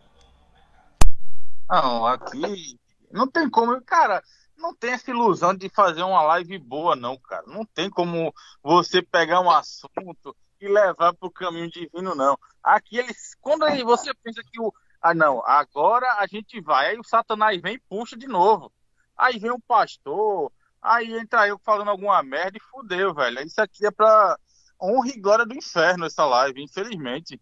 Não, 1.69 2.07
aqui 2.07 2.79
não 3.11 3.27
tem 3.29 3.49
como, 3.51 3.81
cara, 3.83 4.23
não 4.57 4.75
tem 4.75 4.93
essa 4.93 5.11
ilusão 5.11 5.55
de 5.55 5.69
fazer 5.69 6.03
uma 6.03 6.23
live 6.23 6.59
boa, 6.59 6.95
não, 6.95 7.17
cara. 7.17 7.45
Não 7.47 7.65
tem 7.65 7.91
como 7.91 8.33
você 8.63 9.03
pegar 9.03 9.41
um 9.41 9.51
assunto 9.51 10.37
e 10.61 10.69
levar 10.69 11.15
pro 11.15 11.31
caminho 11.31 11.71
divino, 11.71 12.15
não. 12.15 12.39
Aqui 12.63 12.99
eles, 12.99 13.35
quando 13.41 13.65
aí 13.65 13.83
você 13.83 14.13
pensa 14.23 14.43
que 14.43 14.61
o, 14.61 14.73
ah, 15.01 15.15
não, 15.15 15.43
agora 15.47 16.07
a 16.19 16.27
gente 16.27 16.61
vai, 16.61 16.89
aí 16.89 16.99
o 16.99 17.05
Satanás 17.05 17.61
vem 17.61 17.75
e 17.75 17.83
puxa 17.89 18.17
de 18.17 18.27
novo. 18.27 18.71
Aí 19.17 19.39
vem 19.39 19.51
o 19.51 19.61
pastor, 19.61 20.53
aí 20.81 21.17
entra 21.17 21.49
eu 21.49 21.59
falando 21.59 21.89
alguma 21.89 22.23
merda 22.23 22.59
e 22.59 22.71
fudeu, 22.71 23.15
velho. 23.15 23.41
Isso 23.41 23.61
aqui 23.61 23.87
é 23.87 23.91
pra 23.91 24.39
honra 24.81 25.09
e 25.09 25.21
glória 25.21 25.47
do 25.47 25.55
inferno, 25.55 26.07
essa 26.07 26.25
live, 26.25 26.63
infelizmente. 26.63 27.41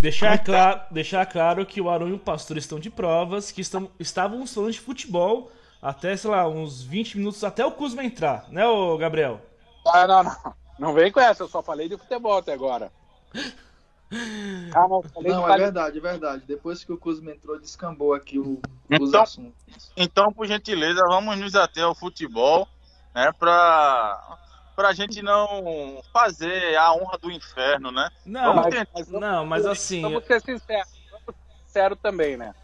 Deixar 0.00 0.36
claro, 0.42 0.82
deixar 0.90 1.24
claro 1.26 1.64
que 1.64 1.80
o 1.80 1.88
Arão 1.88 2.08
e 2.08 2.12
o 2.12 2.18
Pastor 2.18 2.58
estão 2.58 2.78
de 2.78 2.90
provas, 2.90 3.50
que 3.50 3.60
estão, 3.60 3.90
estavam 3.98 4.46
falando 4.46 4.72
de 4.72 4.80
futebol 4.80 5.50
até, 5.80 6.16
sei 6.16 6.30
lá, 6.30 6.46
uns 6.48 6.82
20 6.82 7.18
minutos 7.18 7.44
até 7.44 7.64
o 7.64 7.72
Kuzma 7.72 8.04
entrar, 8.04 8.48
né, 8.50 8.66
ô 8.66 8.96
Gabriel? 8.96 9.40
Ah, 9.86 10.06
não, 10.06 10.24
não. 10.24 10.63
Não 10.78 10.92
vem 10.92 11.10
com 11.12 11.20
essa, 11.20 11.42
eu 11.42 11.48
só 11.48 11.62
falei 11.62 11.88
de 11.88 11.96
futebol 11.96 12.38
até 12.38 12.52
agora. 12.52 12.90
Ah, 14.72 14.86
não, 14.86 15.02
falei 15.02 15.32
Não, 15.32 15.44
de 15.46 15.52
é 15.52 15.56
verdade, 15.56 15.98
é 15.98 16.00
verdade. 16.00 16.44
Depois 16.46 16.84
que 16.84 16.92
o 16.92 16.96
Kuzma 16.98 17.32
entrou, 17.32 17.58
descambou 17.58 18.14
aqui 18.14 18.38
o, 18.38 18.60
os 18.88 19.08
Então- 19.08 19.22
assuntos. 19.22 19.92
Então, 19.96 20.32
por 20.32 20.46
gentileza, 20.46 21.00
vamos 21.08 21.36
nos 21.36 21.56
ater 21.56 21.82
ao 21.82 21.96
futebol, 21.96 22.68
né, 23.12 23.32
pra, 23.36 24.38
pra 24.76 24.92
gente 24.92 25.20
não 25.20 26.00
fazer 26.12 26.76
a 26.76 26.92
honra 26.94 27.18
do 27.18 27.28
inferno, 27.28 27.90
né? 27.90 28.08
Não, 28.24 28.54
mas- 28.54 28.74
mas 28.94 29.06
vamos- 29.08 29.20
não, 29.20 29.46
mas 29.46 29.66
assim, 29.66 30.02
Vamos 30.02 30.24
ser 30.26 30.40
sinceros, 30.42 30.88
vamos 31.10 31.24
ser 31.24 31.34
sinceros 31.66 31.98
também, 32.00 32.36
né? 32.36 32.54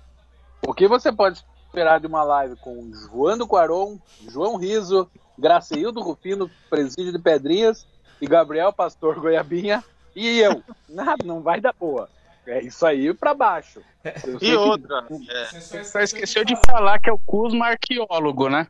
O 0.64 0.72
que 0.72 0.86
você 0.86 1.10
pode 1.10 1.44
esperar 1.66 1.98
de 1.98 2.06
uma 2.06 2.22
live 2.22 2.54
com 2.56 2.92
João 3.10 3.44
Quaron, 3.48 3.98
João 4.28 4.56
Riso, 4.56 5.10
Graceildo 5.36 6.00
Rufino, 6.00 6.48
Presídio 6.68 7.12
de 7.12 7.18
Pedrinhas 7.18 7.88
e 8.20 8.26
Gabriel 8.26 8.72
Pastor 8.72 9.18
Goiabinha 9.20 9.82
e 10.14 10.40
eu? 10.40 10.62
Nada, 10.88 11.24
não 11.24 11.40
vai 11.40 11.60
dar 11.60 11.72
boa. 11.72 12.08
É 12.46 12.62
isso 12.62 12.84
aí 12.86 13.12
pra 13.14 13.32
baixo. 13.34 13.80
Eu 14.24 14.36
E 14.36 14.38
que- 14.38 14.56
outra, 14.56 15.06
é, 15.30 15.44
Você 15.60 15.84
só 15.84 16.00
esqueceu 16.00 16.44
de 16.44 16.56
falar 16.66 16.98
que 16.98 17.08
é 17.08 17.12
o 17.12 17.18
Kuzma 17.18 17.66
arqueólogo, 17.68 18.48
né? 18.48 18.66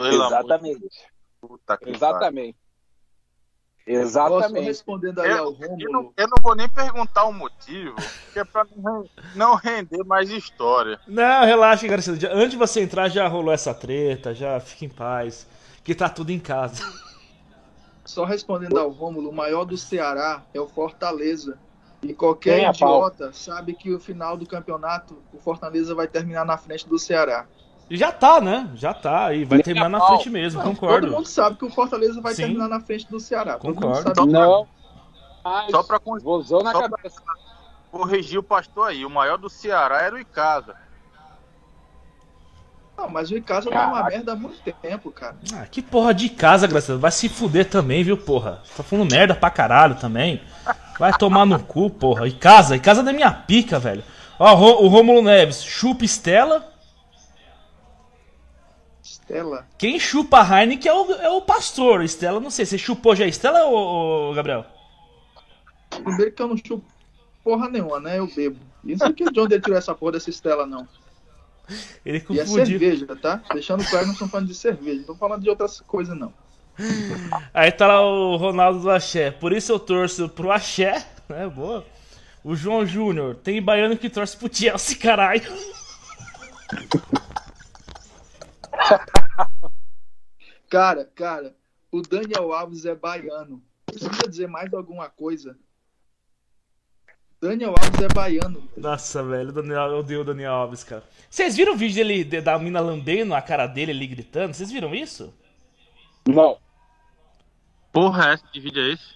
Exatamente. 0.00 0.80
que. 1.40 1.90
Exatamente. 1.90 2.56
Exatamente. 3.86 4.64
respondendo 4.66 5.20
aí 5.20 5.32
ao 5.32 5.52
Eu, 5.54 5.76
eu, 5.80 5.90
não, 5.90 6.12
eu 6.16 6.28
não 6.28 6.36
vou 6.42 6.54
nem 6.54 6.68
perguntar 6.68 7.24
o 7.24 7.32
motivo, 7.32 7.96
que 8.32 8.38
é 8.38 8.44
pra 8.44 8.64
não, 8.76 9.08
render 9.56 10.04
mais 10.04 10.30
história. 10.30 11.00
não, 11.08 11.44
relaxa, 11.44 11.88
Garcia. 11.88 12.12
Antes 12.32 12.50
de 12.52 12.56
você 12.56 12.82
entrar, 12.82 13.08
já 13.08 13.26
rolou 13.26 13.52
essa 13.52 13.74
treta, 13.74 14.32
já 14.34 14.60
fica 14.60 14.84
em 14.84 14.88
paz, 14.88 15.46
que 15.82 15.94
tá 15.94 16.08
tudo 16.08 16.30
em 16.30 16.38
casa. 16.38 16.84
Só 18.10 18.24
respondendo 18.24 18.76
ao 18.76 18.90
Rômulo, 18.90 19.30
o 19.30 19.32
maior 19.32 19.64
do 19.64 19.76
Ceará 19.76 20.42
é 20.52 20.60
o 20.60 20.66
Fortaleza. 20.66 21.56
E 22.02 22.12
qualquer 22.12 22.58
é 22.58 22.64
pau? 22.64 22.72
idiota 23.06 23.32
sabe 23.32 23.72
que 23.72 23.94
o 23.94 24.00
final 24.00 24.36
do 24.36 24.44
campeonato, 24.44 25.22
o 25.32 25.38
Fortaleza 25.38 25.94
vai 25.94 26.08
terminar 26.08 26.44
na 26.44 26.56
frente 26.56 26.88
do 26.88 26.98
Ceará. 26.98 27.46
Já 27.88 28.10
tá, 28.10 28.40
né? 28.40 28.68
Já 28.74 28.92
tá, 28.92 29.32
e 29.32 29.44
vai 29.44 29.62
terminar 29.62 29.86
a 29.86 29.90
na 29.90 29.98
pau. 30.00 30.08
frente 30.08 30.28
mesmo, 30.28 30.60
concordo. 30.60 31.06
Todo 31.06 31.16
mundo 31.18 31.28
sabe 31.28 31.56
que 31.56 31.64
o 31.64 31.70
Fortaleza 31.70 32.20
vai 32.20 32.34
Sim. 32.34 32.42
terminar 32.42 32.68
na 32.68 32.80
frente 32.80 33.08
do 33.08 33.20
Ceará. 33.20 33.58
Todo 33.58 33.74
mundo 33.74 33.80
Concordo. 33.82 34.14
sabe. 34.20 34.32
Não. 34.32 34.66
Mas, 35.44 35.70
Só 35.70 35.82
pra 35.84 36.00
só 36.00 36.62
pra- 36.62 36.88
cabeça. 36.88 37.22
corrigir 37.92 38.40
o 38.40 38.42
pastor 38.42 38.88
aí, 38.88 39.04
o 39.06 39.10
maior 39.10 39.38
do 39.38 39.48
Ceará 39.48 40.02
era 40.02 40.16
o 40.16 40.18
Icasa. 40.18 40.74
Não, 43.00 43.08
mas 43.08 43.30
o 43.30 43.36
Icasa 43.36 43.70
tá 43.70 43.86
uma 43.88 44.04
merda 44.04 44.32
há 44.32 44.36
muito 44.36 44.60
tempo, 44.82 45.10
cara. 45.10 45.34
Ah, 45.54 45.64
que 45.66 45.80
porra 45.80 46.12
de 46.12 46.28
casa, 46.28 46.66
Graciela. 46.66 47.00
Vai 47.00 47.10
se 47.10 47.30
fuder 47.30 47.68
também, 47.70 48.04
viu, 48.04 48.16
porra? 48.18 48.62
Tá 48.76 48.82
falando 48.82 49.10
merda 49.10 49.34
pra 49.34 49.48
caralho 49.50 49.94
também. 49.94 50.42
Vai 50.98 51.10
tomar 51.16 51.46
no 51.46 51.58
cu, 51.58 51.88
porra. 51.88 52.28
E 52.28 52.32
casa, 52.32 52.76
e 52.76 52.80
casa 52.80 53.02
da 53.02 53.10
minha 53.10 53.30
pica, 53.32 53.78
velho. 53.78 54.04
Ó, 54.38 54.52
o 54.52 54.54
Rô- 54.54 54.84
o 54.84 54.88
Rômulo 54.88 55.22
Neves, 55.22 55.62
chupa 55.64 56.04
Estela. 56.04 56.70
Estela. 59.02 59.66
Quem 59.78 59.98
chupa 59.98 60.40
a 60.42 60.60
Heineken 60.60 60.90
é 60.90 60.94
o, 60.94 61.12
é 61.12 61.30
o 61.30 61.40
pastor. 61.40 62.02
Estela, 62.04 62.38
não 62.38 62.50
sei. 62.50 62.66
Você 62.66 62.76
chupou 62.76 63.16
já 63.16 63.24
a 63.24 63.28
Estela, 63.28 63.64
ô, 63.64 64.30
ô, 64.30 64.34
Gabriel? 64.34 64.66
Primeiro 65.88 66.32
que 66.32 66.42
eu 66.42 66.48
não 66.48 66.56
chupo. 66.58 66.84
porra 67.42 67.68
nenhuma, 67.70 67.98
né? 67.98 68.18
Eu 68.18 68.26
bebo. 68.26 68.58
Isso 68.84 69.04
aqui 69.04 69.24
de 69.24 69.40
onde 69.40 69.54
ele 69.54 69.62
tirou 69.62 69.78
essa 69.78 69.94
porra 69.94 70.12
dessa 70.12 70.30
estela, 70.30 70.66
não. 70.66 70.86
Ele 72.04 72.18
E 72.30 72.38
é 72.40 72.44
confundiu. 72.44 72.78
cerveja, 72.78 73.16
tá? 73.16 73.42
Deixando 73.52 73.84
claro, 73.84 74.06
não 74.06 74.12
estamos 74.12 74.30
falando 74.30 74.48
de 74.48 74.54
cerveja, 74.54 74.94
não 74.96 75.00
estamos 75.02 75.18
falando 75.20 75.42
de 75.42 75.50
outras 75.50 75.80
coisas, 75.80 76.16
não. 76.16 76.32
Aí 77.52 77.70
tá 77.72 77.86
lá 77.86 78.00
o 78.00 78.36
Ronaldo 78.36 78.80
do 78.80 78.90
Axé. 78.90 79.30
Por 79.30 79.52
isso 79.52 79.72
eu 79.72 79.78
torço 79.78 80.28
pro 80.28 80.50
Axé, 80.50 81.06
né? 81.28 81.46
Boa. 81.48 81.84
O 82.42 82.56
João 82.56 82.86
Júnior. 82.86 83.36
Tem 83.36 83.60
baiano 83.60 83.96
que 83.98 84.08
torce 84.08 84.36
pro 84.36 84.52
Chelsea, 84.52 84.96
caralho. 84.96 85.42
Cara, 90.68 91.04
cara, 91.04 91.56
o 91.90 92.00
Daniel 92.00 92.52
Alves 92.52 92.84
é 92.84 92.94
baiano. 92.94 93.62
Precisa 93.86 94.28
dizer 94.28 94.46
mais 94.46 94.72
alguma 94.72 95.10
coisa? 95.10 95.58
Daniel 97.40 97.70
Alves 97.70 98.00
é 98.02 98.08
baiano. 98.14 98.68
Nossa, 98.76 99.22
velho, 99.22 99.50
Daniel, 99.52 99.92
eu 99.92 99.98
odeio 99.98 100.20
o 100.20 100.24
Daniel 100.24 100.52
Alves, 100.52 100.84
cara. 100.84 101.02
Vocês 101.28 101.56
viram 101.56 101.72
o 101.72 101.76
vídeo 101.76 101.96
dele, 101.96 102.22
de- 102.22 102.40
da 102.40 102.58
mina 102.58 102.80
lambendo 102.80 103.34
a 103.34 103.40
cara 103.40 103.66
dele 103.66 103.92
ali 103.92 104.06
gritando? 104.06 104.52
Vocês 104.52 104.70
viram 104.70 104.94
isso? 104.94 105.32
Não. 106.28 106.58
Porra, 107.92 108.32
essa 108.34 108.44
de 108.52 108.60
vídeo 108.60 108.82
é 108.82 108.92
esse? 108.92 109.14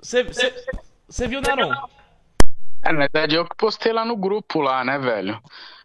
Você, 0.00 0.22
você, 0.22 0.54
você 1.08 1.26
viu, 1.26 1.40
Naron? 1.40 1.72
É, 2.84 2.92
na 2.92 2.98
verdade, 3.00 3.34
eu 3.34 3.44
que 3.44 3.56
postei 3.56 3.92
lá 3.92 4.04
no 4.04 4.16
grupo 4.16 4.60
lá, 4.60 4.84
né, 4.84 4.98
velho? 4.98 5.42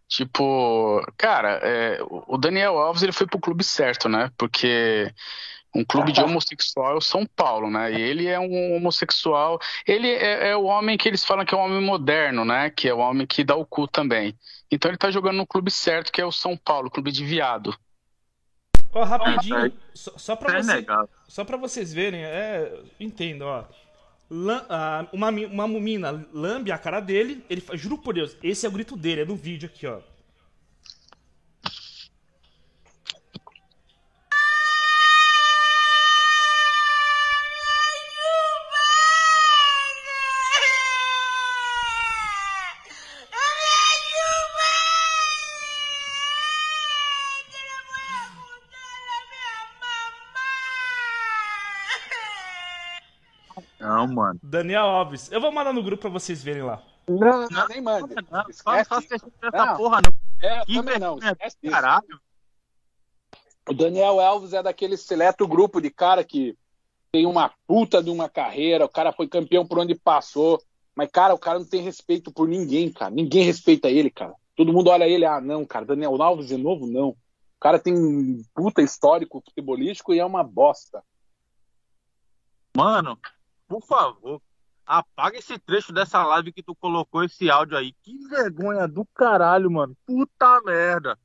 Tipo, 0.07 1.01
cara, 1.17 1.59
é, 1.63 1.99
o 2.01 2.37
Daniel 2.37 2.77
Alves 2.77 3.01
ele 3.03 3.11
foi 3.11 3.25
pro 3.27 3.39
clube 3.39 3.63
certo, 3.63 4.07
né? 4.09 4.31
Porque 4.37 5.11
um 5.73 5.85
clube 5.85 6.11
de 6.11 6.21
homossexual 6.21 6.93
é 6.93 6.97
o 6.97 7.01
São 7.01 7.25
Paulo, 7.25 7.69
né? 7.69 7.91
E 7.93 8.01
ele 8.01 8.27
é 8.27 8.39
um 8.39 8.75
homossexual. 8.75 9.59
Ele 9.85 10.07
é, 10.07 10.49
é 10.49 10.55
o 10.55 10.63
homem 10.63 10.97
que 10.97 11.07
eles 11.07 11.23
falam 11.23 11.45
que 11.45 11.53
é 11.53 11.57
um 11.57 11.61
homem 11.61 11.81
moderno, 11.81 12.43
né? 12.43 12.69
Que 12.69 12.87
é 12.87 12.93
o 12.93 12.97
homem 12.99 13.27
que 13.27 13.43
dá 13.43 13.55
o 13.55 13.65
cu 13.65 13.87
também. 13.87 14.35
Então 14.71 14.89
ele 14.89 14.97
tá 14.97 15.11
jogando 15.11 15.37
no 15.37 15.47
clube 15.47 15.69
certo, 15.69 16.11
que 16.11 16.21
é 16.21 16.25
o 16.25 16.31
São 16.31 16.57
Paulo, 16.57 16.89
clube 16.89 17.11
de 17.11 17.23
viado. 17.23 17.75
Ó, 18.91 19.03
rapidinho, 19.03 19.67
É, 19.67 19.71
só, 19.93 20.11
só, 20.17 20.35
pra 20.35 20.57
É 20.57 20.63
você, 20.63 20.85
só 21.27 21.45
pra 21.45 21.57
vocês 21.57 21.93
verem, 21.93 22.23
é. 22.23 22.81
Entendo, 22.99 23.43
ó. 23.43 23.65
Ah, 24.69 25.07
uma, 25.11 25.29
uma 25.29 25.67
menina 25.67 26.27
lambe 26.31 26.71
a 26.71 26.77
cara 26.77 26.99
dele, 26.99 27.43
ele 27.49 27.61
faz, 27.61 27.79
juro 27.81 27.97
por 27.97 28.13
Deus, 28.13 28.37
esse 28.43 28.63
é 28.65 28.69
o 28.69 28.71
grito 28.71 28.95
dele, 28.95 29.21
é 29.21 29.25
no 29.25 29.35
vídeo 29.35 29.67
aqui, 29.67 29.87
ó. 29.87 29.99
Mano. 54.29 54.39
Daniel 54.43 54.85
Alves. 54.85 55.31
Eu 55.31 55.41
vou 55.41 55.51
mandar 55.51 55.73
no 55.73 55.83
grupo 55.83 56.01
pra 56.01 56.09
vocês 56.09 56.43
verem 56.43 56.63
lá. 56.63 56.81
Não, 57.07 57.47
não, 57.49 57.67
nem 57.67 57.81
mande. 57.81 58.13
Não, 58.15 58.23
não 58.31 58.49
Esquece. 58.49 58.89
faça 58.89 59.07
questão 59.07 59.31
dessa 59.41 59.65
Não. 59.65 59.77
porra, 59.77 60.01
não. 60.05 60.47
É, 60.49 60.65
Que 60.65 60.75
também 60.75 60.99
não. 60.99 61.17
Esquece. 61.17 61.57
Caralho. 61.69 62.21
O 63.67 63.73
Daniel 63.73 64.19
Alves 64.19 64.53
é 64.53 64.63
daquele 64.63 64.95
seleto 64.97 65.47
grupo 65.47 65.81
de 65.81 65.89
cara 65.89 66.23
que 66.23 66.57
tem 67.11 67.25
uma 67.25 67.51
puta 67.67 68.01
de 68.01 68.09
uma 68.09 68.29
carreira, 68.29 68.85
o 68.85 68.89
cara 68.89 69.11
foi 69.11 69.27
campeão 69.27 69.65
por 69.65 69.79
onde 69.79 69.95
passou, 69.95 70.61
mas, 70.95 71.09
cara, 71.11 71.33
o 71.33 71.39
cara 71.39 71.59
não 71.59 71.65
tem 71.65 71.81
respeito 71.81 72.31
por 72.31 72.47
ninguém, 72.47 72.91
cara. 72.91 73.09
Ninguém 73.11 73.43
respeita 73.43 73.89
ele, 73.89 74.09
cara. 74.09 74.33
Todo 74.55 74.73
mundo 74.73 74.89
olha 74.89 75.07
ele, 75.07 75.25
ah, 75.25 75.39
não, 75.41 75.65
cara, 75.65 75.85
Daniel 75.85 76.21
Alves 76.21 76.47
de 76.47 76.57
novo, 76.57 76.85
não. 76.85 77.09
O 77.09 77.17
cara 77.59 77.79
tem 77.79 77.93
um 77.93 78.41
puta 78.53 78.81
histórico 78.81 79.41
futebolístico 79.41 80.13
e 80.13 80.19
é 80.19 80.25
uma 80.25 80.43
bosta. 80.43 81.03
Mano, 82.75 83.17
por 83.69 83.83
favor, 83.83 84.41
apaga 84.83 85.37
esse 85.37 85.59
trecho 85.59 85.93
dessa 85.93 86.23
live 86.25 86.51
que 86.51 86.63
tu 86.63 86.75
colocou 86.75 87.23
esse 87.23 87.49
áudio 87.51 87.77
aí. 87.77 87.93
Que 88.01 88.17
vergonha 88.27 88.87
do 88.87 89.05
caralho, 89.13 89.69
mano. 89.69 89.95
Puta 90.07 90.59
merda. 90.65 91.17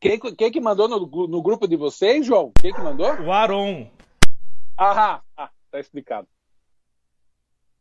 Quem, 0.00 0.18
quem 0.18 0.52
que 0.52 0.60
mandou 0.60 0.88
no, 0.88 1.00
no 1.26 1.42
grupo 1.42 1.66
de 1.66 1.76
vocês, 1.76 2.24
João? 2.24 2.52
Quem 2.60 2.72
que 2.72 2.80
mandou? 2.80 3.12
O 3.22 3.32
Aron. 3.32 3.90
Ah, 4.78 5.20
ah, 5.36 5.50
tá 5.70 5.80
explicado. 5.80 6.28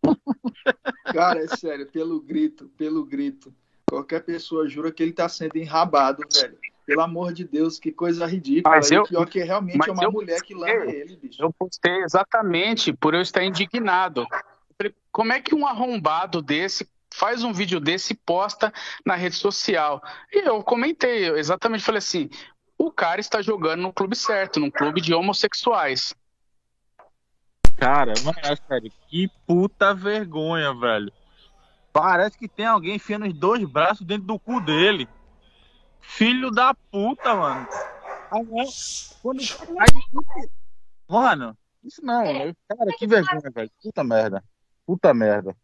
Cara, 1.14 1.43
é 1.43 1.47
sério, 1.47 1.89
pelo 1.91 2.20
grito, 2.20 2.68
pelo 2.70 3.05
grito. 3.05 3.53
Qualquer 3.88 4.24
pessoa 4.24 4.68
jura 4.68 4.91
que 4.91 5.03
ele 5.03 5.14
tá 5.14 5.30
sendo 5.30 5.57
enrabado, 5.57 6.24
velho. 6.34 6.57
Pelo 6.86 7.01
amor 7.01 7.34
de 7.34 7.43
Deus, 7.43 7.79
que 7.79 7.91
coisa 7.91 8.25
ridícula. 8.25 8.75
Mas 8.75 8.91
e 8.91 8.95
eu- 8.95 9.03
pior 9.03 9.25
que 9.27 9.43
realmente 9.43 9.77
mas 9.77 9.88
é 9.88 9.91
uma 9.91 10.03
eu- 10.03 10.11
mulher 10.11 10.41
que 10.41 10.53
lama 10.53 10.86
ele, 10.91 11.15
bicho. 11.15 11.41
Eu 11.41 11.53
postei 11.53 12.01
exatamente 12.03 12.91
por 12.91 13.13
eu 13.13 13.21
estar 13.21 13.43
indignado. 13.43 14.25
Como 15.11 15.32
é 15.32 15.39
que 15.41 15.53
um 15.53 15.65
arrombado 15.67 16.41
desse 16.41 16.88
faz 17.13 17.43
um 17.43 17.53
vídeo 17.53 17.79
desse 17.79 18.13
e 18.13 18.15
posta 18.15 18.73
na 19.05 19.15
rede 19.15 19.36
social? 19.36 20.01
E 20.32 20.47
eu 20.47 20.63
comentei, 20.63 21.29
eu 21.29 21.38
exatamente 21.38 21.84
falei 21.84 21.99
assim: 21.99 22.29
o 22.77 22.91
cara 22.91 23.21
está 23.21 23.41
jogando 23.41 23.82
no 23.82 23.93
clube 23.93 24.15
certo, 24.15 24.59
num 24.59 24.71
clube 24.71 25.01
de 25.01 25.13
homossexuais. 25.13 26.15
Cara, 27.77 28.13
mano, 28.23 28.38
é 28.43 28.55
sério, 28.55 28.91
que 29.07 29.29
puta 29.45 29.93
vergonha, 29.93 30.73
velho. 30.73 31.11
Parece 31.93 32.38
que 32.38 32.47
tem 32.47 32.65
alguém 32.65 32.95
enfiando 32.95 33.27
os 33.27 33.34
dois 33.34 33.63
braços 33.65 34.05
dentro 34.05 34.25
do 34.25 34.39
cu 34.39 34.61
dele. 34.61 35.09
Filho 36.02 36.52
da 36.52 36.74
puta, 36.91 37.36
mano. 37.36 37.68
Aí, 38.32 38.45
quando... 39.22 39.39
aí- 39.80 40.49
Mano, 41.08 41.58
isso 41.84 42.04
não, 42.06 42.24
velho. 42.24 42.56
cara, 42.70 42.91
que 42.97 43.08
vergonha, 43.08 43.41
velho. 43.54 43.72
Puta 43.82 44.04
merda. 44.04 44.43
Puta 44.86 45.14
merda. 45.14 45.56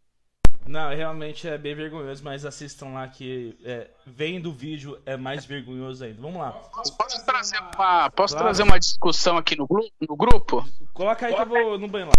Não, 0.65 0.89
realmente 0.89 1.47
é 1.47 1.57
bem 1.57 1.73
vergonhoso, 1.73 2.21
mas 2.25 2.43
assistam 2.43 2.87
lá 2.89 3.07
que 3.07 3.57
é, 3.63 3.89
vendo 4.05 4.49
o 4.49 4.53
vídeo 4.53 5.01
é 5.05 5.15
mais 5.15 5.45
vergonhoso 5.45 6.03
ainda. 6.03 6.21
Vamos 6.21 6.41
lá. 6.41 6.51
Posso 6.51 7.25
trazer 7.25 7.57
uma, 7.59 8.09
posso 8.09 8.33
Claro. 8.33 8.47
trazer 8.47 8.63
uma 8.63 8.77
discussão 8.77 9.37
aqui 9.37 9.55
no, 9.55 9.65
no 10.01 10.15
grupo? 10.17 10.65
Coloca 10.93 11.25
aí 11.25 11.33
que 11.33 11.41
eu 11.41 11.45
vou 11.45 11.79
no 11.79 11.87
banho 11.87 12.07
lá. 12.07 12.13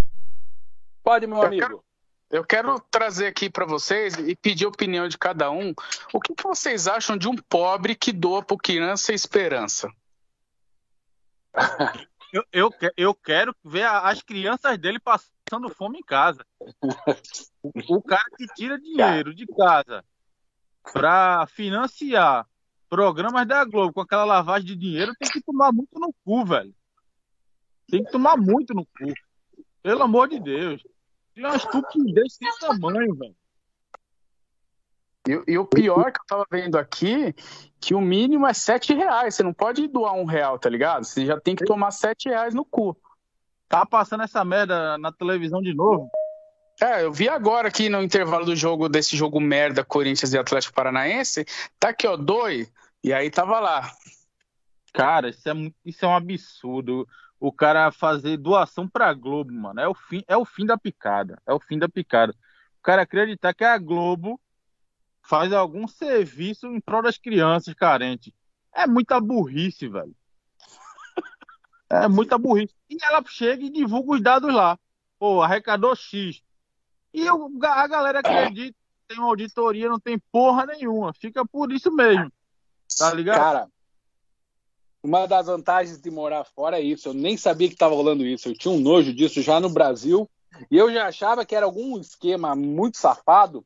Pode, 1.03 1.27
meu 1.27 1.37
Eu 1.39 1.43
amigo. 1.45 1.85
Eu 2.31 2.45
quero 2.45 2.79
trazer 2.91 3.27
aqui 3.27 3.49
para 3.49 3.65
vocês 3.65 4.15
e 4.15 4.37
pedir 4.37 4.67
a 4.67 4.69
opinião 4.69 5.09
de 5.09 5.17
cada 5.17 5.51
um. 5.51 5.73
O 6.13 6.21
que, 6.21 6.35
que 6.35 6.43
vocês 6.43 6.87
acham 6.87 7.17
de 7.17 7.27
um 7.27 7.35
pobre 7.35 7.95
que 7.95 8.13
doa 8.13 8.43
por 8.43 8.59
criança 8.59 9.13
esperança? 9.13 9.91
Eu, 12.31 12.45
eu, 12.53 12.71
eu 12.95 13.15
quero 13.15 13.57
ver 13.65 13.87
as 13.87 14.21
crianças 14.21 14.77
dele 14.77 14.99
passando 15.01 15.75
fome 15.75 15.99
em 15.99 16.03
casa. 16.03 16.45
O, 17.63 18.03
cara 18.03 18.25
que 18.37 18.47
tira 18.49 18.79
dinheiro 18.79 19.35
de 19.35 19.47
casa 19.47 20.05
pra 20.93 21.47
financiar 21.47 22.47
programas 22.87 23.47
da 23.49 23.65
Globo 23.65 23.95
com 23.95 24.03
aquela 24.03 24.27
lavagem 24.27 24.67
de 24.67 24.77
dinheiro 24.77 25.15
tem 25.19 25.31
que 25.31 25.41
tomar 25.41 25.73
muito 25.73 25.99
no 25.99 26.15
cu, 26.23 26.45
velho. 26.45 26.75
Tem 27.91 28.05
que 28.05 28.11
tomar 28.11 28.37
muito 28.37 28.75
no 28.75 28.85
cu. 28.85 29.15
Pelo 29.83 30.03
amor 30.03 30.29
de 30.29 30.39
Deus. 30.39 30.83
Tem 31.39 31.47
uma 31.47 31.55
estupidez 31.55 32.35
sem 32.35 32.49
tamanho, 32.59 33.15
velho. 33.15 33.37
E, 35.29 35.53
e 35.53 35.59
o 35.59 35.65
pior 35.65 36.11
que 36.11 36.19
eu 36.19 36.25
tava 36.27 36.45
vendo 36.51 36.77
aqui, 36.77 37.33
que 37.81 37.95
o 37.95 38.01
mínimo 38.01 38.45
é 38.45 38.53
sete 38.53 38.93
reais. 38.93 39.37
Você 39.37 39.45
não 39.45 39.53
pode 39.53 39.87
doar 39.87 40.15
um 40.15 40.25
real, 40.25 40.59
tá 40.59 40.69
ligado? 40.69 41.05
Você 41.05 41.25
já 41.25 41.39
tem 41.39 41.55
que 41.55 41.65
tomar 41.65 41.93
sete 41.93 42.29
reais 42.29 42.55
no 42.55 42.65
cu. 42.65 42.97
Tá 43.69 43.87
passando 43.87 44.25
essa 44.25 44.45
merda 44.45 44.99
na 44.99 45.13
televisão 45.13 45.63
de 45.63 45.73
novo. 45.73 46.11
É, 46.83 47.05
eu 47.05 47.13
vi 47.13 47.29
agora 47.29 47.69
aqui 47.69 47.89
no 47.89 48.03
intervalo 48.03 48.45
do 48.45 48.57
jogo, 48.57 48.89
desse 48.89 49.17
jogo 49.17 49.39
merda, 49.39 49.85
Corinthians 49.85 50.33
e 50.33 50.39
Atlético 50.39 50.75
Paranaense, 50.75 51.45
tá 51.79 51.91
aqui, 51.91 52.07
ó, 52.07 52.17
dois, 52.17 52.73
e 53.03 53.13
aí 53.13 53.31
tava 53.31 53.61
lá. 53.61 53.93
Cara, 54.93 55.29
isso 55.29 55.49
é, 55.49 55.53
isso 55.85 56.05
é 56.05 56.09
um 56.09 56.17
absurdo. 56.17 57.07
O 57.41 57.53
cara 57.53 57.93
fazer 57.93 58.37
doação 58.37 58.89
pra 58.89 59.13
Globo, 59.15 59.53
mano. 59.53 59.81
É 59.81 59.87
o 59.89 59.95
fim, 59.95 60.23
é 60.27 60.37
o 60.37 60.45
fim 60.45 60.67
da 60.67 60.77
picada. 60.77 61.41
É 61.47 61.53
o 61.53 61.61
fim 61.61 61.79
da 61.79 61.89
picada. 61.89 62.35
O 62.79 62.83
cara 62.83 63.03
acreditar 63.03 63.55
que 63.55 63.65
a 63.65 63.79
Globo 63.79 64.41
faz 65.23 65.53
algum 65.53 65.87
serviço 65.87 66.67
em 66.67 66.81
prol 66.81 67.03
das 67.03 67.17
crianças 67.19 67.75
carentes. 67.75 68.33
É 68.75 68.87
muita 68.87 69.21
burrice, 69.21 69.89
velho. 69.89 70.15
É 71.91 72.07
muita 72.07 72.37
burrice. 72.37 72.75
E 72.91 72.99
ela 73.03 73.23
chega 73.27 73.65
e 73.65 73.71
divulga 73.71 74.13
os 74.13 74.21
dados 74.23 74.53
lá. 74.53 74.79
Pô, 75.19 75.41
arrecadou 75.41 75.97
X. 75.97 76.43
E 77.15 77.29
o- 77.31 77.51
a 77.65 77.87
galera 77.89 78.21
acredita, 78.21 78.77
tem 79.07 79.19
uma 79.19 79.29
auditoria, 79.29 79.89
não 79.89 79.99
tem 79.99 80.19
porra 80.31 80.67
nenhuma. 80.67 81.15
Fica 81.15 81.47
por 81.47 81.73
isso 81.73 81.91
mesmo. 81.91 82.31
Tá 82.99 83.13
ligado? 83.15 83.39
Cara, 83.39 83.69
uma 85.03 85.27
das 85.27 85.47
vantagens 85.47 86.01
de 86.01 86.11
morar 86.11 86.45
fora 86.45 86.79
é 86.79 86.83
isso. 86.83 87.09
Eu 87.09 87.15
nem 87.15 87.37
sabia 87.37 87.69
que 87.69 87.75
estava 87.75 87.95
rolando 87.95 88.27
isso. 88.27 88.49
Eu 88.49 88.55
tinha 88.57 88.73
um 88.73 88.81
nojo 88.81 89.13
disso 89.13 89.41
já 89.43 89.61
no 89.61 89.71
Brasil. 89.71 90.29
E 90.71 90.77
eu 90.77 90.93
já 90.93 91.07
achava 91.07 91.45
que 91.45 91.55
era 91.55 91.67
algum 91.67 91.99
esquema 91.99 92.57
muito 92.57 92.97
safado 92.97 93.65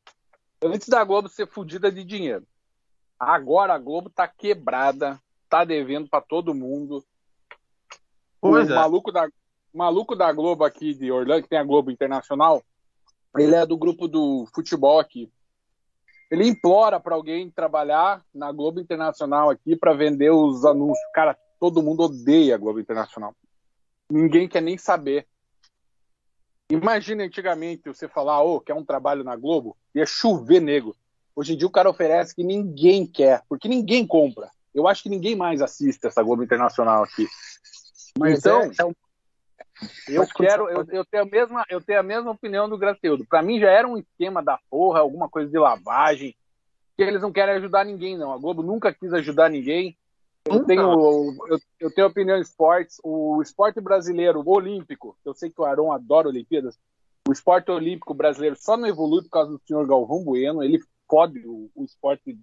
Antes 0.65 0.89
da 0.89 1.03
Globo 1.03 1.29
ser 1.29 1.49
fodida 1.49 1.91
de 1.91 2.05
dinheiro. 2.05 2.47
Agora 3.19 3.75
a 3.75 3.79
Globo 3.79 4.09
tá 4.09 4.29
quebrada, 4.29 5.21
tá 5.49 5.65
devendo 5.65 6.09
para 6.09 6.21
todo 6.21 6.55
mundo. 6.55 7.05
Pois 8.41 8.69
o 8.69 8.73
é. 8.73 8.77
maluco 8.77 9.11
da, 9.11 9.29
maluco 9.75 10.15
da 10.15 10.33
Globo 10.33 10.65
aqui 10.65 10.95
de 10.95 11.11
Orlando, 11.11 11.43
que 11.43 11.49
tem 11.49 11.59
a 11.59 11.65
Globo 11.65 11.91
Internacional, 11.91 12.63
ele 13.37 13.55
é 13.55 13.67
do 13.67 13.77
grupo 13.77 14.07
do 14.07 14.47
futebol 14.55 15.01
aqui. 15.01 15.33
Ele 16.33 16.49
implora 16.49 16.99
para 16.99 17.15
alguém 17.15 17.51
trabalhar 17.51 18.25
na 18.35 18.51
Globo 18.51 18.81
Internacional 18.81 19.51
aqui 19.51 19.77
para 19.77 19.93
vender 19.93 20.31
os 20.31 20.65
anúncios. 20.65 21.07
Cara, 21.13 21.39
todo 21.61 21.83
mundo 21.83 22.05
odeia 22.05 22.55
a 22.55 22.59
Globo 22.59 22.81
Internacional. 22.81 23.35
Ninguém 24.11 24.49
quer 24.49 24.63
nem 24.63 24.79
saber. 24.79 25.29
Imagina 26.71 27.23
antigamente 27.23 27.83
você 27.87 28.09
falar, 28.09 28.43
ô, 28.43 28.59
quer 28.63 28.73
um 28.73 28.83
trabalho 28.85 29.23
na 29.23 29.37
Globo? 29.37 29.77
Ia 29.95 30.07
chover 30.07 30.61
nego. 30.61 30.97
Hoje 31.37 31.53
em 31.53 31.57
dia 31.59 31.67
o 31.67 31.71
cara 31.71 31.91
oferece 31.91 32.35
que 32.35 32.43
ninguém 32.43 33.07
quer, 33.07 33.43
porque 33.47 33.69
ninguém 33.69 34.07
compra. 34.07 34.51
Eu 34.75 34.89
acho 34.89 35.03
que 35.03 35.11
ninguém 35.11 35.37
mais 35.37 35.61
assiste 35.61 36.07
essa 36.07 36.23
Globo 36.23 36.43
Internacional 36.43 37.05
aqui. 37.05 37.29
Mas 38.19 38.39
então, 38.39 38.63
é- 38.63 38.71
é 38.79 38.85
um- 38.87 38.95
eu 40.09 40.21
Mas 40.21 40.33
quero, 40.33 40.69
eu, 40.69 40.85
eu 40.91 41.05
tenho 41.05 41.23
a 41.23 41.27
mesma, 41.27 41.65
eu 41.69 41.81
tenho 41.81 42.01
a 42.01 42.03
mesma 42.03 42.31
opinião 42.31 42.69
do 42.69 42.79
Graceudo. 42.79 43.27
Para 43.27 43.43
mim 43.43 43.61
já 43.61 43.71
era 43.71 43.87
um 43.87 43.97
esquema 43.97 44.43
da 44.43 44.59
porra, 44.71 45.01
alguma 45.01 45.29
coisa 45.29 45.51
de 45.51 45.59
lavagem, 45.59 46.35
que 46.97 47.03
eles 47.03 47.23
não 47.23 47.33
querem 47.33 47.55
ajudar 47.55 47.85
ninguém 47.85 48.17
não. 48.17 48.33
A 48.33 48.39
Globo 48.39 48.63
nunca 48.63 48.93
quis 48.93 49.13
ajudar 49.13 49.49
ninguém. 49.49 49.97
Eu 50.45 50.55
Nunca. 50.55 50.67
tenho, 50.67 51.37
eu, 51.49 51.59
eu 51.81 51.95
tenho 51.95 52.07
opinião 52.09 52.37
em 52.37 52.41
esportes. 52.41 52.99
O 53.03 53.41
esporte 53.43 53.81
brasileiro, 53.81 54.41
o 54.41 54.51
olímpico, 54.51 55.17
eu 55.25 55.35
sei 55.35 55.51
que 55.51 55.61
o 55.61 55.65
Aron 55.65 55.93
adora 55.93 56.29
Olimpíadas. 56.29 56.79
O 57.29 57.33
esporte 57.33 57.71
olímpico 57.71 58.13
brasileiro 58.13 58.57
só 58.57 58.77
não 58.77 58.89
evolui 58.89 59.23
por 59.23 59.31
causa 59.31 59.53
do 59.53 59.61
senhor 59.65 59.87
Galvão 59.87 60.25
Bueno. 60.25 60.63
Ele 60.63 60.81
fode 61.09 61.39
o, 61.47 61.71
o 61.75 61.85
esporte, 61.85 62.37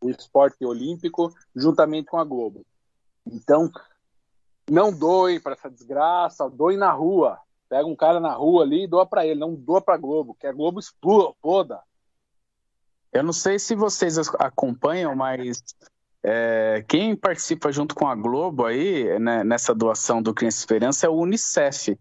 o 0.00 0.10
esporte 0.10 0.64
olímpico 0.64 1.34
juntamente 1.56 2.08
com 2.08 2.18
a 2.18 2.24
Globo. 2.24 2.66
Então, 3.26 3.70
não 4.68 4.92
doe 4.92 5.40
para 5.40 5.52
essa 5.52 5.70
desgraça, 5.70 6.48
doe 6.48 6.76
na 6.76 6.90
rua. 6.90 7.38
Pega 7.68 7.86
um 7.86 7.96
cara 7.96 8.18
na 8.18 8.32
rua 8.32 8.62
ali 8.62 8.84
e 8.84 8.86
doa 8.86 9.06
para 9.06 9.26
ele, 9.26 9.38
não 9.38 9.54
doa 9.54 9.80
para 9.80 9.96
Globo, 9.96 10.36
que 10.38 10.46
a 10.46 10.52
Globo 10.52 10.80
exploda. 10.80 11.80
Eu 13.12 13.22
não 13.22 13.32
sei 13.32 13.58
se 13.58 13.74
vocês 13.74 14.18
acompanham, 14.38 15.14
mas 15.14 15.62
é, 16.22 16.84
quem 16.88 17.14
participa 17.14 17.70
junto 17.70 17.94
com 17.94 18.06
a 18.08 18.14
Globo 18.14 18.66
aí, 18.66 19.18
né, 19.18 19.44
nessa 19.44 19.74
doação 19.74 20.22
do 20.22 20.34
Criança 20.34 20.58
Esperança 20.58 21.06
é 21.06 21.08
o 21.08 21.14
Unicef. 21.14 21.98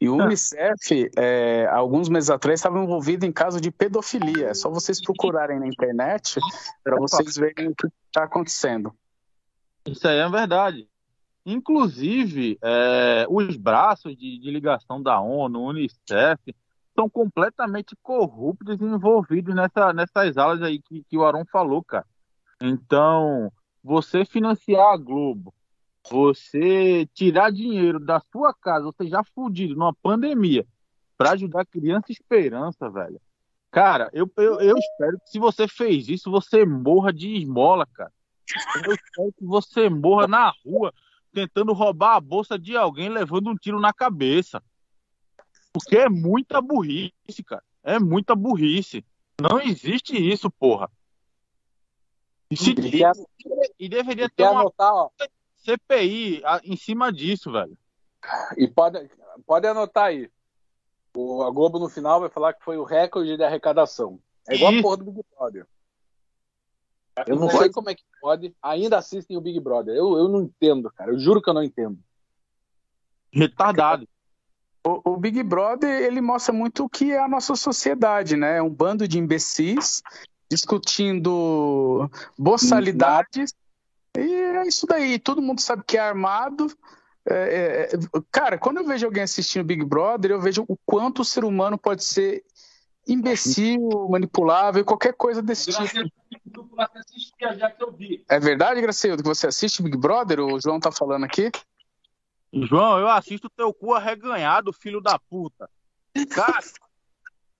E 0.00 0.08
o 0.08 0.16
Unicef, 0.16 1.10
é, 1.16 1.66
alguns 1.70 2.08
meses 2.08 2.30
atrás, 2.30 2.60
estava 2.60 2.78
envolvido 2.78 3.24
em 3.24 3.32
caso 3.32 3.60
de 3.60 3.70
pedofilia. 3.70 4.48
É 4.48 4.54
só 4.54 4.70
vocês 4.70 5.00
procurarem 5.00 5.58
na 5.58 5.66
internet 5.66 6.40
para 6.82 6.96
vocês 6.96 7.36
verem 7.36 7.68
o 7.68 7.74
que 7.74 7.86
está 8.06 8.24
acontecendo. 8.24 8.94
Isso 9.86 10.06
aí 10.06 10.18
é 10.18 10.28
verdade. 10.28 10.88
Inclusive, 11.44 12.58
é, 12.62 13.26
os 13.28 13.56
braços 13.56 14.16
de, 14.16 14.38
de 14.38 14.50
ligação 14.50 15.02
da 15.02 15.20
ONU, 15.20 15.62
Unicef, 15.62 16.54
são 16.94 17.08
completamente 17.08 17.96
corruptos 18.02 18.80
e 18.80 18.84
envolvidos 18.84 19.54
nessa, 19.54 19.92
nessas 19.92 20.36
aulas 20.36 20.62
aí 20.62 20.80
que, 20.82 21.02
que 21.04 21.16
o 21.16 21.24
Aron 21.24 21.44
falou, 21.46 21.82
cara. 21.82 22.06
Então, 22.60 23.50
você 23.82 24.24
financiar 24.24 24.92
a 24.92 24.96
Globo, 24.96 25.54
você 26.10 27.08
tirar 27.14 27.50
dinheiro 27.50 27.98
da 27.98 28.20
sua 28.30 28.52
casa, 28.52 28.84
você 28.84 29.08
já 29.08 29.22
fudido 29.24 29.74
numa 29.74 29.94
pandemia, 29.94 30.66
para 31.16 31.32
ajudar 31.32 31.66
criança 31.66 32.12
esperança, 32.12 32.90
velho. 32.90 33.20
Cara, 33.70 34.10
eu, 34.12 34.30
eu, 34.36 34.60
eu 34.60 34.76
espero 34.76 35.18
que 35.20 35.30
se 35.30 35.38
você 35.38 35.68
fez 35.68 36.08
isso, 36.08 36.30
você 36.30 36.66
morra 36.66 37.12
de 37.12 37.34
esmola, 37.36 37.86
cara. 37.86 38.12
Eu 38.84 38.92
espero 38.94 39.32
que 39.38 39.44
você 39.44 39.88
morra 39.88 40.26
na 40.26 40.52
rua 40.64 40.92
tentando 41.32 41.72
roubar 41.72 42.16
a 42.16 42.20
bolsa 42.20 42.58
de 42.58 42.76
alguém 42.76 43.08
levando 43.08 43.50
um 43.50 43.54
tiro 43.56 43.80
na 43.80 43.92
cabeça. 43.92 44.62
Porque 45.72 45.96
é 45.96 46.08
muita 46.08 46.60
burrice, 46.60 47.44
cara. 47.46 47.62
É 47.82 47.98
muita 47.98 48.34
burrice. 48.34 49.04
Não 49.40 49.60
existe 49.60 50.16
isso, 50.16 50.50
porra. 50.50 50.90
E, 52.50 52.56
se- 52.56 52.72
E 52.72 53.84
e 53.84 53.88
deveria 53.88 54.28
ter 54.28 54.42
uma 54.42 54.60
anotar, 54.62 54.92
ó, 54.92 55.10
CPI 55.56 56.42
a- 56.44 56.60
em 56.64 56.76
cima 56.76 57.12
disso, 57.12 57.52
velho. 57.52 57.76
e 58.56 58.66
pode, 58.66 59.08
pode 59.46 59.66
anotar 59.66 60.06
aí. 60.06 60.28
O, 61.16 61.42
a 61.42 61.50
Globo 61.50 61.78
no 61.78 61.88
final 61.88 62.20
vai 62.20 62.28
falar 62.28 62.52
que 62.52 62.64
foi 62.64 62.76
o 62.76 62.84
recorde 62.84 63.36
de 63.36 63.42
arrecadação. 63.44 64.20
É 64.48 64.56
igual 64.56 64.70
a 64.70 64.74
Isso. 64.74 64.82
porra 64.82 64.96
do 64.96 65.04
Big 65.04 65.20
Brother. 65.36 65.66
Eu 67.26 67.36
não 67.36 67.50
sei 67.50 67.70
como 67.70 67.90
é 67.90 67.94
que 67.94 68.02
pode. 68.20 68.54
Ainda 68.62 68.98
assistem 68.98 69.36
o 69.36 69.40
Big 69.40 69.58
Brother. 69.60 69.94
Eu, 69.94 70.16
eu 70.16 70.28
não 70.28 70.42
entendo, 70.42 70.90
cara. 70.90 71.12
Eu 71.12 71.18
juro 71.18 71.40
que 71.40 71.48
eu 71.48 71.54
não 71.54 71.62
entendo. 71.62 71.98
Retardado. 73.32 74.08
O, 74.84 75.12
o 75.12 75.16
Big 75.16 75.42
Brother, 75.42 76.02
ele 76.02 76.20
mostra 76.20 76.52
muito 76.52 76.84
o 76.84 76.88
que 76.88 77.12
é 77.12 77.18
a 77.18 77.28
nossa 77.28 77.54
sociedade, 77.54 78.36
né? 78.36 78.58
É 78.58 78.62
um 78.62 78.70
bando 78.70 79.06
de 79.06 79.18
imbecis 79.18 80.02
discutindo 80.50 82.10
boçalidades. 82.36 83.54
E 84.16 84.34
é 84.34 84.66
isso 84.66 84.86
daí. 84.86 85.18
Todo 85.18 85.42
mundo 85.42 85.60
sabe 85.60 85.84
que 85.86 85.96
é 85.96 86.00
armado. 86.00 86.66
É, 87.28 87.34
é, 87.34 87.94
é, 87.94 88.22
cara, 88.32 88.58
quando 88.58 88.78
eu 88.78 88.86
vejo 88.86 89.06
alguém 89.06 89.22
assistindo 89.22 89.64
Big 89.64 89.84
Brother, 89.84 90.32
eu 90.32 90.40
vejo 90.40 90.64
o 90.66 90.76
quanto 90.84 91.22
o 91.22 91.24
ser 91.24 91.44
humano 91.44 91.78
pode 91.78 92.02
ser 92.02 92.42
imbecil, 93.06 94.08
manipulável, 94.08 94.84
qualquer 94.84 95.14
coisa 95.14 95.42
desse 95.42 95.70
tipo. 95.70 96.10
É 98.28 98.38
verdade, 98.38 98.80
Gracieldo, 98.80 99.22
que 99.22 99.28
você 99.28 99.46
assiste 99.46 99.82
Big 99.82 99.96
Brother? 99.96 100.40
O 100.40 100.60
João 100.60 100.80
tá 100.80 100.92
falando 100.92 101.24
aqui. 101.24 101.50
João, 102.52 102.98
eu 102.98 103.08
assisto 103.08 103.48
teu 103.50 103.72
cu 103.72 103.94
arreganhado, 103.94 104.72
filho 104.72 105.00
da 105.00 105.18
puta. 105.18 105.68
Cara, 106.30 106.58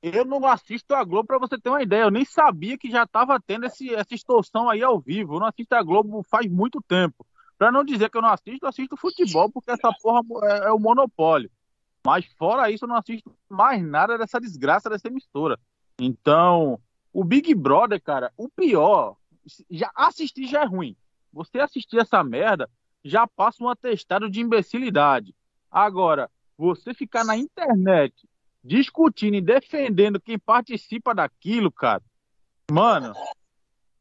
eu 0.02 0.24
não 0.24 0.44
assisto 0.46 0.94
a 0.94 1.04
Globo 1.04 1.26
pra 1.26 1.38
você 1.38 1.58
ter 1.58 1.68
uma 1.68 1.82
ideia. 1.82 2.02
Eu 2.02 2.10
nem 2.10 2.24
sabia 2.24 2.76
que 2.76 2.90
já 2.90 3.06
tava 3.06 3.38
tendo 3.40 3.66
esse, 3.66 3.94
essa 3.94 4.14
extorsão 4.14 4.68
aí 4.68 4.82
ao 4.82 4.98
vivo. 4.98 5.36
Eu 5.36 5.40
não 5.40 5.46
assisto 5.46 5.74
a 5.74 5.82
Globo 5.82 6.24
faz 6.28 6.50
muito 6.50 6.82
tempo. 6.86 7.26
Pra 7.58 7.70
não 7.70 7.84
dizer 7.84 8.10
que 8.10 8.16
eu 8.16 8.22
não 8.22 8.30
assisto, 8.30 8.64
eu 8.64 8.68
assisto 8.68 8.96
futebol, 8.96 9.50
porque 9.50 9.70
essa 9.70 9.92
porra 10.02 10.22
é, 10.44 10.68
é 10.68 10.70
o 10.72 10.78
monopólio. 10.78 11.50
Mas 12.04 12.24
fora 12.38 12.70
isso, 12.70 12.84
eu 12.84 12.88
não 12.88 12.96
assisto 12.96 13.34
mais 13.48 13.82
nada 13.82 14.16
dessa 14.16 14.40
desgraça 14.40 14.88
dessa 14.88 15.08
emissora. 15.08 15.58
Então, 15.98 16.80
o 17.12 17.22
Big 17.22 17.54
Brother, 17.54 18.00
cara, 18.02 18.32
o 18.36 18.48
pior, 18.48 19.16
já 19.70 19.90
assistir 19.94 20.46
já 20.46 20.62
é 20.62 20.64
ruim. 20.66 20.96
Você 21.32 21.60
assistir 21.60 21.98
essa 21.98 22.24
merda 22.24 22.68
já 23.04 23.26
passa 23.26 23.62
um 23.62 23.68
atestado 23.68 24.30
de 24.30 24.40
imbecilidade. 24.40 25.34
Agora, 25.70 26.30
você 26.56 26.92
ficar 26.94 27.24
na 27.24 27.36
internet 27.36 28.28
discutindo 28.62 29.34
e 29.36 29.40
defendendo 29.40 30.20
quem 30.20 30.38
participa 30.38 31.14
daquilo, 31.14 31.70
cara, 31.70 32.02
mano, 32.70 33.14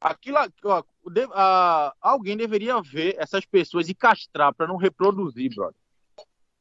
aquilo, 0.01 0.37
ó, 0.65 0.83
de- 1.09 1.29
alguém 2.01 2.35
deveria 2.35 2.81
ver 2.81 3.15
essas 3.17 3.45
pessoas 3.45 3.87
e 3.89 3.93
castrar 3.93 4.53
pra 4.53 4.67
não 4.67 4.75
reproduzir, 4.75 5.53
brother. 5.55 5.79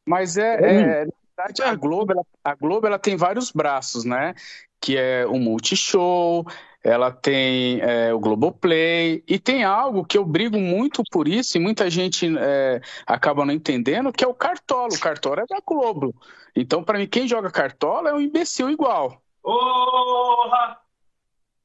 Mas 0.07 0.37
é, 0.37 0.55
é, 0.55 1.05
na 1.05 1.13
verdade, 1.39 1.63
a 1.63 1.75
Globo, 1.75 2.13
ela, 2.13 2.23
a 2.45 2.55
Globo 2.55 2.87
ela 2.87 2.99
tem 2.99 3.17
vários 3.17 3.51
braços, 3.51 4.05
né? 4.05 4.35
Que 4.81 4.97
é 4.97 5.27
o 5.27 5.39
Multishow, 5.39 6.45
ela 6.83 7.11
tem 7.11 7.81
é, 7.81 8.13
o 8.13 8.19
Globoplay, 8.19 9.23
e 9.27 9.39
tem 9.39 9.65
algo 9.65 10.05
que 10.05 10.19
eu 10.19 10.25
brigo 10.25 10.59
muito 10.59 11.03
por 11.11 11.29
isso, 11.29 11.57
e 11.57 11.61
muita 11.61 11.89
gente 11.91 12.27
é, 12.39 12.81
acaba 13.07 13.45
não 13.45 13.53
entendendo, 13.53 14.13
que 14.13 14.25
é 14.25 14.29
o 14.29 14.35
Cartola. 14.35 14.95
O 14.95 15.01
Cartola 15.01 15.43
é 15.43 15.47
da 15.47 15.61
Globo. 15.65 16.15
Então, 16.55 16.83
para 16.83 16.99
mim, 16.99 17.07
quem 17.07 17.29
joga 17.29 17.51
Cartola 17.51 18.11
é 18.11 18.15
um 18.15 18.21
imbecil 18.21 18.71
igual. 18.71 19.23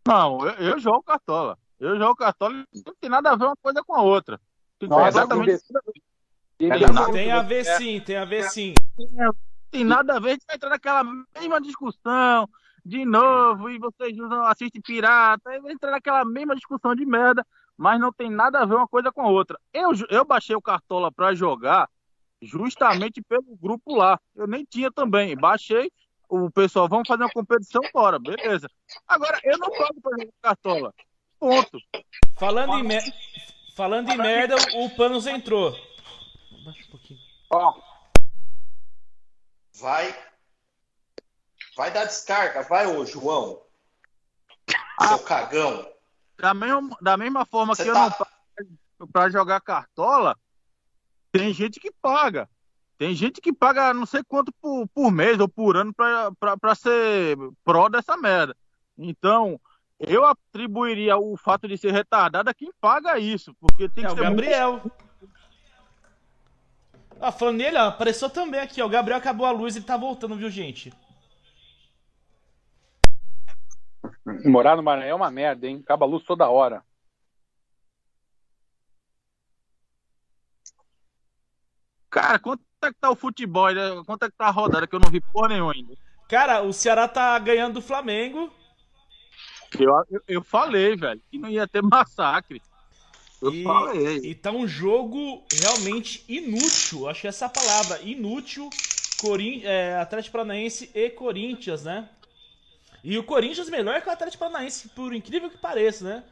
Não, 0.07 0.45
eu, 0.45 0.53
eu 0.53 0.79
jogo 0.79 1.01
cartola. 1.03 1.57
Eu 1.79 1.97
jogo 1.97 2.15
cartola 2.15 2.65
e 2.73 2.83
não 2.85 2.93
tem 2.99 3.09
nada 3.09 3.31
a 3.31 3.35
ver 3.35 3.45
uma 3.45 3.55
coisa 3.55 3.81
com 3.83 3.95
a 3.95 4.01
outra. 4.01 4.39
Nossa. 4.81 5.19
É 6.59 6.77
nada. 6.91 7.11
Tem 7.11 7.31
a 7.31 7.41
ver 7.41 7.65
sim, 7.65 7.99
tem 8.01 8.17
a 8.17 8.25
ver 8.25 8.43
sim. 8.49 8.73
Tem 9.73 9.83
nada 9.83 10.15
a 10.15 10.19
ver, 10.19 10.29
a 10.29 10.33
gente 10.33 10.45
vai 10.45 10.55
entrar 10.55 10.69
naquela 10.69 11.03
mesma 11.03 11.59
discussão 11.59 12.47
de 12.85 13.03
novo, 13.05 13.69
e 13.69 13.79
vocês 13.79 14.15
usam, 14.19 14.45
assistem 14.45 14.81
pirata, 14.81 15.51
e 15.55 15.59
vai 15.59 15.71
entrar 15.71 15.89
naquela 15.91 16.23
mesma 16.23 16.53
discussão 16.55 16.93
de 16.93 17.05
merda, 17.05 17.45
mas 17.75 17.99
não 17.99 18.11
tem 18.11 18.29
nada 18.29 18.59
a 18.59 18.65
ver 18.65 18.75
uma 18.75 18.87
coisa 18.87 19.11
com 19.11 19.21
a 19.21 19.29
outra. 19.29 19.59
Eu, 19.73 19.91
eu 20.09 20.23
baixei 20.23 20.55
o 20.55 20.61
Cartola 20.61 21.11
pra 21.11 21.33
jogar 21.33 21.89
justamente 22.41 23.21
pelo 23.21 23.57
grupo 23.59 23.95
lá. 23.95 24.19
Eu 24.35 24.45
nem 24.45 24.63
tinha 24.63 24.91
também. 24.91 25.35
Baixei, 25.35 25.89
o 26.29 26.51
pessoal, 26.51 26.87
vamos 26.87 27.07
fazer 27.07 27.23
uma 27.23 27.31
competição, 27.31 27.81
bora, 27.93 28.19
beleza. 28.19 28.69
Agora, 29.07 29.39
eu 29.43 29.57
não 29.57 29.73
jogo 29.73 30.01
pra 30.01 30.11
jogar 30.11 30.33
Cartola. 30.41 30.93
Ponto. 31.39 31.79
Falando 32.37 32.77
em, 32.77 32.83
mer- 32.83 33.13
Falando 33.75 34.09
em 34.11 34.17
merda, 34.17 34.55
o 34.75 34.89
Panos 34.95 35.25
entrou. 35.25 35.71
Baixa 36.63 36.83
um 36.87 36.91
pouquinho. 36.91 37.19
Ó, 37.49 37.73
Vai. 39.79 40.15
Vai 41.75 41.91
dar 41.91 42.05
descarga, 42.05 42.61
vai, 42.63 42.85
ô 42.87 43.05
João. 43.05 43.61
seu 45.07 45.19
cagão. 45.19 45.91
Da 46.37 46.53
mesma, 46.53 46.97
da 47.01 47.17
mesma 47.17 47.45
forma 47.45 47.75
Você 47.75 47.83
que 47.83 47.89
eu 47.89 47.93
tá- 47.93 48.01
não 48.09 48.11
pago 48.11 49.11
pra 49.11 49.29
jogar 49.29 49.59
cartola, 49.61 50.37
tem 51.31 51.53
gente 51.53 51.79
que 51.79 51.91
paga. 51.91 52.47
Tem 52.97 53.15
gente 53.15 53.41
que 53.41 53.51
paga 53.51 53.93
não 53.93 54.05
sei 54.05 54.23
quanto 54.23 54.51
por, 54.61 54.87
por 54.89 55.11
mês 55.11 55.39
ou 55.39 55.47
por 55.49 55.75
ano 55.75 55.93
pra, 55.93 56.31
pra, 56.39 56.57
pra 56.57 56.75
ser 56.75 57.35
pró 57.63 57.89
dessa 57.89 58.15
merda. 58.15 58.55
Então, 58.97 59.59
eu 59.99 60.23
atribuiria 60.25 61.17
o 61.17 61.35
fato 61.35 61.67
de 61.67 61.77
ser 61.77 61.91
retardado 61.91 62.49
a 62.49 62.53
quem 62.53 62.71
paga 62.79 63.17
isso. 63.17 63.53
Porque 63.59 63.89
tem 63.89 64.03
É 64.05 64.07
que 64.07 64.13
o 64.13 64.15
ser 64.17 64.23
muito 64.29 64.35
Gabriel. 64.35 64.81
Ah, 67.19 67.31
falando 67.31 67.57
nele, 67.57 67.77
ó, 67.77 67.87
apareceu 67.87 68.29
também 68.29 68.59
aqui, 68.59 68.81
ó. 68.81 68.85
O 68.85 68.89
Gabriel 68.89 69.17
acabou 69.17 69.45
a 69.45 69.51
luz, 69.51 69.75
ele 69.75 69.85
tá 69.85 69.95
voltando, 69.95 70.35
viu, 70.35 70.49
gente? 70.49 70.93
Morar 74.45 74.75
no 74.75 74.83
Maranhão 74.83 75.09
é 75.09 75.15
uma 75.15 75.31
merda, 75.31 75.67
hein? 75.67 75.79
Acaba 75.83 76.05
a 76.05 76.07
luz 76.07 76.23
toda 76.23 76.49
hora. 76.49 76.83
Cara, 82.09 82.37
quanto 82.37 82.61
é 82.83 82.93
que 82.93 82.99
tá 82.99 83.09
o 83.09 83.15
futebol? 83.15 83.69
Quanto 84.05 84.25
é 84.25 84.29
que 84.29 84.37
tá 84.37 84.45
a 84.47 84.51
rodada 84.51 84.85
que 84.85 84.95
eu 84.95 84.99
não 84.99 85.09
vi 85.09 85.19
porra 85.19 85.49
nenhuma 85.49 85.73
ainda? 85.73 85.95
Cara, 86.29 86.61
o 86.61 86.71
Ceará 86.71 87.07
tá 87.07 87.37
ganhando 87.39 87.75
do 87.75 87.81
Flamengo. 87.81 88.51
Eu, 89.79 89.89
eu, 90.09 90.21
eu 90.27 90.43
falei, 90.43 90.95
velho, 90.95 91.21
que 91.29 91.37
não 91.37 91.49
ia 91.49 91.67
ter 91.67 91.81
massacre. 91.81 92.61
Eu 93.43 93.53
E, 93.53 93.63
falei. 93.63 94.17
e 94.23 94.35
tá 94.35 94.51
um 94.51 94.67
jogo 94.67 95.43
realmente 95.51 96.23
inútil. 96.27 97.09
Acho 97.09 97.21
que 97.21 97.27
essa 97.27 97.45
é 97.45 97.47
a 97.47 97.49
palavra. 97.49 98.01
Inútil. 98.01 98.69
Corin 99.19 99.61
é, 99.63 99.95
Atlético 99.95 100.33
Paranaense 100.33 100.91
e 100.93 101.09
Corinthians, 101.09 101.83
né? 101.83 102.09
E 103.03 103.17
o 103.17 103.23
Corinthians 103.23 103.69
melhor 103.69 104.01
que 104.01 104.09
o 104.09 104.11
Atlético 104.11 104.39
Paranaense, 104.45 104.89
por 104.89 105.13
incrível 105.13 105.49
que 105.49 105.57
pareça, 105.57 106.03
né? 106.03 106.23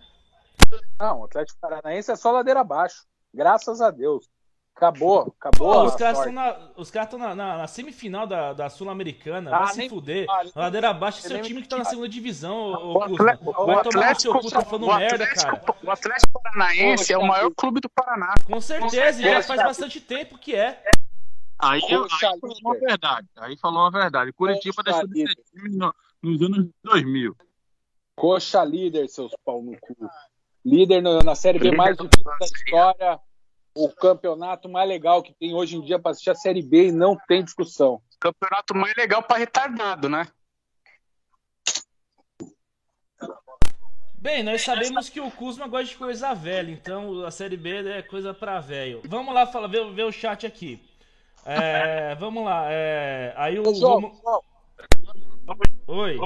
Não, 1.00 1.22
o 1.22 1.24
Atlético 1.26 1.60
Paranaense 1.60 2.12
é 2.12 2.16
só 2.16 2.32
ladeira 2.32 2.62
abaixo. 2.62 3.06
Graças 3.34 3.82
a 3.82 3.92
Deus. 3.92 4.30
Acabou, 4.76 5.34
acabou. 5.40 5.74
Pô, 5.74 5.84
os 5.84 5.96
caras 5.96 6.18
estão 6.18 6.34
na, 6.34 6.58
os 6.76 6.90
tão 6.90 7.20
na, 7.20 7.36
na- 7.36 7.58
na 7.60 7.68
semifinal 7.68 8.26
da, 8.26 8.52
da 8.54 8.68
Sul-Americana. 8.70 9.56
Ah, 9.56 9.60
vai 9.66 9.74
se 9.76 9.90
fuder. 9.90 10.26
fale. 10.26 10.52
Ladeira 10.56 10.90
abaixo, 10.90 11.20
esse 11.20 11.28
é 11.28 11.32
o 11.32 11.34
Nem 11.36 11.44
time 11.44 11.62
que 11.62 11.68
tá 11.68 11.78
na 11.78 11.86
segunda 11.86 12.10
divisão, 12.10 12.72
O 12.74 13.00
Kuzma. 13.02 13.16
Atlético- 13.16 13.52
Vai 13.66 13.76
o 13.76 13.84
tomar 13.84 13.84
no 13.84 13.92
seu 13.92 14.02
Atlético- 14.32 14.40
cu, 14.42 14.50
tá 14.50 14.62
falando 14.62 14.84
o 14.88 14.98
merda, 14.98 15.24
Atlético- 15.24 15.52
cara. 15.52 15.76
O 15.84 15.92
Atlético 15.92 16.42
Paranaense 16.42 17.14
é 17.14 17.18
o 17.18 17.28
maior 17.28 17.52
clube 17.56 17.80
do 17.80 17.90
Paraná. 17.90 18.34
Com 18.46 18.60
certeza, 18.60 19.22
e 19.22 19.24
já 19.24 19.44
faz 19.44 19.62
bastante 19.62 20.02
tempo 20.02 20.38
que 20.38 20.56
é. 20.56 20.82
Aí, 21.60 21.80
aí 21.84 22.40
falou 22.40 22.58
uma 22.64 22.80
verdade. 22.80 23.28
Aí 23.38 23.58
falou 23.58 23.80
uma 23.84 23.92
verdade. 23.92 24.34
Curitiba 24.34 24.82
deixou 24.84 25.06
de 25.08 25.28
ser 25.28 25.36
time 25.54 25.70
no- 25.78 25.94
nos 26.24 26.42
anos 26.42 26.68
2000. 26.84 27.36
Coxa 28.16 28.64
líder, 28.64 29.08
seus 29.10 29.32
pau 29.46 29.62
no 29.62 29.78
cu. 29.80 29.96
Líder 30.66 31.02
na, 31.02 31.20
na 31.24 31.36
Série 31.36 31.60
B 31.60 31.72
mais 31.72 31.96
difícil 31.98 32.24
da 32.24 32.46
história. 32.46 33.20
O 33.74 33.90
campeonato 33.90 34.68
mais 34.68 34.88
legal 34.88 35.24
que 35.24 35.34
tem 35.34 35.54
hoje 35.54 35.78
em 35.78 35.82
dia 35.82 35.98
para 35.98 36.12
assistir 36.12 36.30
a 36.30 36.36
Série 36.36 36.62
B 36.62 36.88
e 36.88 36.92
não 36.92 37.18
tem 37.28 37.44
discussão. 37.44 38.02
Campeonato 38.20 38.76
mais 38.76 38.94
legal 38.96 39.24
pra 39.24 39.38
retardado, 39.38 40.10
né? 40.10 40.28
Bem, 44.16 44.44
nós 44.44 44.62
sabemos 44.62 45.10
que 45.10 45.20
o 45.20 45.32
Kuzma 45.32 45.68
gosta 45.68 45.86
de 45.88 45.98
coisa 45.98 46.34
velha, 46.34 46.70
então 46.72 47.26
a 47.26 47.32
Série 47.32 47.58
B 47.58 47.90
é 47.90 48.04
coisa 48.04 48.34
pra 48.34 48.60
velho. 48.60 49.02
Vamos 49.08 49.34
lá 49.34 49.48
falar, 49.48 49.68
ver, 49.68 49.92
ver 49.94 50.04
o 50.04 50.12
chat 50.12 50.46
aqui. 50.46 50.80
É, 51.44 52.14
vamos 52.20 52.44
lá. 52.46 52.66
é, 52.70 53.34
aí 53.36 53.60
o. 53.60 53.74
João, 53.74 54.02
vamos- 54.02 54.20
João, 54.22 54.42
Oi. 55.88 56.20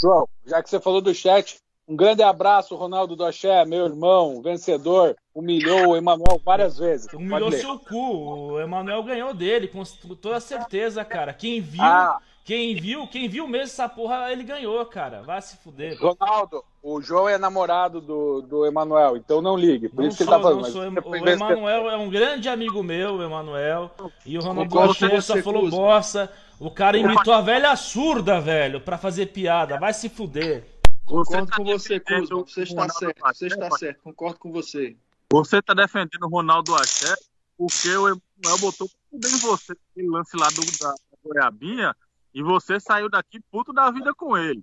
João, 0.00 0.28
já 0.46 0.62
que 0.62 0.70
você 0.70 0.80
falou 0.80 1.00
do 1.00 1.12
chat, 1.12 1.58
um 1.88 1.96
grande 1.96 2.22
abraço, 2.22 2.76
Ronaldo 2.76 3.16
Doché, 3.16 3.64
meu 3.64 3.86
irmão, 3.86 4.40
vencedor, 4.40 5.16
humilhou 5.34 5.88
o 5.88 5.96
Emanuel 5.96 6.40
várias 6.44 6.78
vezes. 6.78 7.06
Pode 7.10 7.22
Humilhou 7.22 7.48
ler. 7.48 7.60
seu 7.60 7.78
cu. 7.78 8.52
O 8.52 8.60
Emanuel 8.60 9.02
ganhou 9.02 9.32
dele, 9.34 9.68
com 9.68 9.82
toda 10.16 10.40
certeza, 10.40 11.04
cara. 11.04 11.32
Quem 11.32 11.60
viu, 11.60 11.82
Ah. 11.82 12.18
quem 12.44 12.74
viu, 12.74 13.06
quem 13.06 13.28
viu 13.28 13.46
mesmo 13.48 13.64
essa 13.64 13.88
porra, 13.88 14.30
ele 14.30 14.42
ganhou, 14.44 14.84
cara. 14.86 15.22
Vai 15.22 15.40
se 15.40 15.56
fuder. 15.58 15.96
Ronaldo, 15.98 16.62
o 16.82 17.00
João 17.00 17.28
é 17.28 17.38
namorado 17.38 18.00
do, 18.00 18.42
do 18.42 18.66
Emanuel, 18.66 19.16
então 19.16 19.40
não 19.40 19.56
ligue. 19.56 19.88
Por 19.88 20.02
Não 20.02 20.08
isso 20.08 20.18
que 20.18 20.24
sou, 20.24 20.34
ele 20.34 20.42
tá 20.42 20.48
falando. 20.48 20.66
sou. 20.70 20.82
O. 20.82 21.28
Emanuel 21.28 21.90
é 21.90 21.96
um 21.96 22.10
grande 22.10 22.48
amigo 22.48 22.82
meu, 22.82 23.14
o 23.16 23.22
Emanuel. 23.22 23.90
E 24.26 24.36
o 24.36 24.42
Ronaldo 24.42 25.22
só 25.22 25.36
falou 25.38 25.68
bosta. 25.70 26.30
O 26.60 26.70
cara 26.70 26.96
imitou 26.96 27.32
a 27.34 27.40
velha 27.40 27.74
surda, 27.74 28.40
velho, 28.40 28.80
pra 28.80 28.96
fazer 28.96 29.26
piada. 29.26 29.78
Vai 29.78 29.92
se 29.92 30.08
fuder. 30.08 30.64
Concordo 31.04 31.46
tá 31.48 31.56
com 31.56 31.64
você, 31.64 31.98
Kuzma. 31.98 32.44
Você 32.46 32.62
está 32.62 32.88
certo. 32.88 33.20
Você 33.24 33.46
está 33.48 33.70
certo. 33.72 34.00
Concordo 34.04 34.38
com 34.38 34.52
você. 34.52 34.96
Você 35.32 35.62
tá 35.62 35.72
defendendo 35.72 36.24
o 36.24 36.28
Ronaldo 36.28 36.74
Axé 36.74 37.14
porque 37.56 37.88
o 37.88 38.06
Emanuel 38.08 38.58
botou 38.60 38.86
tudo 39.10 39.28
em 39.28 39.38
você, 39.38 39.72
aquele 39.90 40.08
lance 40.10 40.36
lá 40.36 40.48
do, 40.48 40.60
da, 40.78 40.94
Goiabinha, 41.24 41.96
e 42.34 42.42
você 42.42 42.78
saiu 42.78 43.08
daqui 43.08 43.40
puto 43.50 43.72
da 43.72 43.90
vida 43.90 44.12
com 44.14 44.36
ele. 44.36 44.62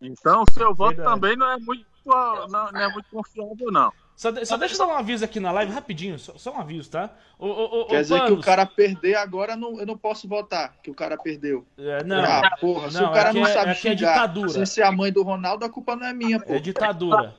Então, 0.00 0.44
seu 0.52 0.72
voto 0.72 0.96
Verdade. 0.96 1.20
também 1.20 1.36
não 1.36 1.50
é 1.50 1.56
muito, 1.58 1.84
não, 2.06 2.70
não 2.70 2.80
é 2.80 2.92
muito 2.92 3.06
confiável, 3.10 3.72
não. 3.72 3.92
Só, 4.14 4.30
de- 4.30 4.46
só 4.46 4.56
deixa 4.56 4.74
eu 4.74 4.78
dar 4.78 4.86
um 4.86 4.96
aviso 4.96 5.24
aqui 5.24 5.40
na 5.40 5.50
live, 5.50 5.72
rapidinho. 5.72 6.16
Só, 6.18 6.38
só 6.38 6.52
um 6.52 6.60
aviso, 6.60 6.90
tá? 6.90 7.10
Ô, 7.36 7.46
ô, 7.48 7.80
ô, 7.80 7.86
Quer 7.86 8.02
dizer 8.02 8.24
que 8.26 8.32
o 8.32 8.40
cara 8.40 8.64
perder 8.64 9.16
agora, 9.16 9.56
não, 9.56 9.80
eu 9.80 9.86
não 9.86 9.98
posso 9.98 10.28
votar 10.28 10.76
que 10.80 10.90
o 10.90 10.94
cara 10.94 11.16
perdeu. 11.16 11.66
é, 11.76 12.04
não, 12.04 12.22
ah, 12.22 12.56
porra, 12.60 12.88
se 12.90 13.00
não, 13.00 13.10
o 13.10 13.12
cara 13.12 13.30
aqui 13.30 13.40
não 13.40 13.46
é- 13.48 13.52
sabe 13.52 13.70
aqui 13.72 13.88
é 13.88 13.96
xingar 13.96 14.12
ditadura. 14.12 14.48
sem 14.50 14.66
ser 14.66 14.82
a 14.82 14.92
mãe 14.92 15.10
do 15.10 15.24
Ronaldo, 15.24 15.64
a 15.64 15.70
culpa 15.70 15.96
não 15.96 16.06
é 16.06 16.12
minha, 16.12 16.38
pô. 16.38 16.52
é 16.52 16.60
ditadura. 16.60 17.34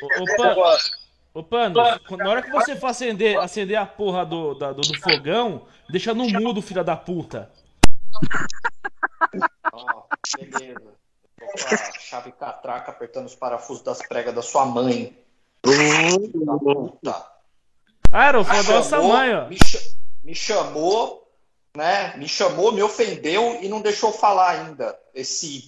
Ô, 0.00 0.22
ô, 0.22 0.66
ô, 1.34 1.42
Panos, 1.42 1.98
quando- 2.06 2.20
na 2.24 2.30
hora 2.30 2.42
que 2.42 2.50
você 2.50 2.76
for 2.76 2.88
acender, 2.88 3.38
acender 3.38 3.76
a 3.78 3.86
porra 3.86 4.24
do, 4.26 4.54
da- 4.54 4.72
do, 4.72 4.80
do 4.82 4.98
fogão, 5.00 5.66
deixa 5.88 6.12
no 6.14 6.28
mudo, 6.28 6.60
filha 6.62 6.82
da 6.84 6.96
puta. 6.96 7.50
Ó, 9.72 10.04
beleza. 10.38 10.80
Tô 11.38 11.46
com 11.68 11.74
a 11.74 12.00
chave 12.00 12.32
catraca 12.32 12.90
apertando 12.90 13.26
os 13.26 13.34
parafusos 13.34 13.82
das 13.82 13.98
pregas 14.06 14.34
da 14.34 14.42
sua 14.42 14.64
mãe. 14.66 15.16
Da 15.64 16.58
puta. 16.58 17.26
Ah, 18.12 18.26
era 18.26 18.40
o 18.40 18.44
fogão 18.44 18.62
da 18.62 18.82
sua 18.82 18.98
chamou, 18.98 19.08
mãe, 19.12 19.34
ó. 19.34 19.46
Me, 19.48 19.56
me 20.24 20.34
chamou, 20.34 21.32
né? 21.76 22.16
Me 22.16 22.28
chamou, 22.28 22.72
me 22.72 22.82
ofendeu 22.82 23.58
e 23.62 23.68
não 23.68 23.80
deixou 23.80 24.12
falar 24.12 24.50
ainda. 24.50 24.98
Esse. 25.14 25.66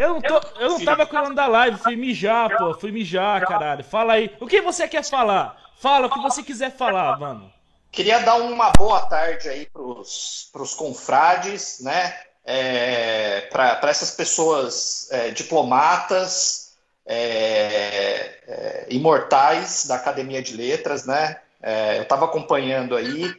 Eu 0.00 0.14
não, 0.14 0.20
tô, 0.22 0.40
eu 0.58 0.70
não 0.70 0.82
tava 0.82 1.34
da 1.34 1.46
live, 1.46 1.76
fui 1.76 1.94
mijar, 1.94 2.56
pô. 2.56 2.72
Fui 2.72 2.90
mijar, 2.90 3.46
caralho. 3.46 3.84
Fala 3.84 4.14
aí. 4.14 4.34
O 4.40 4.46
que 4.46 4.62
você 4.62 4.88
quer 4.88 5.04
falar? 5.04 5.54
Fala 5.78 6.06
o 6.06 6.10
que 6.10 6.18
você 6.20 6.42
quiser 6.42 6.74
falar, 6.74 7.18
mano. 7.18 7.52
Queria 7.92 8.18
dar 8.20 8.36
uma 8.36 8.70
boa 8.70 9.02
tarde 9.02 9.46
aí 9.50 9.66
pros, 9.66 10.48
pros 10.54 10.72
confrades, 10.72 11.80
né? 11.80 12.16
É, 12.46 13.42
para 13.52 13.90
essas 13.90 14.12
pessoas 14.12 15.06
é, 15.10 15.32
diplomatas, 15.32 16.78
é, 17.04 18.38
é, 18.48 18.86
imortais 18.88 19.84
da 19.84 19.96
Academia 19.96 20.40
de 20.40 20.56
Letras, 20.56 21.04
né? 21.04 21.40
É, 21.60 21.98
eu 21.98 22.04
estava 22.04 22.24
acompanhando 22.24 22.96
aí, 22.96 23.34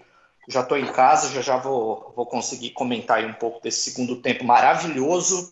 já 0.48 0.62
estou 0.62 0.78
em 0.78 0.92
casa, 0.92 1.34
já 1.34 1.42
já 1.42 1.58
vou, 1.58 2.14
vou 2.16 2.28
conseguir 2.28 2.70
comentar 2.70 3.18
aí 3.18 3.26
um 3.26 3.34
pouco 3.34 3.60
desse 3.64 3.90
segundo 3.90 4.18
tempo 4.18 4.46
maravilhoso 4.46 5.52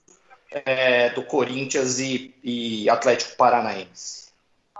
é, 0.51 1.09
do 1.11 1.23
Corinthians 1.23 1.99
e, 1.99 2.35
e 2.43 2.89
Atlético 2.89 3.35
Paranaense. 3.37 4.29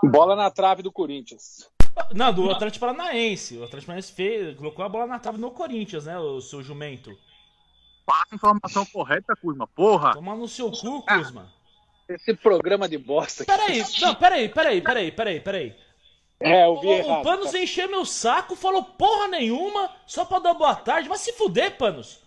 Bola 0.02 0.34
na 0.34 0.50
trave 0.50 0.82
do 0.82 0.90
Corinthians. 0.90 1.68
Não, 2.12 2.32
do 2.32 2.50
Atlético 2.50 2.86
Paranaense. 2.86 3.56
O 3.58 3.64
Atlético 3.64 3.86
Paranaense 3.86 4.12
fez, 4.12 4.56
colocou 4.56 4.84
a 4.84 4.88
bola 4.88 5.06
na 5.06 5.18
trave 5.18 5.38
no 5.38 5.50
Corinthians, 5.50 6.06
né, 6.06 6.18
o 6.18 6.40
seu 6.40 6.62
jumento. 6.62 7.16
Passa 8.06 8.26
a 8.32 8.34
informação 8.34 8.86
correta, 8.86 9.34
Kuzma. 9.36 9.66
Porra. 9.66 10.14
Toma 10.14 10.34
no 10.34 10.48
seu 10.48 10.70
cu, 10.70 11.02
Kuzma. 11.02 11.52
Esse 12.08 12.34
programa 12.34 12.88
de 12.88 12.98
bosta. 12.98 13.44
Peraí, 13.44 13.84
não, 14.00 14.14
peraí, 14.16 14.48
peraí, 14.48 14.80
peraí, 14.80 15.12
peraí, 15.12 15.40
peraí. 15.40 15.76
É, 16.40 16.64
eu 16.64 16.72
O, 16.72 16.80
vi 16.80 16.88
o 16.88 16.92
errado. 16.92 17.22
Panos 17.22 17.54
encheu 17.54 17.88
meu 17.88 18.04
saco, 18.04 18.56
falou 18.56 18.82
porra 18.82 19.28
nenhuma, 19.28 19.90
só 20.06 20.24
pra 20.24 20.38
dar 20.38 20.54
boa 20.54 20.74
tarde. 20.74 21.08
Vai 21.08 21.18
se 21.18 21.32
fuder, 21.34 21.76
Panos. 21.76 22.19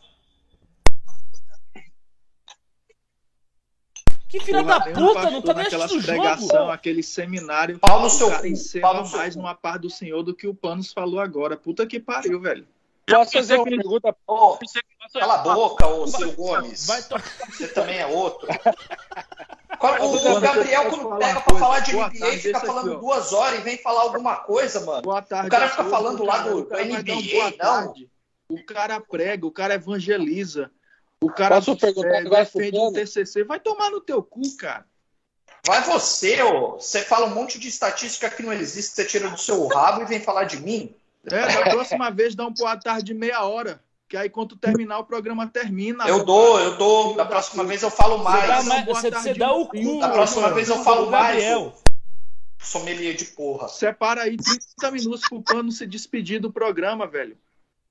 Que 4.34 4.40
filha 4.40 4.64
da 4.64 4.80
puta, 4.80 5.30
não 5.30 5.42
tá 5.44 5.54
nem 5.54 5.68
assistindo 5.68 6.00
o 6.00 6.04
pregação, 6.04 6.48
jogo. 6.48 6.72
aquele 6.72 7.04
seminário. 7.04 7.78
Pau 7.78 8.00
no 8.00 8.08
o 8.08 8.10
seu 8.10 8.32
cara 8.32 8.48
encerra 8.48 8.94
no 8.96 9.06
seu 9.06 9.20
mais 9.20 9.36
numa 9.36 9.54
parte 9.54 9.84
do 9.84 9.92
Senhor 9.92 10.24
do 10.24 10.34
que 10.34 10.48
o 10.48 10.56
Panos 10.56 10.92
falou 10.92 11.20
agora. 11.20 11.56
Puta 11.56 11.86
que 11.86 12.00
pariu, 12.00 12.40
velho. 12.42 12.68
Posso 13.06 13.34
fazer 13.34 13.58
uma 13.58 13.66
pergunta? 13.66 14.16
Ô, 14.26 14.58
cala 15.14 15.34
a 15.36 15.38
boca, 15.38 15.88
ô 15.88 16.08
Ciro 16.08 16.32
Gomes. 16.32 16.88
Vai 16.88 17.04
to... 17.04 17.16
Você 17.52 17.68
também 17.68 18.00
é 18.00 18.08
outro. 18.08 18.48
Qual- 19.78 20.02
O, 20.02 20.40
Gabriel, 20.40 20.90
quando 20.90 21.20
pega 21.20 21.42
pra 21.42 21.56
falar 21.60 21.80
de 21.82 21.92
Boa 21.92 22.08
NBA, 22.10 22.20
tarde, 22.20 22.40
fica 22.40 22.60
falando 22.62 22.92
aqui, 22.92 23.02
duas 23.02 23.34
horas 23.34 23.60
e 23.60 23.62
vem 23.62 23.78
falar 23.78 24.02
alguma 24.02 24.38
coisa, 24.38 24.80
mano. 24.84 25.02
Boa 25.04 25.22
tarde. 25.22 25.48
O 25.48 25.52
cara 25.52 25.70
fica 25.70 25.84
falando 25.84 26.24
lá 26.24 26.38
do 26.40 26.60
O 26.60 26.66
cara 26.66 26.86
vai 26.86 27.04
dar 27.04 27.14
um 27.14 27.20
NBA, 27.22 27.32
boa 27.34 27.50
não. 27.52 27.58
tarde. 27.58 28.10
O 28.50 28.66
cara 28.66 29.00
prega, 29.00 29.46
o 29.46 29.52
cara 29.52 29.74
evangeliza. 29.76 30.72
O 31.24 31.30
cara 31.32 31.56
Posso 31.56 31.78
perguntar 31.78 32.18
é, 32.18 32.24
defende 32.24 32.78
um? 32.78 32.92
TCC. 32.92 33.44
Vai 33.44 33.60
tomar 33.60 33.90
no 33.90 34.02
teu 34.02 34.22
cu, 34.22 34.42
cara. 34.58 34.86
vai 35.66 35.82
você, 35.84 36.42
ô. 36.44 36.74
Você 36.74 37.02
fala 37.02 37.28
um 37.28 37.34
monte 37.34 37.58
de 37.58 37.68
estatística 37.70 38.30
que 38.30 38.44
não 38.44 38.52
existe, 38.52 38.94
você 38.96 39.06
tira 39.06 39.30
do 39.30 39.38
seu 39.38 39.66
rabo 39.68 40.02
e 40.02 40.06
vem 40.06 40.20
falar 40.20 40.44
de 40.44 40.60
mim. 40.60 40.94
É, 41.32 41.48
da 41.48 41.70
próxima 41.70 42.12
vez 42.12 42.36
dá 42.36 42.46
um 42.46 42.54
boa 42.54 42.76
tarde 42.76 43.06
de 43.06 43.14
meia 43.14 43.44
hora. 43.44 43.82
Que 44.10 44.18
aí 44.18 44.30
quando 44.30 44.56
terminar 44.58 45.00
o 45.00 45.06
programa 45.06 45.48
termina. 45.48 46.08
Eu 46.08 46.26
dou, 46.26 46.60
eu 46.60 46.78
dou. 46.78 47.16
Da 47.16 47.26
próxima 47.26 47.64
vez 47.64 47.82
eu 47.82 47.90
falo 47.90 48.18
Você 48.18 48.24
dá, 48.24 48.30
mais. 48.32 48.66
mais- 48.68 48.86
você, 48.86 49.10
você 49.10 49.34
dá 49.34 49.54
o 49.54 49.68
cu. 49.68 50.00
Da 50.00 50.10
próxima 50.10 50.44
mano. 50.44 50.56
vez 50.56 50.70
eu 50.70 50.84
falo 50.84 51.10
mais. 51.10 51.36
Gabriel. 51.36 51.74
ô. 51.78 51.84
Sommelier 52.60 53.16
de 53.16 53.26
porra. 53.26 53.68
Separa 53.70 54.24
aí 54.24 54.38
30 54.38 54.92
minutos 54.92 55.22
pro 55.28 55.42
pano 55.42 55.72
se 55.72 55.86
despedir 55.88 56.40
do 56.40 56.52
programa, 56.52 57.08
velho. 57.08 57.38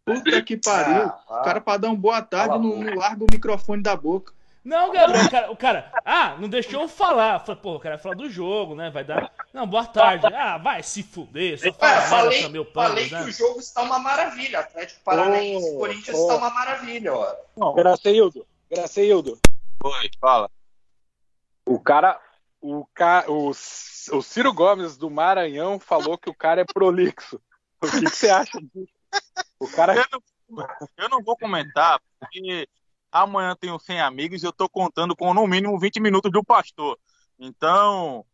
Puta 0.04 0.42
que 0.42 0.56
pariu. 0.56 1.02
Ah, 1.04 1.22
ah. 1.28 1.40
O 1.40 1.44
cara, 1.44 1.60
pra 1.60 1.76
dar 1.76 1.90
um 1.90 1.96
boa 1.96 2.20
tarde, 2.22 2.58
não, 2.58 2.76
não 2.76 2.94
larga 2.94 3.24
o 3.24 3.28
microfone 3.30 3.82
da 3.82 3.94
boca. 3.96 4.32
Não, 4.64 4.92
Gabriel, 4.92 5.24
o 5.26 5.30
cara, 5.30 5.50
o 5.52 5.56
cara. 5.56 5.92
Ah, 6.04 6.36
não 6.38 6.48
deixou 6.48 6.82
eu 6.82 6.88
falar. 6.88 7.40
Falei, 7.40 7.60
pô, 7.60 7.74
o 7.74 7.80
cara 7.80 7.96
vai 7.96 8.02
falar 8.02 8.14
do 8.14 8.30
jogo, 8.30 8.76
né? 8.76 8.90
Vai 8.90 9.02
dar. 9.02 9.32
Não, 9.52 9.66
boa 9.66 9.84
tarde. 9.84 10.24
Ah, 10.26 10.56
vai 10.56 10.82
se 10.84 11.02
fuder. 11.02 11.58
Só 11.58 11.66
É, 11.66 11.72
fala 11.72 12.00
falei, 12.02 12.40
pra 12.42 12.48
meu 12.48 12.64
pano, 12.64 12.88
falei 12.90 13.10
né? 13.10 13.24
que 13.24 13.30
o 13.30 13.32
jogo 13.32 13.58
está 13.58 13.82
uma 13.82 13.98
maravilha. 13.98 14.60
Atlético 14.60 15.00
Paranaense 15.02 15.66
e 15.66 15.74
Ô, 15.74 15.78
Corinthians 15.78 16.16
ô. 16.16 16.22
está 16.22 16.36
uma 16.36 16.50
maravilha, 16.50 17.12
ó. 17.12 17.72
Graceildo, 17.74 18.46
Graceildo. 18.70 19.38
Oi, 19.82 20.10
fala. 20.20 20.48
O 21.66 21.80
cara, 21.80 22.20
o, 22.60 22.86
ca, 22.94 23.24
o, 23.28 23.48
o 23.50 24.22
Ciro 24.22 24.52
Gomes 24.52 24.96
do 24.96 25.10
Maranhão 25.10 25.80
falou 25.80 26.16
que 26.16 26.30
o 26.30 26.34
cara 26.34 26.60
é 26.60 26.64
prolixo. 26.64 27.40
O 27.82 27.90
que, 27.90 28.00
que 28.02 28.10
você 28.10 28.30
acha 28.30 28.60
disso? 28.60 29.01
O 29.58 29.68
cara 29.68 29.94
Eu 29.94 30.04
não, 30.10 30.66
eu 30.96 31.08
não 31.08 31.22
vou 31.22 31.36
comentar, 31.36 32.00
porque 32.18 32.68
amanhã 33.10 33.56
tenho 33.58 33.78
100 33.78 34.00
amigos 34.00 34.42
e 34.42 34.46
eu 34.46 34.52
tô 34.52 34.68
contando 34.68 35.14
com 35.14 35.32
no 35.32 35.46
mínimo 35.46 35.78
20 35.78 36.00
minutos 36.00 36.32
do 36.32 36.42
pastor. 36.42 36.98
Então, 37.38 38.24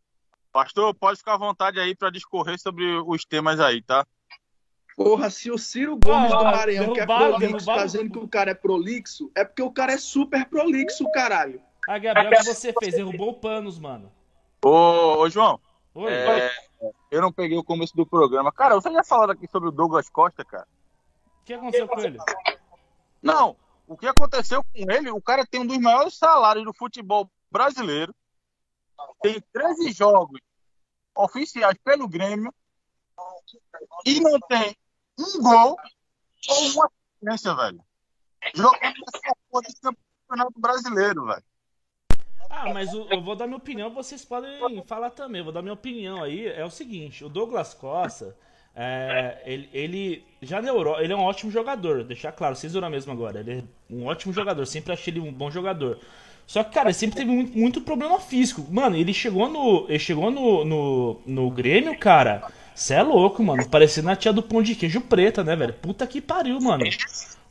pastor, 0.52 0.94
pode 0.94 1.18
ficar 1.18 1.34
à 1.34 1.38
vontade 1.38 1.78
aí 1.80 1.94
para 1.94 2.10
discorrer 2.10 2.58
sobre 2.58 2.84
os 3.06 3.24
temas 3.24 3.60
aí, 3.60 3.82
tá? 3.82 4.06
Porra, 4.96 5.30
se 5.30 5.50
o 5.50 5.56
Ciro 5.56 5.96
Gomes 5.96 6.32
Ah, 6.32 6.36
do 6.36 6.44
Maranhão, 6.44 6.92
que 6.92 7.00
é 7.00 7.06
prolixo, 7.06 7.66
tá 7.66 7.84
dizendo 7.84 8.10
que 8.10 8.18
o 8.18 8.26
cara 8.26 8.50
é 8.50 8.54
prolixo, 8.54 9.30
é 9.34 9.44
porque 9.44 9.62
o 9.62 9.70
cara 9.70 9.92
é 9.92 9.98
super 9.98 10.44
prolixo, 10.46 11.08
caralho. 11.12 11.62
Ah, 11.88 11.98
Gabriel, 11.98 12.32
o 12.32 12.36
que 12.36 12.42
você 12.42 12.72
fez? 12.72 12.94
Derrubou 12.94 13.30
o 13.30 13.34
panos, 13.34 13.78
mano. 13.78 14.12
Ô, 14.64 15.18
ô 15.18 15.30
João, 15.30 15.60
Oi. 15.98 16.12
é, 16.12 16.52
eu 17.10 17.20
não 17.20 17.32
peguei 17.32 17.58
o 17.58 17.64
começo 17.64 17.96
do 17.96 18.06
programa. 18.06 18.52
Cara, 18.52 18.76
você 18.76 18.88
já 18.92 19.02
falaram 19.02 19.32
aqui 19.32 19.48
sobre 19.48 19.68
o 19.68 19.72
Douglas 19.72 20.08
Costa, 20.08 20.44
cara? 20.44 20.68
O 21.42 21.44
que 21.44 21.54
aconteceu 21.54 21.88
com 21.88 22.00
ele? 22.00 22.18
Não, 23.20 23.56
o 23.84 23.96
que 23.96 24.06
aconteceu 24.06 24.62
com 24.62 24.92
ele, 24.92 25.10
o 25.10 25.20
cara 25.20 25.44
tem 25.44 25.60
um 25.60 25.66
dos 25.66 25.78
maiores 25.78 26.16
salários 26.16 26.64
do 26.64 26.72
futebol 26.72 27.28
brasileiro, 27.50 28.14
tem 29.20 29.42
13 29.52 29.90
jogos 29.90 30.40
oficiais 31.16 31.76
pelo 31.82 32.06
Grêmio 32.06 32.54
e 34.06 34.20
não 34.20 34.38
tem 34.40 34.76
um 35.18 35.42
gol 35.42 35.76
ou 36.48 36.70
uma 36.74 36.90
assistência, 37.18 37.54
velho. 37.56 37.84
Jogando 38.54 38.94
essa 39.14 39.36
porra 39.50 39.62
desse 39.62 39.80
campeonato 39.80 40.60
brasileiro, 40.60 41.26
velho. 41.26 41.44
Ah, 42.50 42.72
mas 42.72 42.92
o- 42.94 43.06
eu 43.10 43.20
vou 43.20 43.36
dar 43.36 43.46
minha 43.46 43.58
opinião, 43.58 43.90
vocês 43.90 44.24
podem 44.24 44.50
falar 44.86 45.10
também. 45.10 45.40
Eu 45.40 45.44
vou 45.44 45.52
dar 45.52 45.62
minha 45.62 45.74
opinião 45.74 46.22
aí. 46.22 46.46
É 46.46 46.64
o 46.64 46.70
seguinte, 46.70 47.24
o 47.24 47.28
Douglas 47.28 47.74
Costa, 47.74 48.34
é, 48.74 49.42
ele, 49.44 49.68
ele 49.72 50.24
já 50.40 50.62
na 50.62 50.68
Europa, 50.68 51.02
ele 51.02 51.12
é 51.12 51.16
um 51.16 51.20
ótimo 51.22 51.50
jogador, 51.50 52.04
deixar 52.04 52.32
claro, 52.32 52.56
vocês 52.56 52.72
viram 52.72 52.88
mesmo 52.88 53.12
agora. 53.12 53.40
Ele 53.40 53.52
é 53.58 53.64
um 53.94 54.06
ótimo 54.06 54.32
jogador, 54.32 54.64
sempre 54.66 54.92
achei 54.92 55.12
ele 55.12 55.20
um 55.20 55.32
bom 55.32 55.50
jogador. 55.50 55.98
Só 56.46 56.64
que, 56.64 56.72
cara, 56.72 56.86
ele 56.88 56.94
sempre 56.94 57.16
teve 57.16 57.30
muito, 57.30 57.58
muito 57.58 57.80
problema 57.82 58.18
físico. 58.18 58.66
Mano, 58.70 58.96
ele 58.96 59.12
chegou 59.12 59.48
no. 59.50 59.84
Ele 59.86 59.98
chegou 59.98 60.30
no, 60.30 60.64
no, 60.64 61.20
no 61.26 61.50
Grêmio, 61.50 61.98
cara. 61.98 62.42
Cê 62.74 62.94
é 62.94 63.02
louco, 63.02 63.42
mano. 63.42 63.68
Parecendo 63.68 64.08
a 64.08 64.16
tia 64.16 64.32
do 64.32 64.42
pão 64.42 64.62
de 64.62 64.74
queijo 64.74 65.02
preta, 65.02 65.44
né, 65.44 65.54
velho? 65.54 65.74
Puta 65.74 66.06
que 66.06 66.22
pariu, 66.22 66.58
mano. 66.60 66.84